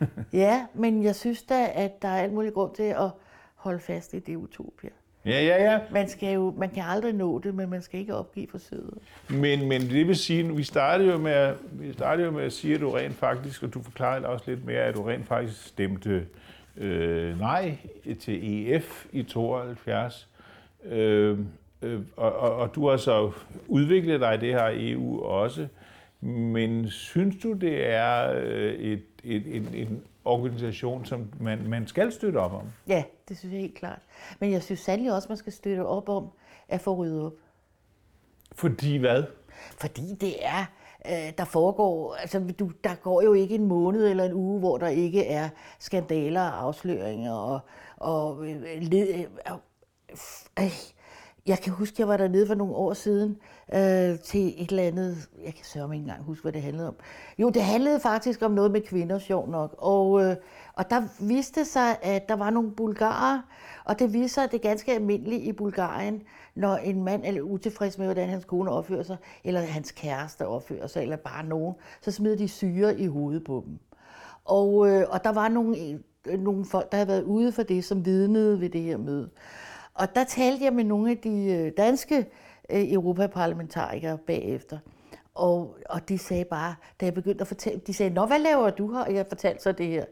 Ja, 0.32 0.66
men 0.74 1.02
jeg 1.04 1.14
synes 1.14 1.42
da, 1.42 1.68
at 1.74 2.02
der 2.02 2.08
er 2.08 2.22
alt 2.22 2.32
muligt 2.32 2.54
grund 2.54 2.74
til 2.74 2.82
at 2.82 3.10
holde 3.54 3.78
fast 3.80 4.14
i 4.14 4.18
det 4.18 4.36
utopia. 4.36 4.90
Ja, 5.24 5.30
ja, 5.44 5.72
ja. 5.72 5.80
Man, 5.92 6.08
skal 6.08 6.34
jo, 6.34 6.54
man 6.58 6.70
kan 6.70 6.82
aldrig 6.86 7.12
nå 7.14 7.38
det, 7.38 7.54
men 7.54 7.70
man 7.70 7.82
skal 7.82 8.00
ikke 8.00 8.14
opgive 8.14 8.46
forsøget. 8.50 8.94
Men, 9.30 9.68
men 9.68 9.80
det 9.80 10.06
vil 10.06 10.16
sige, 10.16 10.56
vi 10.56 10.62
startede 10.62 11.10
jo 11.12 11.18
med, 11.18 11.32
at- 11.32 11.56
vi 11.72 11.92
startede 11.92 12.26
jo 12.26 12.32
med 12.32 12.42
at 12.44 12.52
sige, 12.52 12.74
at 12.74 12.80
du 12.80 12.90
rent 12.90 13.14
faktisk, 13.14 13.62
og 13.62 13.74
du 13.74 13.82
forklarede 13.82 14.26
også 14.26 14.44
lidt 14.50 14.64
mere, 14.64 14.80
at 14.82 14.94
du 14.94 15.02
rent 15.02 15.26
faktisk 15.26 15.66
stemte 15.66 16.26
øh, 16.76 17.38
nej 17.40 17.76
til 18.20 18.68
EF 18.74 19.06
i 19.12 19.22
72. 19.22 20.28
Øh, 20.84 21.38
øh, 21.82 22.00
og, 22.16 22.32
og, 22.32 22.56
og 22.56 22.74
du 22.74 22.88
har 22.88 22.96
så 22.96 23.32
udviklet 23.68 24.20
dig 24.20 24.34
i 24.34 24.38
det 24.38 24.54
her 24.54 24.70
EU 24.72 25.20
også. 25.20 25.68
Men 26.20 26.90
synes 26.90 27.36
du, 27.42 27.52
det 27.52 27.86
er 27.86 28.32
øh, 28.32 28.72
et, 28.72 29.04
et, 29.24 29.56
en, 29.56 29.68
en 29.74 30.02
organisation, 30.24 31.04
som 31.04 31.32
man, 31.40 31.68
man 31.68 31.86
skal 31.86 32.12
støtte 32.12 32.36
op 32.36 32.52
om? 32.52 32.66
Ja, 32.88 33.04
det 33.28 33.38
synes 33.38 33.52
jeg 33.52 33.60
helt 33.60 33.74
klart. 33.74 33.98
Men 34.40 34.52
jeg 34.52 34.62
synes 34.62 34.80
sandelig 34.80 35.12
også, 35.12 35.28
man 35.28 35.36
skal 35.36 35.52
støtte 35.52 35.86
op 35.86 36.08
om 36.08 36.28
at 36.68 36.80
få 36.80 36.94
ryddet 36.94 37.22
op. 37.22 37.32
Fordi 38.52 38.96
hvad? 38.96 39.24
Fordi 39.78 40.14
det 40.20 40.46
er, 40.46 40.64
øh, 41.06 41.32
der 41.38 41.44
foregår, 41.44 42.14
altså 42.14 42.52
du, 42.58 42.70
der 42.84 42.94
går 42.94 43.22
jo 43.22 43.32
ikke 43.32 43.54
en 43.54 43.66
måned 43.66 44.08
eller 44.10 44.24
en 44.24 44.32
uge, 44.32 44.58
hvor 44.58 44.78
der 44.78 44.88
ikke 44.88 45.26
er 45.26 45.48
skandaler 45.78 46.42
og 46.42 46.62
afsløringer 46.62 47.32
og, 47.32 47.60
og 47.96 48.48
øh, 48.48 48.62
led, 48.80 49.24
øh, 50.58 50.92
jeg 51.46 51.58
kan 51.58 51.72
huske, 51.72 51.94
jeg 51.98 52.08
var 52.08 52.16
dernede 52.16 52.46
for 52.46 52.54
nogle 52.54 52.74
år 52.74 52.94
siden 52.94 53.36
øh, 53.74 54.18
til 54.18 54.62
et 54.62 54.70
eller 54.70 54.82
andet, 54.82 55.28
jeg 55.44 55.54
kan 55.54 55.64
sørge 55.64 55.94
ikke 55.94 56.02
engang 56.02 56.22
huske, 56.22 56.42
hvad 56.42 56.52
det 56.52 56.62
handlede 56.62 56.88
om. 56.88 56.94
Jo, 57.38 57.50
det 57.50 57.62
handlede 57.62 58.00
faktisk 58.00 58.42
om 58.42 58.50
noget 58.50 58.70
med 58.70 58.80
kvinder, 58.80 59.18
sjov 59.18 59.50
nok. 59.50 59.74
Og, 59.78 60.24
øh, 60.24 60.36
og 60.74 60.90
der 60.90 61.02
viste 61.20 61.64
sig, 61.64 61.96
at 62.02 62.28
der 62.28 62.36
var 62.36 62.50
nogle 62.50 62.70
bulgarer, 62.70 63.40
og 63.84 63.98
det 63.98 64.12
viste 64.12 64.34
sig, 64.34 64.44
at 64.44 64.50
det 64.50 64.58
er 64.58 64.68
ganske 64.68 64.92
almindeligt 64.92 65.42
i 65.42 65.52
Bulgarien, 65.52 66.22
når 66.54 66.76
en 66.76 67.04
mand 67.04 67.24
er 67.24 67.40
utilfreds 67.40 67.98
med, 67.98 68.06
hvordan 68.06 68.28
hans 68.28 68.44
kone 68.44 68.70
opfører 68.70 69.02
sig, 69.02 69.16
eller 69.44 69.60
hans 69.60 69.92
kæreste 69.92 70.46
opfører 70.46 70.86
sig, 70.86 71.02
eller 71.02 71.16
bare 71.16 71.44
nogen, 71.44 71.74
så 72.00 72.10
smider 72.10 72.36
de 72.36 72.48
syre 72.48 73.00
i 73.00 73.06
hovedet 73.06 73.44
på 73.44 73.64
dem. 73.66 73.78
Og, 74.44 74.88
øh, 74.88 75.06
og 75.10 75.24
der 75.24 75.32
var 75.32 75.48
nogle, 75.48 75.76
øh, 76.26 76.40
nogle 76.40 76.64
folk, 76.64 76.92
der 76.92 76.96
havde 76.96 77.08
været 77.08 77.22
ude 77.22 77.52
for 77.52 77.62
det, 77.62 77.84
som 77.84 78.04
vidnede 78.04 78.60
ved 78.60 78.68
det 78.68 78.82
her 78.82 78.96
møde. 78.96 79.30
Og 80.00 80.14
der 80.14 80.24
talte 80.24 80.64
jeg 80.64 80.72
med 80.72 80.84
nogle 80.84 81.10
af 81.10 81.18
de 81.18 81.44
øh, 81.44 81.72
danske 81.76 82.16
øh, 82.70 82.92
europaparlamentarikere 82.92 84.18
bagefter. 84.18 84.78
Og, 85.34 85.76
og 85.90 86.08
de 86.08 86.18
sagde 86.18 86.44
bare, 86.44 86.74
da 87.00 87.06
jeg 87.06 87.14
begyndte 87.14 87.40
at 87.40 87.46
fortælle, 87.46 87.80
de 87.86 87.94
sagde, 87.94 88.14
Nå, 88.14 88.26
hvad 88.26 88.38
laver 88.38 88.70
du 88.70 88.92
her? 88.92 89.00
Og 89.00 89.14
jeg 89.14 89.26
fortalte 89.28 89.62
så 89.62 89.72
det 89.72 89.86
her. 89.86 90.04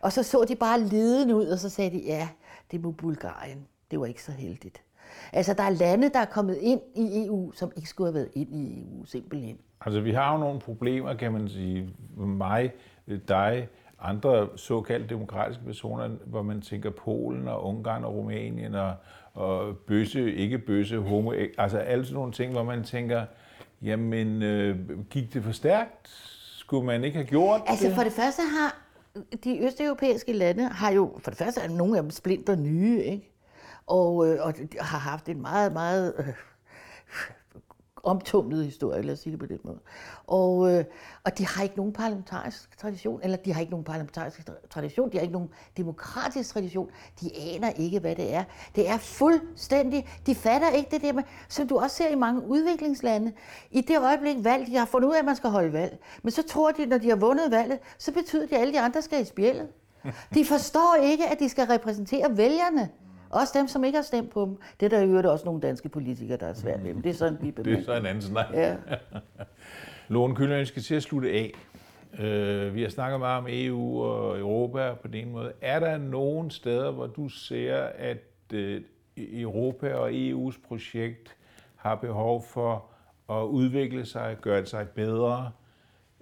Og 0.00 0.12
så 0.12 0.22
så 0.22 0.44
de 0.48 0.56
bare 0.56 0.80
ledende 0.80 1.36
ud, 1.36 1.46
og 1.46 1.58
så 1.58 1.70
sagde 1.70 1.90
de, 1.90 2.02
ja, 2.06 2.28
det 2.70 2.84
var 2.84 2.90
Bulgarien. 2.90 3.66
Det 3.90 4.00
var 4.00 4.06
ikke 4.06 4.22
så 4.22 4.32
heldigt. 4.32 4.82
Altså, 5.32 5.54
der 5.54 5.62
er 5.62 5.70
lande, 5.70 6.08
der 6.08 6.18
er 6.18 6.24
kommet 6.24 6.56
ind 6.56 6.80
i 6.94 7.26
EU, 7.26 7.52
som 7.52 7.72
ikke 7.76 7.88
skulle 7.88 8.08
have 8.08 8.14
været 8.14 8.30
ind 8.34 8.54
i 8.54 8.80
EU, 8.80 9.04
simpelthen. 9.04 9.58
Altså, 9.80 10.00
vi 10.00 10.12
har 10.12 10.32
jo 10.32 10.38
nogle 10.38 10.60
problemer, 10.60 11.14
kan 11.14 11.32
man 11.32 11.48
sige. 11.48 11.94
Mig, 12.16 12.72
dig, 13.28 13.68
andre 14.00 14.48
såkaldte 14.56 15.08
demokratiske 15.08 15.64
personer, 15.64 16.08
hvor 16.08 16.42
man 16.42 16.60
tænker 16.60 16.90
Polen 16.90 17.48
og 17.48 17.64
Ungarn 17.64 18.04
og 18.04 18.14
Rumænien 18.14 18.74
og, 18.74 18.94
og 19.38 19.76
bøsse, 19.76 20.34
ikke 20.34 20.58
bøsse, 20.58 20.98
homo, 20.98 21.32
altså 21.58 21.78
alle 21.78 22.04
sådan 22.04 22.14
nogle 22.14 22.32
ting, 22.32 22.52
hvor 22.52 22.62
man 22.62 22.84
tænker, 22.84 23.24
jamen, 23.82 24.42
øh, 24.42 24.76
gik 25.10 25.34
det 25.34 25.44
for 25.44 25.52
stærkt? 25.52 26.08
Skulle 26.58 26.86
man 26.86 27.04
ikke 27.04 27.16
have 27.16 27.26
gjort 27.26 27.60
Altså 27.66 27.86
det? 27.86 27.94
for 27.94 28.02
det 28.02 28.12
første 28.12 28.42
har 28.42 28.76
de 29.44 29.64
østeuropæiske 29.66 30.32
lande 30.32 30.68
har 30.68 30.92
jo, 30.92 31.18
for 31.18 31.30
det 31.30 31.38
første 31.38 31.60
er 31.60 31.68
nogle 31.68 31.96
af 31.96 32.02
dem 32.02 32.10
splinter 32.10 32.56
nye, 32.56 33.02
ikke? 33.02 33.32
Og, 33.86 34.28
øh, 34.28 34.44
og 34.46 34.56
de 34.56 34.68
har 34.80 34.98
haft 34.98 35.28
en 35.28 35.42
meget, 35.42 35.72
meget 35.72 36.14
øh, 36.18 36.26
omtumlet 38.02 38.64
historie, 38.64 39.02
lad 39.02 39.12
os 39.14 39.20
sige 39.20 39.30
det 39.30 39.40
på 39.40 39.46
den 39.46 39.58
måde. 39.64 39.78
Og, 40.26 40.72
øh, 40.72 40.84
og 41.24 41.38
de 41.38 41.46
har 41.46 41.62
ikke 41.62 41.76
nogen 41.76 41.92
parlamentarisk 41.92 42.78
tradition, 42.78 43.20
eller 43.22 43.36
de 43.36 43.52
har 43.52 43.60
ikke 43.60 43.70
nogen 43.70 43.84
parlamentarisk 43.84 44.48
tradition, 44.70 45.12
de 45.12 45.16
har 45.16 45.22
ikke 45.22 45.32
nogen 45.32 45.48
demokratisk 45.76 46.52
tradition. 46.52 46.90
De 47.20 47.30
aner 47.36 47.70
ikke, 47.70 47.98
hvad 47.98 48.16
det 48.16 48.34
er. 48.34 48.44
Det 48.74 48.88
er 48.88 48.98
fuldstændig, 48.98 50.08
de 50.26 50.34
fatter 50.34 50.70
ikke 50.70 50.90
det 50.90 51.02
der 51.02 51.12
med, 51.12 51.22
som 51.48 51.68
du 51.68 51.78
også 51.78 51.96
ser 51.96 52.08
i 52.08 52.14
mange 52.14 52.48
udviklingslande. 52.48 53.32
I 53.70 53.80
det 53.80 53.98
øjeblik 53.98 54.44
valg, 54.44 54.66
de 54.66 54.76
har 54.76 54.86
fundet 54.86 55.08
ud 55.08 55.14
af, 55.14 55.18
at 55.18 55.24
man 55.24 55.36
skal 55.36 55.50
holde 55.50 55.72
valg, 55.72 55.98
men 56.22 56.30
så 56.30 56.42
tror 56.42 56.70
de, 56.70 56.86
når 56.86 56.98
de 56.98 57.08
har 57.08 57.16
vundet 57.16 57.50
valget, 57.50 57.78
så 57.98 58.12
betyder 58.12 58.46
det, 58.46 58.56
at 58.56 58.60
alle 58.60 58.72
de 58.72 58.80
andre 58.80 59.02
skal 59.02 59.22
i 59.22 59.24
spjældet. 59.24 59.68
De 60.34 60.44
forstår 60.44 60.96
ikke, 61.02 61.26
at 61.26 61.38
de 61.38 61.48
skal 61.48 61.66
repræsentere 61.66 62.36
vælgerne. 62.36 62.88
Også 63.30 63.58
dem, 63.58 63.68
som 63.68 63.84
ikke 63.84 63.96
har 63.96 64.02
stemt 64.02 64.30
på 64.30 64.44
dem. 64.44 64.56
Det 64.80 64.92
er 64.92 64.98
der 64.98 65.04
i 65.04 65.08
øvrigt 65.08 65.26
også 65.26 65.44
nogle 65.44 65.60
danske 65.60 65.88
politikere, 65.88 66.36
der 66.36 66.46
er 66.46 66.54
svært 66.54 66.84
ved. 66.84 66.94
Men 66.94 67.04
det 67.04 67.10
er 67.10 67.14
sådan, 67.14 67.38
vi 67.40 67.50
Det 67.64 67.78
er 67.78 67.84
så 67.84 67.96
en 67.96 68.06
anden 68.06 68.22
snak. 68.22 68.46
Ja. 68.54 68.76
Lone 70.08 70.58
vi 70.58 70.64
skal 70.64 70.82
til 70.82 70.94
at 70.94 71.02
slutte 71.02 71.30
af. 71.30 71.52
Øh, 72.18 72.74
vi 72.74 72.82
har 72.82 72.88
snakket 72.88 73.20
meget 73.20 73.38
om 73.38 73.46
EU 73.48 74.02
og 74.02 74.38
Europa 74.38 74.94
på 75.02 75.08
den 75.08 75.14
ene 75.14 75.30
måde. 75.30 75.52
Er 75.60 75.80
der 75.80 75.98
nogen 75.98 76.50
steder, 76.50 76.90
hvor 76.90 77.06
du 77.06 77.28
ser, 77.28 77.76
at 77.98 78.18
øh, 78.52 78.82
Europa 79.16 79.94
og 79.94 80.10
EU's 80.10 80.68
projekt 80.68 81.36
har 81.76 81.94
behov 81.94 82.44
for 82.48 82.84
at 83.30 83.44
udvikle 83.44 84.06
sig, 84.06 84.36
gøre 84.40 84.66
sig 84.66 84.88
bedre? 84.88 85.50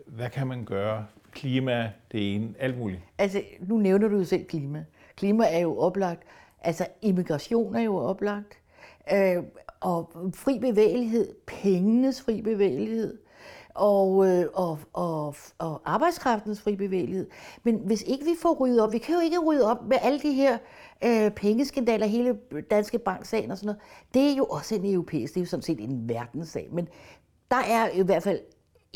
Hvad 0.07 0.31
kan 0.31 0.47
man 0.47 0.65
gøre? 0.65 1.07
Klima, 1.33 1.93
det 2.13 2.35
ene, 2.35 2.55
alt 2.59 2.79
muligt. 2.79 3.01
Altså, 3.19 3.43
nu 3.61 3.77
nævner 3.77 4.09
du 4.09 4.17
jo 4.17 4.25
selv 4.25 4.45
klima. 4.45 4.85
Klima 5.17 5.45
er 5.51 5.59
jo 5.59 5.79
oplagt. 5.79 6.23
Altså, 6.67 6.87
immigration 7.03 7.77
er 7.77 7.81
jo 7.81 7.97
oplagt. 7.97 8.59
Øh, 9.13 9.43
og 9.81 10.11
fri 10.35 10.59
bevægelighed, 10.59 11.35
pengenes 11.47 12.23
fri 12.23 12.43
bevægelighed, 12.43 13.19
og, 13.75 14.29
øh, 14.29 14.47
og, 14.55 14.79
og, 14.93 15.35
og 15.59 15.83
arbejdskraftens 15.85 16.61
fri 16.61 16.77
bevægelighed. 16.77 17.27
Men 17.63 17.77
hvis 17.85 18.03
ikke 18.03 18.25
vi 18.25 18.35
får 18.43 18.55
ryddet 18.55 18.81
op, 18.81 18.93
vi 18.93 18.99
kan 18.99 19.15
jo 19.15 19.21
ikke 19.21 19.39
rydde 19.39 19.71
op 19.71 19.89
med 19.89 19.97
alle 20.03 20.21
de 20.21 20.33
her 20.33 20.59
øh, 21.05 21.31
pengeskandaler, 21.31 22.07
hele 22.07 22.39
danske 22.71 22.99
banksagen 22.99 23.51
og 23.51 23.59
sådan 23.59 23.67
noget. 23.67 23.81
Det 24.15 24.33
er 24.33 24.37
jo 24.37 24.45
også 24.45 24.75
en 24.75 24.95
europæisk, 24.95 25.35
det 25.35 25.41
er 25.41 25.45
jo 25.45 25.49
sådan 25.49 25.63
set 25.63 25.81
en 25.81 26.09
verdenssag. 26.09 26.69
Men 26.73 26.89
der 27.51 27.57
er 27.57 27.89
i 27.89 28.03
hvert 28.03 28.23
fald 28.23 28.41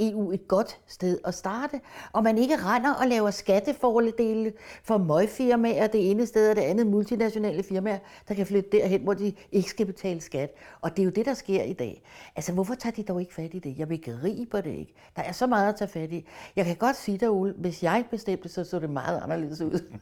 EU 0.00 0.32
et 0.32 0.48
godt 0.48 0.80
sted 0.86 1.18
at 1.24 1.34
starte, 1.34 1.80
og 2.12 2.22
man 2.22 2.38
ikke 2.38 2.56
render 2.56 2.94
og 2.94 3.06
laver 3.06 3.30
skattefordele 3.30 4.52
for 4.82 4.98
møgfirmaer 4.98 5.86
det 5.86 6.10
ene 6.10 6.26
sted 6.26 6.50
og 6.50 6.56
det 6.56 6.62
andet 6.62 6.86
multinationale 6.86 7.62
firmaer, 7.62 7.98
der 8.28 8.34
kan 8.34 8.46
flytte 8.46 8.70
derhen, 8.72 9.02
hvor 9.02 9.14
de 9.14 9.32
ikke 9.52 9.70
skal 9.70 9.86
betale 9.86 10.20
skat. 10.20 10.54
Og 10.80 10.90
det 10.90 11.02
er 11.02 11.04
jo 11.04 11.10
det, 11.10 11.26
der 11.26 11.34
sker 11.34 11.62
i 11.62 11.72
dag. 11.72 12.02
Altså, 12.36 12.52
hvorfor 12.52 12.74
tager 12.74 12.94
de 12.94 13.02
dog 13.02 13.20
ikke 13.20 13.34
fat 13.34 13.54
i 13.54 13.58
det? 13.58 13.78
Jeg 13.78 13.88
begriber 13.88 14.60
det 14.60 14.70
ikke. 14.70 14.94
Der 15.16 15.22
er 15.22 15.32
så 15.32 15.46
meget 15.46 15.68
at 15.68 15.76
tage 15.78 15.88
fat 15.88 16.12
i. 16.12 16.26
Jeg 16.56 16.64
kan 16.64 16.76
godt 16.76 16.96
sige 16.96 17.18
dig, 17.18 17.30
Ole, 17.30 17.54
hvis 17.56 17.82
jeg 17.82 18.04
bestemte, 18.10 18.48
så 18.48 18.64
så 18.64 18.78
det 18.78 18.90
meget 18.90 19.20
anderledes 19.22 19.60
ud. 19.60 19.80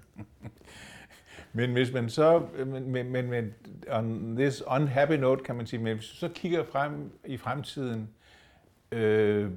Men 1.53 1.73
hvis 1.73 1.93
man 1.93 2.09
så, 2.09 2.43
men, 2.67 2.91
men, 2.91 3.11
men, 3.11 3.31
men 3.31 3.55
on 3.91 4.37
this 4.37 4.63
unhappy 4.67 5.13
note, 5.13 5.45
kan 5.45 5.57
man 5.57 5.67
sige, 5.67 5.83
men 5.83 5.97
hvis 5.97 6.09
du 6.09 6.17
så 6.17 6.29
kigger 6.29 6.65
frem 6.65 7.11
i 7.25 7.37
fremtiden, 7.37 8.09
øh, 8.93 9.51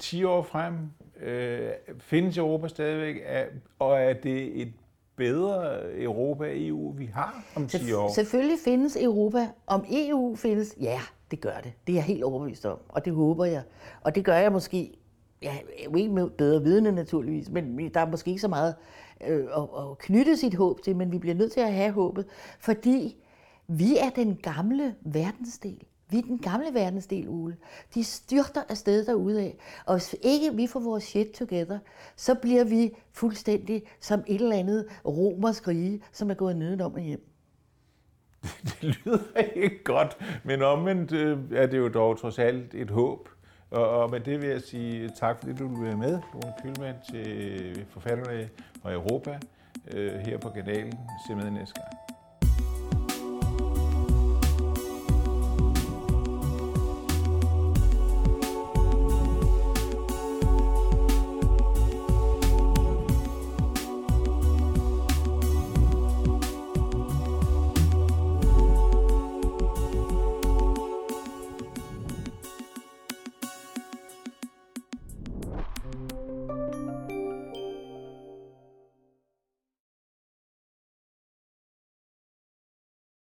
10 0.00 0.24
år 0.24 0.42
frem? 0.42 0.74
Øh, 1.22 1.70
findes 1.98 2.38
Europa 2.38 2.68
stadigvæk? 2.68 3.16
Er, 3.24 3.44
og 3.78 4.00
er 4.00 4.12
det 4.12 4.62
et 4.62 4.72
bedre 5.16 5.80
Europa 6.02 6.44
EU, 6.48 6.92
vi 6.92 7.06
har 7.06 7.44
om 7.56 7.68
10 7.68 7.92
år? 7.92 8.14
Selvfølgelig 8.14 8.58
findes 8.64 8.96
Europa. 8.96 9.48
Om 9.66 9.84
EU 9.90 10.36
findes, 10.36 10.76
ja, 10.80 11.00
det 11.30 11.40
gør 11.40 11.56
det. 11.62 11.72
Det 11.86 11.92
er 11.92 11.96
jeg 11.96 12.04
helt 12.04 12.24
overbevist 12.24 12.66
om, 12.66 12.78
og 12.88 13.04
det 13.04 13.12
håber 13.12 13.44
jeg. 13.44 13.62
Og 14.00 14.14
det 14.14 14.24
gør 14.24 14.36
jeg 14.36 14.52
måske, 14.52 14.92
ja, 15.42 15.54
ikke 15.96 16.12
med 16.12 16.30
bedre 16.30 16.62
vidne 16.62 16.92
naturligvis, 16.92 17.50
men 17.50 17.90
der 17.94 18.00
er 18.00 18.10
måske 18.10 18.28
ikke 18.28 18.40
så 18.40 18.48
meget 18.48 18.74
øh, 19.28 19.44
at, 19.56 19.62
at 19.62 19.98
knytte 19.98 20.36
sit 20.36 20.54
håb 20.54 20.82
til, 20.82 20.96
men 20.96 21.12
vi 21.12 21.18
bliver 21.18 21.34
nødt 21.34 21.52
til 21.52 21.60
at 21.60 21.72
have 21.72 21.92
håbet, 21.92 22.26
fordi 22.60 23.16
vi 23.68 23.96
er 23.96 24.10
den 24.10 24.36
gamle 24.36 24.94
verdensdel. 25.00 25.82
Vi 26.10 26.18
er 26.18 26.22
den 26.22 26.38
gamle 26.38 26.74
verdensdel, 26.74 27.28
Ule. 27.28 27.56
De 27.94 28.04
styrter 28.04 28.62
afsted 28.68 29.06
derude 29.06 29.40
af. 29.40 29.56
Og 29.86 29.94
hvis 29.94 30.16
ikke 30.22 30.54
vi 30.54 30.66
får 30.66 30.80
vores 30.80 31.04
shit 31.04 31.30
together, 31.30 31.78
så 32.16 32.34
bliver 32.34 32.64
vi 32.64 32.92
fuldstændig 33.12 33.82
som 34.00 34.24
et 34.26 34.40
eller 34.40 34.56
andet 34.56 34.86
romersk 35.06 35.68
rige, 35.68 36.02
som 36.12 36.30
er 36.30 36.34
gået 36.34 36.56
nedenom 36.56 36.94
og 36.94 37.00
hjem. 37.00 37.26
Det 38.80 38.82
lyder 39.04 39.40
ikke 39.54 39.84
godt, 39.84 40.16
men 40.44 40.62
omvendt 40.62 41.12
øh, 41.12 41.38
er 41.52 41.66
det 41.66 41.78
jo 41.78 41.88
dog 41.88 42.20
trods 42.20 42.38
alt 42.38 42.74
et 42.74 42.90
håb. 42.90 43.28
Og, 43.70 43.88
og 43.88 44.10
med 44.10 44.20
det 44.20 44.42
vil 44.42 44.48
jeg 44.48 44.60
sige 44.60 45.10
tak, 45.16 45.38
fordi 45.38 45.52
du 45.52 45.68
vil 45.68 45.86
være 45.86 45.96
med, 45.96 46.20
Lone 46.32 46.54
Kylmand, 46.62 46.96
til 47.10 47.86
Forfatterne 47.90 48.48
og 48.82 48.92
Europa 48.92 49.38
øh, 49.90 50.12
her 50.12 50.38
på 50.38 50.48
kanalen. 50.48 50.98
Se 51.28 51.34
med 51.34 51.50
næste 51.50 51.74
gang. 51.74 52.09